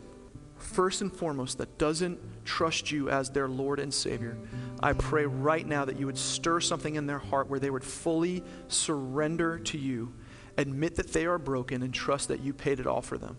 first 0.57 1.01
and 1.01 1.11
foremost, 1.11 1.57
that 1.57 1.78
doesn't 1.78 2.19
trust 2.45 2.91
you 2.91 3.09
as 3.09 3.30
their 3.30 3.47
Lord 3.47 3.80
and 3.80 3.93
Savior, 3.93 4.38
I 4.82 4.93
pray 4.93 5.26
right 5.26 5.65
now 5.65 5.86
that 5.86 5.99
you 5.99 6.05
would 6.05 6.17
stir 6.17 6.59
something 6.59 6.95
in 6.95 7.05
their 7.05 7.19
heart 7.19 7.49
where 7.49 7.59
they 7.59 7.69
would 7.69 7.84
fully 7.84 8.43
surrender 8.67 9.59
to 9.59 9.78
you, 9.78 10.13
admit 10.57 10.95
that 10.95 11.11
they 11.11 11.26
are 11.26 11.38
broken, 11.38 11.84
and 11.84 11.93
trust 11.93 12.30
that 12.30 12.41
you 12.41 12.53
paid 12.53 12.80
it 12.80 12.88
all 12.88 13.01
for 13.01 13.17
them. 13.17 13.38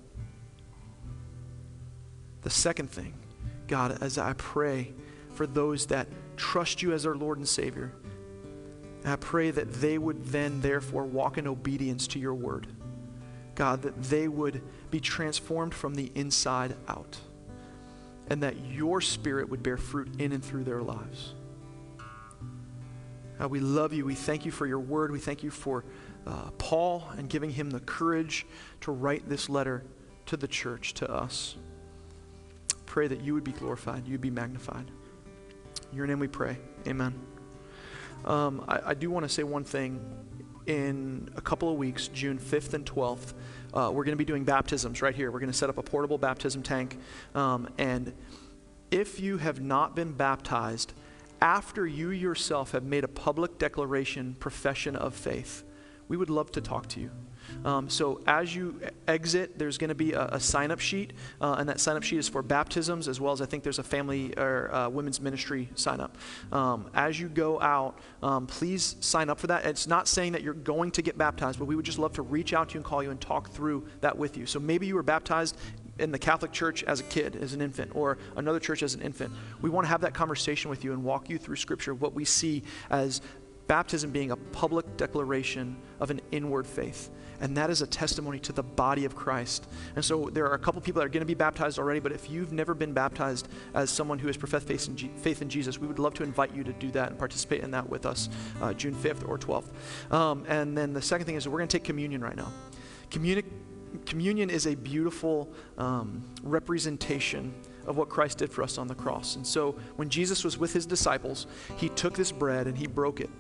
The 2.47 2.51
second 2.51 2.93
thing, 2.93 3.13
God, 3.67 3.99
as 4.01 4.19
I 4.19 4.33
pray 4.35 4.93
for 5.35 5.49
those 5.49 5.87
that 5.87 6.07
trust 6.37 6.81
you 6.81 6.93
as 6.93 7.03
their 7.03 7.17
Lord 7.17 7.39
and 7.39 7.49
Savior, 7.49 7.91
I 9.05 9.17
pray 9.17 9.51
that 9.51 9.73
they 9.73 9.99
would 9.99 10.27
then, 10.27 10.61
therefore, 10.61 11.03
walk 11.03 11.39
in 11.39 11.49
obedience 11.49 12.07
to 12.07 12.21
your 12.21 12.35
word. 12.35 12.69
God, 13.57 13.83
that 13.83 14.01
they 14.01 14.29
would 14.29 14.63
be 14.93 15.01
transformed 15.01 15.75
from 15.75 15.97
the 15.97 16.13
inside 16.15 16.77
out, 16.87 17.19
and 18.31 18.41
that 18.45 18.55
your 18.65 19.01
spirit 19.01 19.49
would 19.49 19.65
bear 19.65 19.77
fruit 19.77 20.21
in 20.21 20.31
and 20.31 20.45
through 20.45 20.63
their 20.63 20.83
lives. 20.83 21.35
God, 23.41 23.51
we 23.51 23.59
love 23.59 23.93
you. 23.93 24.05
We 24.05 24.15
thank 24.15 24.47
you 24.47 24.53
for 24.53 24.69
your 24.69 24.79
word. 24.79 25.11
We 25.11 25.19
thank 25.19 25.43
you 25.43 25.51
for 25.51 25.85
uh, 26.29 26.51
Paul 26.59 27.09
and 27.19 27.29
giving 27.29 27.51
him 27.51 27.71
the 27.71 27.81
courage 27.81 28.47
to 28.83 28.93
write 28.93 29.29
this 29.29 29.49
letter 29.49 29.83
to 30.27 30.37
the 30.37 30.47
church, 30.47 30.95
to 30.95 31.11
us. 31.11 31.57
Pray 32.87 33.09
that 33.09 33.21
you 33.21 33.35
would 33.35 33.45
be 33.45 33.53
glorified, 33.53 34.07
you'd 34.07 34.21
be 34.21 34.31
magnified. 34.31 34.91
In 35.91 35.97
your 35.97 36.07
name 36.07 36.19
we 36.19 36.29
pray. 36.29 36.59
Amen. 36.87 37.15
Um, 38.25 38.65
I, 38.67 38.81
I 38.87 38.95
do 38.95 39.11
want 39.11 39.25
to 39.25 39.29
say 39.29 39.43
one 39.43 39.65
thing 39.65 40.01
in 40.67 41.29
a 41.37 41.41
couple 41.41 41.71
of 41.71 41.77
weeks, 41.77 42.09
June 42.09 42.39
5th 42.39 42.75
and 42.75 42.85
12th, 42.85 43.35
uh, 43.73 43.91
we're 43.93 44.05
going 44.05 44.13
to 44.13 44.17
be 44.17 44.25
doing 44.25 44.45
baptisms 44.45 45.01
right 45.03 45.15
here. 45.15 45.31
We're 45.31 45.41
going 45.41 45.53
to 45.53 45.57
set 45.57 45.71
up 45.71 45.79
a 45.79 45.83
portable 45.83 46.19
baptism 46.19 46.63
tank. 46.63 46.99
Um, 47.35 47.69
and 47.79 48.13
if 48.91 49.21
you 49.21 49.39
have 49.39 49.61
not 49.61 49.95
been 49.95 50.13
baptized, 50.13 50.93
after 51.41 51.87
you 51.87 52.11
yourself 52.11 52.73
have 52.73 52.85
made 52.85 53.05
a 53.05 53.09
public 53.09 53.59
declaration, 53.59 54.35
profession 54.41 54.97
of 54.97 55.15
faith, 55.15 55.65
we 56.09 56.17
would 56.17 56.31
love 56.31 56.51
to 56.53 56.61
talk 56.61 56.89
to 56.89 57.01
you. 57.01 57.11
Um, 57.65 57.89
so 57.89 58.21
as 58.27 58.55
you 58.55 58.81
exit, 59.09 59.59
there's 59.59 59.79
going 59.79 59.89
to 59.89 59.95
be 59.95 60.13
a, 60.13 60.27
a 60.27 60.41
sign 60.41 60.71
up 60.71 60.81
sheet, 60.81 61.13
uh, 61.41 61.57
and 61.59 61.69
that 61.69 61.81
sign 61.81 61.97
up 61.97 62.03
sheet 62.03 62.19
is 62.19 62.29
for 62.29 62.43
baptisms 62.43 63.09
as 63.09 63.21
well 63.21 63.33
as 63.33 63.41
I 63.41 63.47
think 63.47 63.63
there's 63.63 63.79
a 63.79 63.85
family 63.85 64.37
or 64.37 64.73
uh, 64.75 64.89
women's 64.89 65.21
ministry 65.21 65.69
sign 65.75 66.01
up. 66.01 66.17
Um, 66.53 66.91
as 66.95 67.19
you 67.19 67.29
go 67.29 67.61
out, 67.61 67.99
um, 68.23 68.47
please 68.47 68.97
sign 69.01 69.31
up 69.31 69.39
for 69.39 69.47
that. 69.49 69.67
It's 69.67 69.87
not 69.87 70.09
saying 70.09 70.33
that 70.33 70.43
you're 70.43 70.55
going 70.55 70.91
to 70.93 71.03
get 71.03 71.19
baptized, 71.19 71.59
but 71.59 71.67
we 71.67 71.77
would 71.77 71.85
just 71.85 71.99
love 71.99 72.13
to 72.15 72.23
reach 72.23 72.53
out 72.53 72.71
to 72.71 72.75
you 72.75 72.79
and 72.79 72.85
call 72.85 73.03
you 73.03 73.11
and 73.11 73.21
talk 73.21 73.51
through 73.51 73.87
that 74.01 74.17
with 74.17 74.37
you. 74.37 74.47
So 74.47 74.59
maybe 74.59 74.87
you 74.87 74.95
were 74.95 75.03
baptized 75.03 75.57
in 75.99 76.13
the 76.13 76.19
Catholic 76.19 76.53
Church 76.53 76.83
as 76.85 77.01
a 77.01 77.05
kid, 77.05 77.37
as 77.37 77.55
an 77.55 77.63
infant, 77.63 77.93
or 77.95 78.19
another 78.37 78.61
church 78.61 78.83
as 78.83 78.95
an 78.95 79.01
infant. 79.01 79.33
We 79.63 79.71
want 79.71 79.87
to 79.87 79.89
have 79.89 80.03
that 80.03 80.15
conversation 80.15 80.71
with 80.71 80.85
you 80.85 80.93
and 80.93 81.03
walk 81.03 81.31
you 81.31 81.39
through 81.39 81.57
Scripture, 81.57 81.95
what 81.95 82.15
we 82.15 82.25
see 82.25 82.63
as 82.91 83.23
baptism 83.67 84.11
being 84.11 84.31
a 84.31 84.37
public 84.37 84.97
declaration 84.97 85.77
of 86.01 86.11
an 86.11 86.21
inward 86.31 86.67
faith. 86.67 87.11
And 87.41 87.57
that 87.57 87.71
is 87.71 87.83
a 87.83 87.87
testimony 87.87 88.39
to 88.41 88.53
the 88.53 88.63
body 88.63 89.05
of 89.05 89.15
Christ. 89.15 89.67
And 89.95 90.05
so 90.05 90.31
there 90.33 90.47
are 90.47 90.55
a 90.55 90.59
couple 90.59 90.81
people 90.81 91.01
that 91.01 91.07
are 91.07 91.11
going 91.11 91.21
to 91.21 91.27
be 91.27 91.35
baptized 91.35 91.79
already, 91.79 92.01
but 92.01 92.13
if 92.13 92.31
you've 92.31 92.53
never 92.53 92.75
been 92.75 92.93
baptized 92.93 93.49
as 93.75 93.91
someone 93.91 94.19
who 94.19 94.27
has 94.27 94.37
professed 94.37 94.67
faith 94.67 94.89
in, 94.89 94.97
G- 94.97 95.11
faith 95.17 95.43
in 95.43 95.49
Jesus, 95.49 95.79
we 95.79 95.87
would 95.87 95.99
love 95.99 96.15
to 96.15 96.23
invite 96.23 96.55
you 96.55 96.65
to 96.65 96.73
do 96.73 96.91
that 96.93 97.11
and 97.11 97.19
participate 97.19 97.63
in 97.63 97.71
that 97.73 97.89
with 97.89 98.07
us 98.07 98.29
uh, 98.61 98.73
June 98.73 98.95
5th 98.95 99.29
or 99.29 99.39
12th. 99.39 100.13
Um, 100.13 100.45
and 100.49 100.77
then 100.77 100.93
the 100.93 101.03
second 101.03 101.27
thing 101.27 101.37
is 101.37 101.49
we're 101.49 101.59
going 101.59 101.69
to 101.69 101.77
take 101.77 101.85
communion 101.85 102.21
right 102.21 102.37
now. 102.37 102.53
Communi- 103.11 103.45
communion 104.05 104.51
is 104.51 104.67
a 104.67 104.75
beautiful 104.75 105.53
um, 105.79 106.23
representation 106.43 107.55
of 107.87 107.97
what 107.97 108.09
Christ 108.09 108.39
did 108.39 108.51
for 108.51 108.63
us 108.63 108.79
on 108.79 108.89
the 108.89 108.95
cross. 108.95 109.37
And 109.37 109.47
so 109.47 109.77
when 109.97 110.09
Jesus 110.09 110.45
was 110.45 110.59
with 110.59 110.73
his 110.73 110.87
disciples, 110.87 111.47
he 111.77 111.89
took 111.91 112.15
this 112.15 112.33
bread 112.33 112.67
and 112.67 112.77
he 112.77 112.87
broke 112.87 113.21
it. 113.21 113.31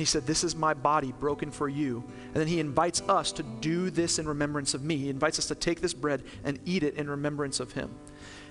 He 0.00 0.06
said, 0.06 0.26
This 0.26 0.44
is 0.44 0.56
my 0.56 0.72
body 0.72 1.12
broken 1.12 1.50
for 1.50 1.68
you. 1.68 2.02
And 2.28 2.36
then 2.36 2.46
he 2.46 2.58
invites 2.58 3.02
us 3.02 3.32
to 3.32 3.42
do 3.42 3.90
this 3.90 4.18
in 4.18 4.26
remembrance 4.26 4.72
of 4.72 4.82
me. 4.82 4.96
He 4.96 5.10
invites 5.10 5.38
us 5.38 5.48
to 5.48 5.54
take 5.54 5.82
this 5.82 5.92
bread 5.92 6.22
and 6.42 6.58
eat 6.64 6.82
it 6.84 6.94
in 6.94 7.10
remembrance 7.10 7.60
of 7.60 7.72
him. 7.72 7.94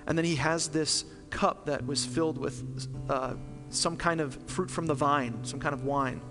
And 0.06 0.16
then 0.16 0.26
he 0.26 0.36
has 0.36 0.68
this 0.68 1.06
cup 1.32 1.66
that 1.66 1.88
was 1.88 2.06
filled 2.06 2.38
with 2.38 2.88
uh, 3.10 3.34
some 3.70 3.98
kind 3.98 4.22
of 4.22 4.38
fruit 4.46 4.70
from 4.70 4.86
the 4.86 4.94
vine, 4.94 5.44
some 5.44 5.60
kind 5.60 5.74
of 5.74 5.86
wine. 5.86 6.22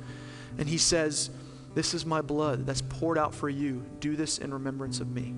And 0.56 0.68
he 0.68 0.78
says, 0.78 1.30
This 1.74 1.94
is 1.94 2.06
my 2.06 2.20
blood 2.20 2.64
that's 2.64 2.82
poured 2.82 3.18
out 3.18 3.34
for 3.34 3.48
you. 3.48 3.84
Do 3.98 4.14
this 4.14 4.38
in 4.38 4.54
remembrance 4.54 5.00
of 5.00 5.10
me. 5.10 5.34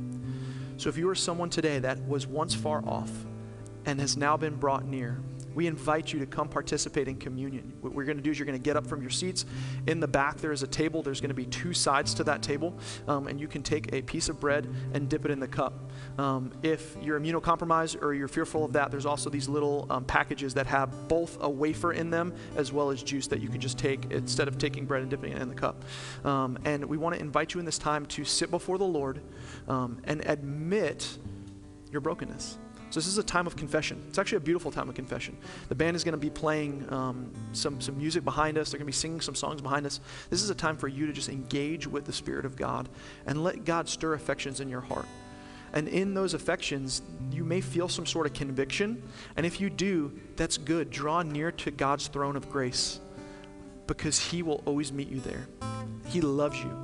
So 0.76 0.90
if 0.90 0.98
you 0.98 1.08
are 1.08 1.14
someone 1.14 1.48
today 1.48 1.78
that 1.78 2.06
was 2.06 2.26
once 2.26 2.54
far 2.54 2.86
off 2.86 3.10
and 3.86 3.98
has 3.98 4.14
now 4.14 4.36
been 4.36 4.56
brought 4.56 4.84
near, 4.84 5.22
we 5.54 5.66
invite 5.66 6.12
you 6.12 6.18
to 6.20 6.26
come 6.26 6.48
participate 6.48 7.08
in 7.08 7.16
communion. 7.16 7.72
What 7.80 7.92
we're 7.92 8.04
going 8.04 8.16
to 8.16 8.22
do 8.22 8.30
is 8.30 8.38
you're 8.38 8.46
going 8.46 8.58
to 8.58 8.62
get 8.62 8.76
up 8.76 8.86
from 8.86 9.00
your 9.00 9.10
seats. 9.10 9.44
In 9.86 10.00
the 10.00 10.08
back, 10.08 10.38
there 10.38 10.52
is 10.52 10.62
a 10.62 10.66
table. 10.66 11.02
There's 11.02 11.20
going 11.20 11.30
to 11.30 11.34
be 11.34 11.46
two 11.46 11.72
sides 11.72 12.14
to 12.14 12.24
that 12.24 12.42
table, 12.42 12.78
um, 13.08 13.26
and 13.26 13.40
you 13.40 13.48
can 13.48 13.62
take 13.62 13.92
a 13.92 14.02
piece 14.02 14.28
of 14.28 14.38
bread 14.38 14.68
and 14.94 15.08
dip 15.08 15.24
it 15.24 15.30
in 15.30 15.40
the 15.40 15.48
cup. 15.48 15.90
Um, 16.18 16.52
if 16.62 16.96
you're 17.02 17.18
immunocompromised 17.18 18.02
or 18.02 18.14
you're 18.14 18.28
fearful 18.28 18.64
of 18.64 18.72
that, 18.74 18.90
there's 18.90 19.06
also 19.06 19.30
these 19.30 19.48
little 19.48 19.86
um, 19.90 20.04
packages 20.04 20.54
that 20.54 20.66
have 20.66 21.08
both 21.08 21.38
a 21.40 21.48
wafer 21.48 21.92
in 21.92 22.10
them 22.10 22.34
as 22.56 22.72
well 22.72 22.90
as 22.90 23.02
juice 23.02 23.26
that 23.28 23.40
you 23.40 23.48
can 23.48 23.60
just 23.60 23.78
take 23.78 24.10
instead 24.10 24.48
of 24.48 24.58
taking 24.58 24.86
bread 24.86 25.02
and 25.02 25.10
dipping 25.10 25.32
it 25.32 25.42
in 25.42 25.48
the 25.48 25.54
cup. 25.54 25.84
Um, 26.24 26.58
and 26.64 26.84
we 26.84 26.96
want 26.96 27.14
to 27.14 27.20
invite 27.20 27.54
you 27.54 27.60
in 27.60 27.66
this 27.66 27.78
time 27.78 28.06
to 28.06 28.24
sit 28.24 28.50
before 28.50 28.78
the 28.78 28.84
Lord 28.84 29.20
um, 29.68 30.00
and 30.04 30.22
admit 30.26 31.18
your 31.90 32.00
brokenness. 32.00 32.58
So 32.90 32.98
this 32.98 33.06
is 33.06 33.18
a 33.18 33.22
time 33.22 33.46
of 33.46 33.54
confession. 33.56 34.02
It's 34.08 34.18
actually 34.18 34.38
a 34.38 34.40
beautiful 34.40 34.72
time 34.72 34.88
of 34.88 34.96
confession. 34.96 35.36
The 35.68 35.76
band 35.76 35.94
is 35.94 36.02
going 36.02 36.12
to 36.12 36.18
be 36.18 36.28
playing 36.28 36.92
um, 36.92 37.32
some, 37.52 37.80
some 37.80 37.96
music 37.96 38.24
behind 38.24 38.58
us. 38.58 38.70
They're 38.70 38.78
going 38.78 38.86
to 38.86 38.92
be 38.92 38.92
singing 38.92 39.20
some 39.20 39.36
songs 39.36 39.62
behind 39.62 39.86
us. 39.86 40.00
This 40.28 40.42
is 40.42 40.50
a 40.50 40.54
time 40.56 40.76
for 40.76 40.88
you 40.88 41.06
to 41.06 41.12
just 41.12 41.28
engage 41.28 41.86
with 41.86 42.04
the 42.04 42.12
Spirit 42.12 42.44
of 42.44 42.56
God 42.56 42.88
and 43.26 43.44
let 43.44 43.64
God 43.64 43.88
stir 43.88 44.14
affections 44.14 44.60
in 44.60 44.68
your 44.68 44.80
heart. 44.80 45.06
And 45.72 45.86
in 45.86 46.14
those 46.14 46.34
affections, 46.34 47.02
you 47.30 47.44
may 47.44 47.60
feel 47.60 47.88
some 47.88 48.06
sort 48.06 48.26
of 48.26 48.32
conviction. 48.32 49.02
And 49.36 49.46
if 49.46 49.60
you 49.60 49.70
do, 49.70 50.18
that's 50.34 50.58
good. 50.58 50.90
Draw 50.90 51.22
near 51.22 51.52
to 51.52 51.70
God's 51.70 52.08
throne 52.08 52.34
of 52.34 52.50
grace 52.50 52.98
because 53.86 54.18
He 54.18 54.42
will 54.42 54.62
always 54.66 54.92
meet 54.92 55.08
you 55.08 55.20
there. 55.20 55.46
He 56.06 56.20
loves 56.20 56.58
you. 56.58 56.76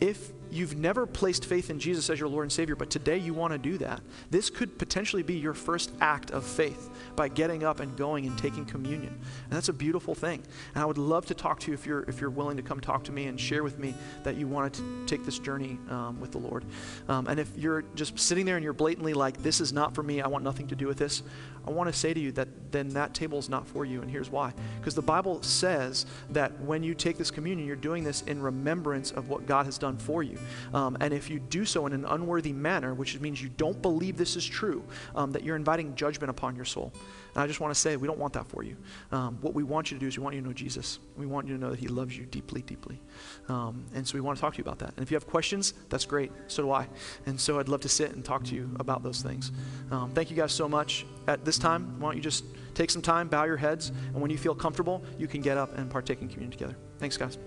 If 0.00 0.32
you've 0.54 0.76
never 0.76 1.04
placed 1.06 1.44
faith 1.44 1.68
in 1.68 1.80
Jesus 1.80 2.08
as 2.08 2.20
your 2.20 2.28
Lord 2.28 2.44
and 2.44 2.52
Savior, 2.52 2.76
but 2.76 2.88
today 2.88 3.18
you 3.18 3.34
want 3.34 3.52
to 3.52 3.58
do 3.58 3.76
that, 3.78 4.00
this 4.30 4.50
could 4.50 4.78
potentially 4.78 5.22
be 5.22 5.34
your 5.34 5.52
first 5.52 5.90
act 6.00 6.30
of 6.30 6.44
faith 6.44 6.90
by 7.16 7.28
getting 7.28 7.64
up 7.64 7.80
and 7.80 7.96
going 7.96 8.26
and 8.26 8.38
taking 8.38 8.64
communion. 8.64 9.12
And 9.44 9.52
that's 9.52 9.68
a 9.68 9.72
beautiful 9.72 10.14
thing. 10.14 10.42
And 10.74 10.82
I 10.82 10.86
would 10.86 10.98
love 10.98 11.26
to 11.26 11.34
talk 11.34 11.58
to 11.60 11.70
you 11.70 11.74
if 11.74 11.86
you're, 11.86 12.04
if 12.04 12.20
you're 12.20 12.30
willing 12.30 12.56
to 12.56 12.62
come 12.62 12.80
talk 12.80 13.02
to 13.04 13.12
me 13.12 13.26
and 13.26 13.38
share 13.38 13.64
with 13.64 13.78
me 13.78 13.94
that 14.22 14.36
you 14.36 14.46
wanted 14.46 14.74
to 14.74 15.04
take 15.06 15.24
this 15.24 15.38
journey 15.38 15.78
um, 15.90 16.20
with 16.20 16.30
the 16.30 16.38
Lord. 16.38 16.64
Um, 17.08 17.26
and 17.26 17.40
if 17.40 17.50
you're 17.56 17.82
just 17.94 18.18
sitting 18.18 18.46
there 18.46 18.56
and 18.56 18.62
you're 18.62 18.72
blatantly 18.72 19.12
like, 19.12 19.42
this 19.42 19.60
is 19.60 19.72
not 19.72 19.94
for 19.94 20.02
me, 20.02 20.20
I 20.20 20.28
want 20.28 20.44
nothing 20.44 20.68
to 20.68 20.76
do 20.76 20.86
with 20.86 20.98
this, 20.98 21.22
I 21.66 21.70
want 21.70 21.90
to 21.90 21.98
say 21.98 22.12
to 22.12 22.20
you 22.20 22.30
that 22.32 22.72
then 22.72 22.90
that 22.90 23.14
table 23.14 23.38
is 23.38 23.48
not 23.48 23.66
for 23.66 23.84
you. 23.84 24.02
And 24.02 24.10
here's 24.10 24.30
why. 24.30 24.52
Because 24.78 24.94
the 24.94 25.02
Bible 25.02 25.42
says 25.42 26.04
that 26.30 26.60
when 26.60 26.82
you 26.82 26.94
take 26.94 27.16
this 27.16 27.30
communion, 27.30 27.66
you're 27.66 27.76
doing 27.76 28.04
this 28.04 28.22
in 28.22 28.42
remembrance 28.42 29.10
of 29.10 29.30
what 29.30 29.46
God 29.46 29.64
has 29.64 29.78
done 29.78 29.96
for 29.96 30.22
you. 30.22 30.38
Um, 30.72 30.96
and 31.00 31.12
if 31.12 31.30
you 31.30 31.38
do 31.38 31.64
so 31.64 31.86
in 31.86 31.92
an 31.92 32.04
unworthy 32.04 32.52
manner, 32.52 32.94
which 32.94 33.18
means 33.20 33.42
you 33.42 33.48
don't 33.48 33.80
believe 33.80 34.16
this 34.16 34.36
is 34.36 34.44
true, 34.44 34.84
um, 35.14 35.32
that 35.32 35.42
you're 35.42 35.56
inviting 35.56 35.94
judgment 35.94 36.30
upon 36.30 36.56
your 36.56 36.64
soul. 36.64 36.92
And 37.34 37.42
I 37.42 37.46
just 37.46 37.60
want 37.60 37.74
to 37.74 37.80
say, 37.80 37.96
we 37.96 38.06
don't 38.06 38.18
want 38.18 38.32
that 38.34 38.46
for 38.46 38.62
you. 38.62 38.76
Um, 39.10 39.38
what 39.40 39.54
we 39.54 39.62
want 39.64 39.90
you 39.90 39.96
to 39.96 40.00
do 40.00 40.06
is 40.06 40.16
we 40.16 40.22
want 40.22 40.36
you 40.36 40.40
to 40.40 40.46
know 40.46 40.52
Jesus. 40.52 41.00
We 41.16 41.26
want 41.26 41.48
you 41.48 41.54
to 41.54 41.60
know 41.60 41.70
that 41.70 41.78
He 41.78 41.88
loves 41.88 42.16
you 42.16 42.24
deeply, 42.26 42.62
deeply. 42.62 43.00
Um, 43.48 43.84
and 43.94 44.06
so 44.06 44.14
we 44.14 44.20
want 44.20 44.36
to 44.36 44.40
talk 44.40 44.54
to 44.54 44.58
you 44.58 44.62
about 44.62 44.78
that. 44.78 44.92
And 44.96 45.00
if 45.00 45.10
you 45.10 45.16
have 45.16 45.26
questions, 45.26 45.74
that's 45.88 46.04
great. 46.04 46.30
So 46.46 46.62
do 46.62 46.70
I. 46.70 46.86
And 47.26 47.40
so 47.40 47.58
I'd 47.58 47.68
love 47.68 47.80
to 47.80 47.88
sit 47.88 48.12
and 48.12 48.24
talk 48.24 48.44
to 48.44 48.54
you 48.54 48.70
about 48.78 49.02
those 49.02 49.22
things. 49.22 49.50
Um, 49.90 50.12
thank 50.12 50.30
you 50.30 50.36
guys 50.36 50.52
so 50.52 50.68
much. 50.68 51.06
At 51.26 51.44
this 51.44 51.58
time, 51.58 51.98
why 51.98 52.08
don't 52.08 52.16
you 52.16 52.22
just 52.22 52.44
take 52.74 52.90
some 52.90 53.02
time, 53.02 53.28
bow 53.28 53.44
your 53.44 53.56
heads, 53.56 53.88
and 53.88 54.20
when 54.20 54.30
you 54.30 54.38
feel 54.38 54.54
comfortable, 54.54 55.02
you 55.18 55.26
can 55.26 55.40
get 55.40 55.56
up 55.56 55.76
and 55.76 55.90
partake 55.90 56.20
in 56.22 56.28
communion 56.28 56.50
together. 56.50 56.76
Thanks, 56.98 57.16
guys. 57.16 57.38